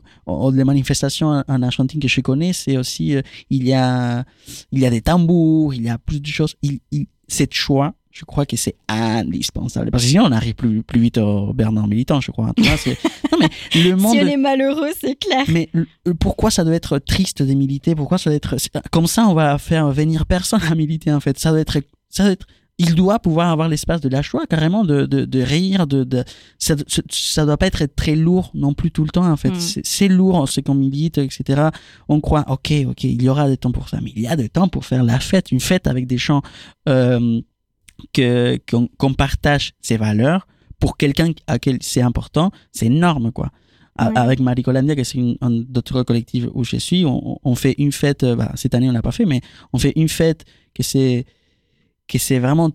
les 0.53 0.63
manifestations 0.63 1.27
en- 1.27 1.43
en 1.47 1.61
Argentine 1.63 1.99
que 1.99 2.07
je 2.07 2.21
connais, 2.21 2.53
c'est 2.53 2.77
aussi 2.77 3.15
euh, 3.15 3.21
il 3.49 3.67
y 3.67 3.73
a 3.73 4.23
il 4.71 4.79
y 4.79 4.85
a 4.85 4.89
des 4.89 5.01
tambours, 5.01 5.73
il 5.73 5.81
y 5.83 5.89
a 5.89 5.97
plus 5.97 6.21
de 6.21 6.27
choses. 6.27 6.55
Il, 6.61 6.79
il- 6.91 7.07
cette 7.27 7.53
joie, 7.53 7.93
je 8.11 8.25
crois 8.25 8.45
que 8.45 8.55
c'est 8.57 8.75
indispensable 8.87 9.91
parce 9.91 10.03
que 10.03 10.09
sinon 10.09 10.25
on 10.25 10.31
arrive 10.31 10.55
plus 10.55 10.81
plus 10.83 10.99
vite 11.01 11.17
au 11.17 11.53
Bernard 11.53 11.87
militant, 11.87 12.21
je 12.21 12.31
crois. 12.31 12.53
Tu 12.55 12.63
vois, 12.63 12.77
c'est- 12.77 12.97
non 13.31 13.37
mais 13.39 13.49
le 13.83 13.95
monde. 14.01 14.13
Si 14.13 14.19
on 14.23 14.27
est 14.27 14.37
malheureux, 14.37 14.89
c'est 14.99 15.15
clair. 15.15 15.45
Mais 15.49 15.69
le- 15.73 15.87
pourquoi 16.19 16.51
ça 16.51 16.63
doit 16.63 16.75
être 16.75 16.99
triste 16.99 17.41
de 17.43 17.53
militer? 17.53 17.95
Pourquoi 17.95 18.17
ça 18.17 18.29
doit 18.29 18.37
être 18.37 18.55
comme 18.91 19.07
ça 19.07 19.27
On 19.27 19.33
va 19.33 19.57
faire 19.57 19.89
venir 19.91 20.25
personne 20.25 20.61
à 20.69 20.75
militer 20.75 21.11
en 21.11 21.19
fait? 21.19 21.37
Ça 21.39 21.51
doit 21.51 21.59
être, 21.61 21.77
ça 22.09 22.23
doit 22.23 22.31
être. 22.33 22.47
Il 22.79 22.95
doit 22.95 23.19
pouvoir 23.19 23.49
avoir 23.49 23.67
l'espace 23.69 23.99
de 24.01 24.09
la 24.09 24.21
joie, 24.21 24.47
carrément, 24.47 24.83
de, 24.85 25.05
de, 25.05 25.25
de 25.25 25.41
rire, 25.41 25.85
de, 25.85 26.03
de 26.05 26.23
ça, 26.57 26.75
ça- 26.87 27.01
ça 27.09 27.45
doit 27.45 27.57
pas 27.57 27.67
être 27.67 27.85
très 27.95 28.15
lourd 28.15 28.49
non 28.53 28.73
plus 28.73 28.89
tout 28.89 29.03
le 29.03 29.09
temps 29.09 29.29
en 29.29 29.35
fait. 29.37 29.51
Mm. 29.51 29.81
C'est- 29.83 30.07
lourd, 30.07 30.47
c'est 30.49 30.61
qu'on 30.63 30.75
milite, 30.75 31.17
etc. 31.17 31.69
On 32.07 32.21
croit, 32.21 32.45
ok, 32.47 32.71
ok, 32.87 33.03
il 33.03 33.21
y 33.21 33.29
aura 33.29 33.47
des 33.49 33.57
temps 33.57 33.71
pour 33.73 33.89
ça, 33.89 33.99
mais 34.01 34.11
il 34.15 34.21
y 34.21 34.27
a 34.27 34.35
des 34.37 34.49
temps 34.49 34.69
pour 34.69 34.85
faire 34.85 35.03
la 35.03 35.19
fête, 35.19 35.51
une 35.51 35.59
fête 35.59 35.87
avec 35.87 36.07
des 36.07 36.17
gens 36.17 36.41
euh, 36.87 37.41
que 38.13 38.57
qu'on 38.97 39.13
partage 39.13 39.73
ses 39.81 39.97
valeurs. 39.97 40.47
Pour 40.79 40.95
quelqu'un 40.95 41.31
à 41.47 41.59
qui 41.59 41.77
c'est 41.81 42.01
important, 42.01 42.51
c'est 42.71 42.85
énorme 42.85 43.31
quoi. 43.33 43.49
Ouais. 43.99 44.07
Avec 44.15 44.39
Marie 44.39 44.63
Colandia, 44.63 44.95
que 44.95 45.03
c'est 45.03 45.17
une- 45.17 45.35
un 45.41 45.49
d'autres 45.49 46.03
collectifs 46.03 46.45
où 46.53 46.63
je 46.63 46.77
suis, 46.77 47.03
on, 47.05 47.37
on 47.43 47.55
fait 47.55 47.75
une 47.77 47.91
fête. 47.91 48.23
euh, 48.23 48.37
bah, 48.37 48.53
cette 48.55 48.73
année, 48.73 48.87
on 48.89 48.93
l'a 48.93 49.01
pas 49.01 49.11
fait, 49.11 49.25
mais 49.25 49.41
on 49.73 49.77
fait 49.77 49.91
une 49.97 50.07
fête 50.07 50.45
que 50.73 50.83
c'est 50.83 51.25
que 52.09 52.17
c'est 52.17 52.39
vraiment 52.39 52.71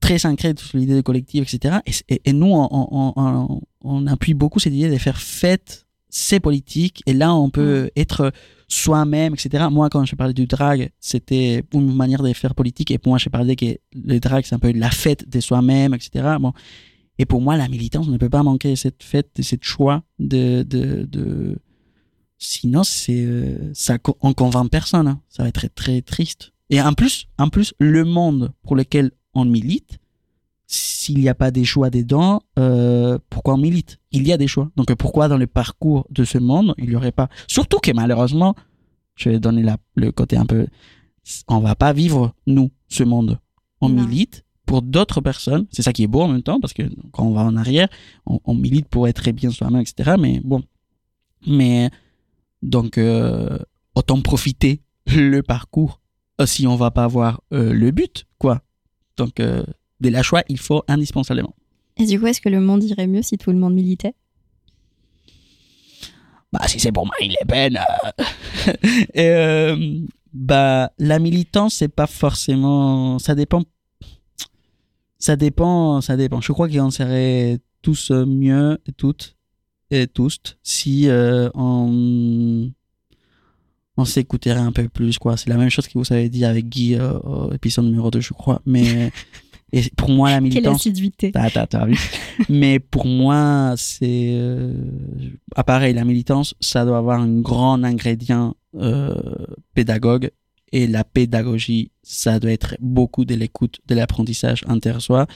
très 0.00 0.24
ancré 0.24 0.54
sur 0.56 0.78
l'idée 0.78 0.94
de 0.94 1.02
collectif, 1.02 1.42
etc. 1.52 1.78
Et, 1.84 1.92
c- 1.92 2.04
et- 2.08 2.22
et 2.24 2.32
nous, 2.32 2.46
on, 2.46 2.68
on, 2.70 3.12
on- 3.16 3.60
on 3.82 4.06
appuie 4.06 4.32
beaucoup 4.34 4.58
cette 4.58 4.72
idée 4.72 4.88
de 4.88 4.96
faire 4.96 5.20
fête, 5.20 5.86
c'est 6.08 6.40
politique, 6.40 7.02
et 7.06 7.12
là, 7.12 7.34
on 7.34 7.50
peut 7.50 7.90
être 7.96 8.32
soi-même, 8.66 9.34
etc. 9.34 9.66
Moi, 9.70 9.90
quand 9.90 10.04
je 10.06 10.14
parlais 10.16 10.32
du 10.34 10.46
drag, 10.46 10.90
c'était 11.00 11.62
une 11.74 11.94
manière 11.94 12.22
de 12.22 12.32
faire 12.32 12.54
politique, 12.54 12.90
et 12.90 12.98
pour 12.98 13.10
moi, 13.10 13.18
je 13.18 13.28
parlais 13.28 13.56
que 13.56 13.76
le 13.94 14.18
drag, 14.20 14.44
c'est 14.46 14.54
un 14.54 14.58
peu 14.58 14.72
la 14.72 14.90
fête 14.90 15.28
de 15.28 15.40
soi-même, 15.40 15.92
etc. 15.94 16.36
Bon. 16.40 16.52
Et 17.18 17.26
pour 17.26 17.40
moi, 17.42 17.56
la 17.58 17.68
militance 17.68 18.08
ne 18.08 18.16
peut 18.16 18.30
pas 18.30 18.42
manquer 18.42 18.76
cette 18.76 19.02
fête, 19.02 19.30
cette 19.42 19.64
choix 19.64 20.02
de, 20.18 20.62
de, 20.62 21.04
de... 21.04 21.58
Sinon, 22.38 22.82
c'est, 22.84 23.20
euh, 23.22 23.70
ça, 23.74 23.98
co- 23.98 24.16
on 24.22 24.32
convainc 24.32 24.70
personne. 24.70 25.06
hein. 25.08 25.20
Ça 25.28 25.42
va 25.42 25.50
être 25.50 25.54
très, 25.60 25.68
très 25.68 26.00
triste. 26.00 26.52
Et 26.70 26.80
en 26.80 26.92
plus, 26.94 27.26
en 27.38 27.48
plus, 27.48 27.74
le 27.78 28.04
monde 28.04 28.52
pour 28.62 28.76
lequel 28.76 29.10
on 29.34 29.44
milite, 29.44 29.98
s'il 30.66 31.18
n'y 31.18 31.28
a 31.28 31.34
pas 31.34 31.50
des 31.50 31.64
choix 31.64 31.90
dedans, 31.90 32.42
euh, 32.58 33.18
pourquoi 33.28 33.54
on 33.54 33.58
milite? 33.58 33.98
Il 34.12 34.26
y 34.26 34.32
a 34.32 34.36
des 34.36 34.46
choix. 34.46 34.70
Donc 34.76 34.94
pourquoi 34.94 35.26
dans 35.28 35.36
le 35.36 35.48
parcours 35.48 36.06
de 36.10 36.22
ce 36.24 36.38
monde, 36.38 36.74
il 36.78 36.88
n'y 36.90 36.94
aurait 36.96 37.10
pas? 37.12 37.28
Surtout 37.48 37.78
que 37.80 37.90
malheureusement, 37.92 38.54
je 39.16 39.30
vais 39.30 39.40
donner 39.40 39.62
la, 39.62 39.78
le 39.96 40.12
côté 40.12 40.36
un 40.36 40.46
peu... 40.46 40.66
On 41.48 41.58
va 41.58 41.74
pas 41.74 41.92
vivre, 41.92 42.34
nous, 42.46 42.70
ce 42.88 43.02
monde. 43.02 43.38
On 43.80 43.88
Non. 43.88 44.02
milite 44.06 44.44
pour 44.64 44.82
d'autres 44.82 45.20
personnes. 45.20 45.66
C'est 45.72 45.82
ça 45.82 45.92
qui 45.92 46.04
est 46.04 46.08
beau 46.08 46.22
en 46.22 46.28
même 46.28 46.42
temps, 46.42 46.60
parce 46.60 46.72
que 46.72 46.82
quand 47.10 47.24
on 47.24 47.32
va 47.32 47.42
en 47.42 47.56
arrière, 47.56 47.88
on, 48.26 48.38
on 48.44 48.54
milite 48.54 48.88
pour 48.88 49.08
être 49.08 49.28
bien 49.32 49.50
soi-même, 49.50 49.80
etc. 49.82 50.12
Mais 50.18 50.40
bon. 50.44 50.62
Mais 51.46 51.90
donc, 52.62 52.96
euh, 52.96 53.58
autant 53.96 54.20
profiter 54.20 54.82
le 55.06 55.40
parcours 55.42 55.99
si 56.46 56.66
on 56.66 56.76
va 56.76 56.90
pas 56.90 57.04
avoir 57.04 57.40
euh, 57.52 57.72
le 57.72 57.90
but, 57.90 58.26
quoi. 58.38 58.62
Donc, 59.16 59.40
euh, 59.40 59.64
de 60.00 60.08
la 60.08 60.22
choix, 60.22 60.42
il 60.48 60.58
faut 60.58 60.82
indispensablement. 60.88 61.54
Et 61.96 62.06
du 62.06 62.18
coup, 62.18 62.26
est-ce 62.26 62.40
que 62.40 62.48
le 62.48 62.60
monde 62.60 62.82
irait 62.84 63.06
mieux 63.06 63.22
si 63.22 63.36
tout 63.36 63.50
le 63.50 63.58
monde 63.58 63.74
militait? 63.74 64.14
Bah, 66.52 66.66
si 66.66 66.80
c'est 66.80 66.92
pour 66.92 67.06
Le 67.20 67.46
Pen. 67.46 67.78
euh, 67.78 68.72
et, 69.14 69.28
euh, 69.28 70.00
bah, 70.32 70.90
la 70.98 71.18
militance, 71.18 71.74
c'est 71.74 71.88
pas 71.88 72.06
forcément. 72.06 73.18
Ça 73.18 73.34
dépend. 73.34 73.62
Ça 75.18 75.36
dépend, 75.36 76.00
ça 76.00 76.16
dépend. 76.16 76.40
Je 76.40 76.52
crois 76.52 76.68
qu'on 76.68 76.90
serait 76.90 77.58
tous 77.82 78.10
euh, 78.10 78.24
mieux, 78.24 78.78
toutes, 78.96 79.36
et 79.90 80.06
tous, 80.06 80.38
si 80.62 81.08
euh, 81.08 81.50
on, 81.54 82.70
on 83.96 84.04
s'écouterait 84.04 84.60
un 84.60 84.72
peu 84.72 84.88
plus, 84.88 85.18
quoi. 85.18 85.36
C'est 85.36 85.50
la 85.50 85.56
même 85.56 85.70
chose 85.70 85.86
que 85.86 85.98
vous 85.98 86.12
avez 86.12 86.28
dit 86.28 86.44
avec 86.44 86.68
Guy 86.68 86.94
euh, 86.94 87.18
au 87.20 87.52
épisode 87.52 87.84
numéro 87.86 88.10
2, 88.10 88.20
je 88.20 88.32
crois. 88.32 88.62
Mais, 88.64 89.10
Et 89.72 89.82
pour 89.96 90.10
moi, 90.10 90.30
la 90.30 90.36
Quelle 90.36 90.44
militance. 90.44 90.80
assiduité. 90.80 91.30
T'as, 91.30 91.50
t'as, 91.50 91.66
t'as 91.66 91.86
vu 91.86 91.96
Mais 92.48 92.80
pour 92.80 93.06
moi, 93.06 93.74
c'est. 93.76 94.30
Euh, 94.32 94.74
ah, 95.54 95.64
pareil, 95.64 95.94
la 95.94 96.04
militance, 96.04 96.54
ça 96.60 96.84
doit 96.84 96.98
avoir 96.98 97.20
un 97.20 97.40
grand 97.40 97.82
ingrédient 97.84 98.56
euh, 98.76 99.14
pédagogue. 99.74 100.30
Et 100.72 100.86
la 100.86 101.02
pédagogie, 101.02 101.90
ça 102.02 102.38
doit 102.38 102.52
être 102.52 102.76
beaucoup 102.80 103.24
de 103.24 103.34
l'écoute, 103.34 103.80
de 103.86 103.94
l'apprentissage 103.94 104.62
inter-soi. 104.68 105.26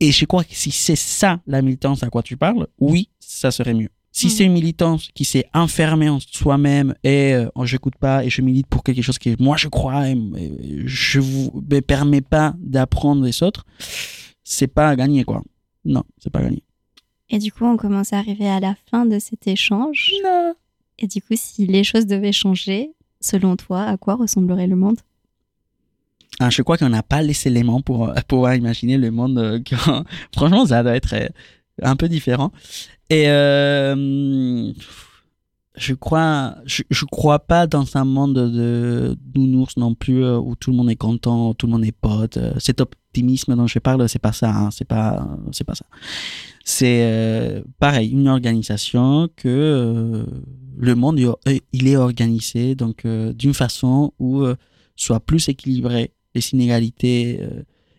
Et 0.00 0.12
je 0.12 0.24
crois 0.24 0.44
que 0.44 0.54
si 0.54 0.70
c'est 0.70 0.96
ça 0.96 1.40
la 1.46 1.62
militance 1.62 2.02
à 2.02 2.10
quoi 2.10 2.22
tu 2.22 2.36
parles, 2.36 2.66
oui, 2.80 3.08
ça 3.20 3.50
serait 3.50 3.74
mieux. 3.74 3.88
Si 4.10 4.26
Mhm. 4.26 4.32
c'est 4.32 4.44
une 4.44 4.52
militance 4.52 5.08
qui 5.14 5.24
s'est 5.24 5.44
enfermée 5.54 6.08
en 6.08 6.18
soi-même 6.20 6.94
et 7.04 7.34
euh, 7.34 7.48
oh, 7.54 7.64
j'écoute 7.66 7.94
pas 8.00 8.24
et 8.24 8.30
je 8.30 8.42
milite 8.42 8.66
pour 8.66 8.82
quelque 8.82 9.02
chose 9.02 9.18
que 9.18 9.30
moi 9.40 9.56
je 9.56 9.68
crois 9.68 10.08
et, 10.08 10.12
et 10.36 10.82
je 10.86 11.20
vous 11.20 11.52
me 11.70 11.80
permets 11.80 12.20
pas 12.22 12.54
d'apprendre 12.58 13.22
des 13.22 13.42
autres, 13.42 13.64
c'est 14.42 14.66
pas 14.66 14.88
à 14.88 14.96
gagner 14.96 15.24
quoi. 15.24 15.42
Non, 15.84 16.02
c'est 16.18 16.30
pas 16.30 16.40
à 16.40 16.42
gagner. 16.44 16.62
Et 17.30 17.38
du 17.38 17.52
coup, 17.52 17.64
on 17.66 17.76
commence 17.76 18.12
à 18.14 18.18
arriver 18.18 18.48
à 18.48 18.58
la 18.58 18.74
fin 18.90 19.04
de 19.04 19.18
cet 19.18 19.46
échange. 19.46 20.10
Non. 20.24 20.54
Et 20.98 21.06
du 21.06 21.20
coup, 21.20 21.34
si 21.36 21.66
les 21.66 21.84
choses 21.84 22.06
devaient 22.06 22.32
changer, 22.32 22.90
selon 23.20 23.54
toi, 23.56 23.82
à 23.84 23.96
quoi 23.98 24.14
ressemblerait 24.16 24.66
le 24.66 24.76
monde? 24.76 24.98
Ah, 26.40 26.50
je 26.50 26.62
crois 26.62 26.78
qu'on 26.78 26.88
n'a 26.88 27.02
pas 27.02 27.20
les 27.22 27.46
éléments 27.46 27.82
pour 27.82 28.08
euh, 28.08 28.14
pouvoir 28.26 28.54
imaginer 28.54 28.96
le 28.96 29.10
monde. 29.10 29.38
euh, 29.38 29.60
Franchement, 30.34 30.66
ça 30.66 30.82
doit 30.82 30.96
être 30.96 31.14
euh, 31.14 31.28
un 31.82 31.96
peu 31.96 32.08
différent. 32.08 32.50
Et 33.10 33.28
euh, 33.28 34.72
je 35.76 35.94
crois, 35.94 36.56
je, 36.66 36.82
crois 37.10 37.38
pas 37.38 37.66
dans 37.66 37.96
un 37.96 38.04
monde 38.04 38.34
de 38.34 39.16
nounours 39.34 39.76
non 39.76 39.94
plus 39.94 40.24
euh, 40.24 40.38
où 40.38 40.54
tout 40.56 40.70
le 40.72 40.76
monde 40.76 40.90
est 40.90 40.96
content, 40.96 41.54
tout 41.54 41.66
le 41.66 41.72
monde 41.72 41.84
est 41.84 41.92
pote. 41.92 42.36
Euh, 42.36 42.52
Cet 42.58 42.80
optimisme 42.80 43.56
dont 43.56 43.66
je 43.66 43.78
parle, 43.78 44.06
c'est 44.08 44.18
pas 44.18 44.32
ça. 44.32 44.50
hein, 44.54 44.70
c'est 44.70 44.84
pas, 44.86 45.26
c'est 45.52 45.64
pas 45.64 45.74
ça. 45.74 45.86
C'est 46.64 47.00
euh, 47.04 47.62
pareil, 47.78 48.10
une 48.10 48.28
organisation 48.28 49.28
que 49.36 49.48
euh, 49.48 50.24
le 50.76 50.94
monde 50.94 51.18
il- 51.72 51.88
est 51.88 51.96
organisé 51.96 52.74
donc 52.74 53.06
d'une 53.06 53.54
façon 53.54 54.12
où 54.18 54.44
soit 54.96 55.20
plus 55.20 55.48
équilibré, 55.48 56.12
les 56.34 56.50
inégalités 56.52 57.40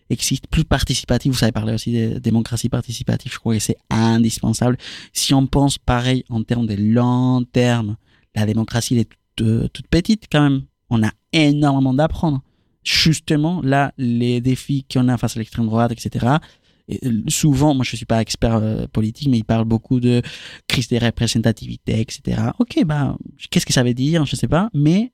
existent, 0.10 0.48
plus 0.50 0.66
participatif. 0.66 1.32
Vous 1.32 1.38
savez 1.38 1.52
parler 1.52 1.74
aussi 1.74 1.92
de 1.92 2.20
démocratie 2.20 2.70
participative, 2.70 3.32
je 3.32 3.40
crois 3.40 3.54
que 3.54 3.60
c'est 3.60 3.78
indispensable. 3.90 4.78
Si 5.14 5.34
on 5.34 5.48
pense 5.48 5.78
pareil 5.78 6.24
en 6.30 6.44
termes 6.44 6.68
de 6.68 6.76
long 6.76 7.44
terme, 7.44 7.98
la 8.36 8.46
démocratie 8.46 8.96
elle 8.96 9.02
est 9.02 9.10
toute, 9.36 9.48
euh, 9.48 9.68
toute 9.68 9.88
petite 9.88 10.26
quand 10.32 10.42
même. 10.42 10.64
On 10.90 11.04
a 11.04 11.12
énormément 11.34 11.94
d'apprendre. 11.94 12.42
Justement, 12.84 13.62
là, 13.62 13.94
les 13.98 14.42
défis 14.42 14.86
qu'on 14.92 15.10
a 15.10 15.18
face 15.18 15.36
à 15.36 15.40
l'extrême 15.40 15.68
droite, 15.68 15.92
etc. 15.92 16.38
Et 16.88 17.00
euh, 17.06 17.22
souvent, 17.28 17.76
moi 17.76 17.84
je 17.84 17.96
suis 17.96 18.06
pas 18.06 18.22
expert 18.22 18.56
euh, 18.56 18.88
politique, 18.88 19.28
mais 19.30 19.38
il 19.38 19.44
parle 19.44 19.66
beaucoup 19.66 20.00
de 20.00 20.22
crise 20.68 20.88
des 20.88 20.98
représentativités, 20.98 22.00
etc. 22.00 22.42
Ok, 22.58 22.84
bah, 22.86 23.16
qu'est-ce 23.52 23.66
que 23.66 23.74
ça 23.74 23.84
veut 23.84 23.94
dire? 23.94 24.26
Je 24.26 24.36
sais 24.36 24.48
pas, 24.48 24.70
mais 24.74 25.12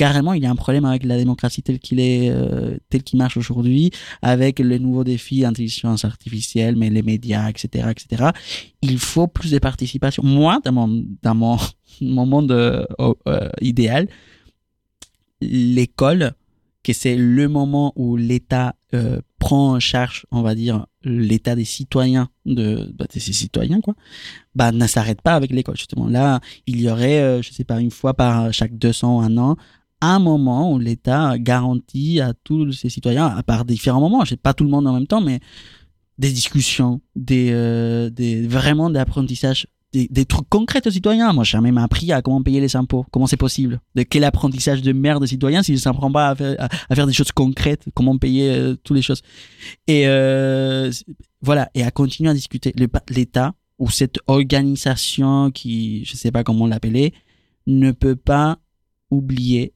carrément, 0.00 0.32
il 0.32 0.42
y 0.42 0.46
a 0.46 0.50
un 0.50 0.56
problème 0.56 0.86
avec 0.86 1.04
la 1.04 1.18
démocratie 1.18 1.62
telle 1.62 1.78
qu'il 1.78 2.00
est, 2.00 2.30
euh, 2.30 2.78
telle 2.88 3.02
qu'il 3.02 3.18
marche 3.18 3.36
aujourd'hui, 3.36 3.90
avec 4.22 4.58
les 4.58 4.78
nouveaux 4.78 5.04
défis, 5.04 5.44
intelligence 5.44 6.06
artificielle, 6.06 6.74
mais 6.74 6.88
les 6.88 7.02
médias, 7.02 7.50
etc., 7.50 7.90
etc. 7.90 8.30
Il 8.80 8.98
faut 8.98 9.26
plus 9.26 9.50
de 9.50 9.58
participation. 9.58 10.22
Moi, 10.24 10.58
dans 10.64 10.72
mon, 10.72 11.04
dans 11.20 11.34
mon, 11.34 11.58
mon 12.00 12.24
monde 12.24 12.50
euh, 12.50 12.86
euh, 13.28 13.50
idéal, 13.60 14.08
l'école, 15.42 16.32
que 16.82 16.94
c'est 16.94 17.16
le 17.16 17.46
moment 17.48 17.92
où 17.94 18.16
l'État 18.16 18.74
prend 19.38 19.74
en 19.74 19.80
charge, 19.80 20.24
on 20.30 20.40
va 20.42 20.54
dire, 20.54 20.86
l'état 21.02 21.54
des 21.54 21.64
citoyens, 21.64 22.28
de, 22.46 22.92
bah, 22.94 23.06
ses 23.10 23.20
citoyens, 23.32 23.80
quoi, 23.80 23.94
bah, 24.54 24.70
ne 24.70 24.86
s'arrête 24.86 25.22
pas 25.22 25.34
avec 25.34 25.50
l'école, 25.50 25.76
justement. 25.76 26.06
Là, 26.06 26.40
il 26.66 26.80
y 26.80 26.88
aurait, 26.88 27.20
euh, 27.20 27.42
je 27.42 27.50
sais 27.50 27.64
pas, 27.64 27.80
une 27.80 27.90
fois 27.90 28.14
par 28.14 28.52
chaque 28.52 28.76
200, 28.76 29.20
un 29.22 29.36
an, 29.38 29.56
un 30.00 30.18
moment 30.18 30.72
où 30.72 30.78
l'État 30.78 31.38
garantit 31.38 32.20
à 32.20 32.32
tous 32.44 32.72
ses 32.72 32.88
citoyens, 32.88 33.26
à 33.26 33.42
part 33.42 33.64
différents 33.64 34.00
moments, 34.00 34.24
je 34.24 34.30
sais 34.30 34.36
pas 34.36 34.54
tout 34.54 34.64
le 34.64 34.70
monde 34.70 34.86
en 34.86 34.92
même 34.92 35.06
temps, 35.06 35.20
mais 35.20 35.40
des 36.18 36.32
discussions, 36.32 37.00
des, 37.16 37.50
euh, 37.52 38.10
des 38.10 38.46
vraiment 38.46 38.90
des, 39.92 40.08
des 40.08 40.24
trucs 40.24 40.48
concrets 40.48 40.86
aux 40.86 40.90
citoyens. 40.90 41.32
Moi, 41.32 41.44
j'ai 41.44 41.52
jamais 41.52 41.78
appris 41.80 42.12
à 42.12 42.22
comment 42.22 42.42
payer 42.42 42.60
les 42.60 42.76
impôts. 42.76 43.04
Comment 43.10 43.26
c'est 43.26 43.36
possible 43.36 43.80
De 43.94 44.02
quel 44.02 44.24
apprentissage 44.24 44.82
de 44.82 44.92
merde 44.92 45.22
de 45.22 45.26
citoyen 45.26 45.62
s'il 45.62 45.74
ne 45.74 45.80
s'apprend 45.80 46.12
pas 46.12 46.30
à 46.30 46.34
faire, 46.94 47.06
des 47.06 47.12
choses 47.12 47.32
concrètes, 47.32 47.86
comment 47.94 48.18
payer 48.18 48.50
euh, 48.50 48.76
toutes 48.84 48.96
les 48.96 49.02
choses. 49.02 49.22
Et 49.86 50.06
euh, 50.06 50.90
voilà, 51.40 51.70
et 51.74 51.82
à 51.82 51.90
continuer 51.90 52.30
à 52.30 52.34
discuter. 52.34 52.74
L'État 53.08 53.54
ou 53.78 53.88
cette 53.90 54.18
organisation 54.26 55.50
qui, 55.50 56.04
je 56.04 56.14
sais 56.14 56.30
pas 56.30 56.44
comment 56.44 56.66
l'appeler, 56.66 57.14
ne 57.66 57.92
peut 57.92 58.16
pas 58.16 58.58
oublier 59.10 59.72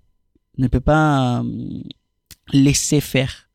ne 0.58 0.68
peut 0.68 0.80
pas 0.80 1.40
euh, 1.40 1.82
laisser 2.52 3.00
faire. 3.00 3.48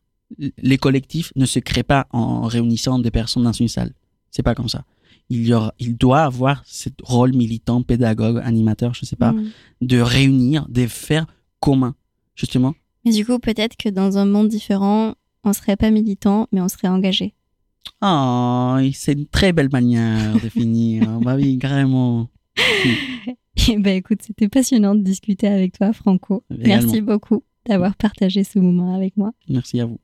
Les 0.58 0.78
collectifs 0.78 1.32
ne 1.36 1.45
se 1.45 1.60
créent 1.60 1.84
pas 1.84 2.08
en 2.12 2.43
réunissant 2.43 3.00
des 3.00 3.12
personnes 3.12 3.43
dans 3.43 3.52
une 3.52 3.68
salle. 3.68 3.93
C'est 4.32 4.43
pas 4.43 4.56
comme 4.56 4.70
ça. 4.70 4.84
Il, 5.30 5.47
y 5.47 5.54
aura, 5.54 5.74
il 5.80 5.95
doit 5.95 6.22
avoir 6.22 6.64
ce 6.66 6.89
rôle 7.04 7.34
militant, 7.34 7.82
pédagogue, 7.82 8.41
animateur, 8.43 8.93
je 8.93 9.06
sais 9.06 9.16
pas, 9.16 9.32
mmh. 9.32 9.52
de 9.82 10.00
réunir, 10.00 10.68
de 10.70 10.88
faire 10.88 11.26
commun, 11.60 11.95
justement. 12.36 12.74
Mais 13.06 13.12
du 13.12 13.26
coup, 13.26 13.39
peut-être 13.39 13.76
que 13.78 13.89
dans 13.89 14.18
un 14.18 14.26
monde 14.26 14.50
différent, 14.50 15.16
on 15.43 15.54
serait 15.54 15.78
pas 15.78 15.91
militant, 15.91 16.47
mais 16.52 16.62
on 16.62 16.68
serait 16.68 16.88
engagé. 16.88 17.34
Oh, 18.02 18.78
c'est 18.93 19.14
une 19.14 19.26
très 19.26 19.54
belle 19.54 19.70
manière 19.72 20.34
de 20.34 20.50
finir. 20.50 21.20
bah 21.22 21.36
oui, 21.36 21.58
carrément. 21.58 22.30
Et 23.68 23.78
bah 23.78 23.91
écoute, 23.91 24.20
c'était 24.22 24.47
passionnant 24.47 24.95
de 24.95 25.01
discuter 25.01 25.47
avec 25.47 25.78
toi, 25.78 25.91
Franco. 25.93 26.43
Également. 26.49 26.68
Merci 26.68 27.01
beaucoup 27.01 27.43
d'avoir 27.68 27.95
partagé 27.95 28.43
ce 28.43 28.60
moment 28.60 28.95
avec 28.95 29.18
moi. 29.18 29.32
Merci 29.49 29.80
à 29.82 29.86
vous. 29.86 29.99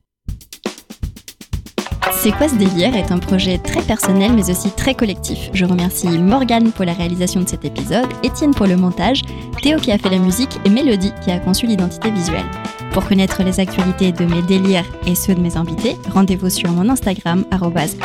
C'est 2.11 2.31
quoi 2.31 2.47
ce 2.47 2.55
délire 2.55 2.95
est 2.95 3.11
un 3.11 3.19
projet 3.19 3.57
très 3.59 3.81
personnel 3.83 4.31
mais 4.33 4.49
aussi 4.49 4.71
très 4.71 4.95
collectif. 4.95 5.49
Je 5.53 5.65
remercie 5.65 6.07
Morgane 6.17 6.71
pour 6.71 6.85
la 6.85 6.93
réalisation 6.93 7.41
de 7.41 7.47
cet 7.47 7.65
épisode, 7.65 8.07
Étienne 8.23 8.53
pour 8.53 8.65
le 8.65 8.77
montage, 8.77 9.21
Théo 9.61 9.77
qui 9.77 9.91
a 9.91 9.97
fait 9.97 10.09
la 10.09 10.17
musique 10.17 10.57
et 10.65 10.69
Mélodie 10.69 11.11
qui 11.23 11.29
a 11.29 11.39
conçu 11.39 11.67
l'identité 11.67 12.09
visuelle. 12.09 12.45
Pour 12.95 13.09
connaître 13.09 13.43
les 13.43 13.59
actualités 13.59 14.13
de 14.13 14.23
mes 14.23 14.41
délires 14.41 14.89
et 15.05 15.15
ceux 15.15 15.35
de 15.35 15.41
mes 15.41 15.57
invités, 15.57 15.97
rendez-vous 16.13 16.49
sur 16.49 16.71
mon 16.71 16.87
Instagram 16.87 17.43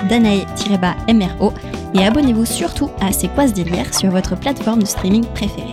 danae-mro 0.09 1.53
et 1.95 2.05
abonnez-vous 2.05 2.45
surtout 2.45 2.91
à 3.01 3.13
C'est 3.13 3.29
quoi 3.29 3.47
ce 3.47 3.53
délire 3.53 3.95
sur 3.95 4.11
votre 4.11 4.37
plateforme 4.37 4.81
de 4.81 4.87
streaming 4.87 5.25
préférée. 5.27 5.71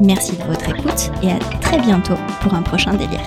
Merci 0.00 0.36
de 0.36 0.42
votre 0.42 0.68
écoute 0.70 1.12
et 1.22 1.30
à 1.30 1.38
très 1.60 1.80
bientôt 1.80 2.16
pour 2.40 2.52
un 2.54 2.62
prochain 2.62 2.94
délire. 2.94 3.20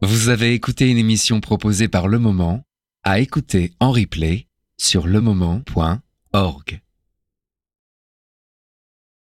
Vous 0.00 0.28
avez 0.28 0.54
écouté 0.54 0.88
une 0.88 0.98
émission 0.98 1.40
proposée 1.40 1.88
par 1.88 2.06
Le 2.06 2.20
Moment, 2.20 2.62
à 3.02 3.18
écouter 3.18 3.72
en 3.80 3.90
replay 3.90 4.46
sur 4.78 5.08
lemoment.org. 6.34 6.83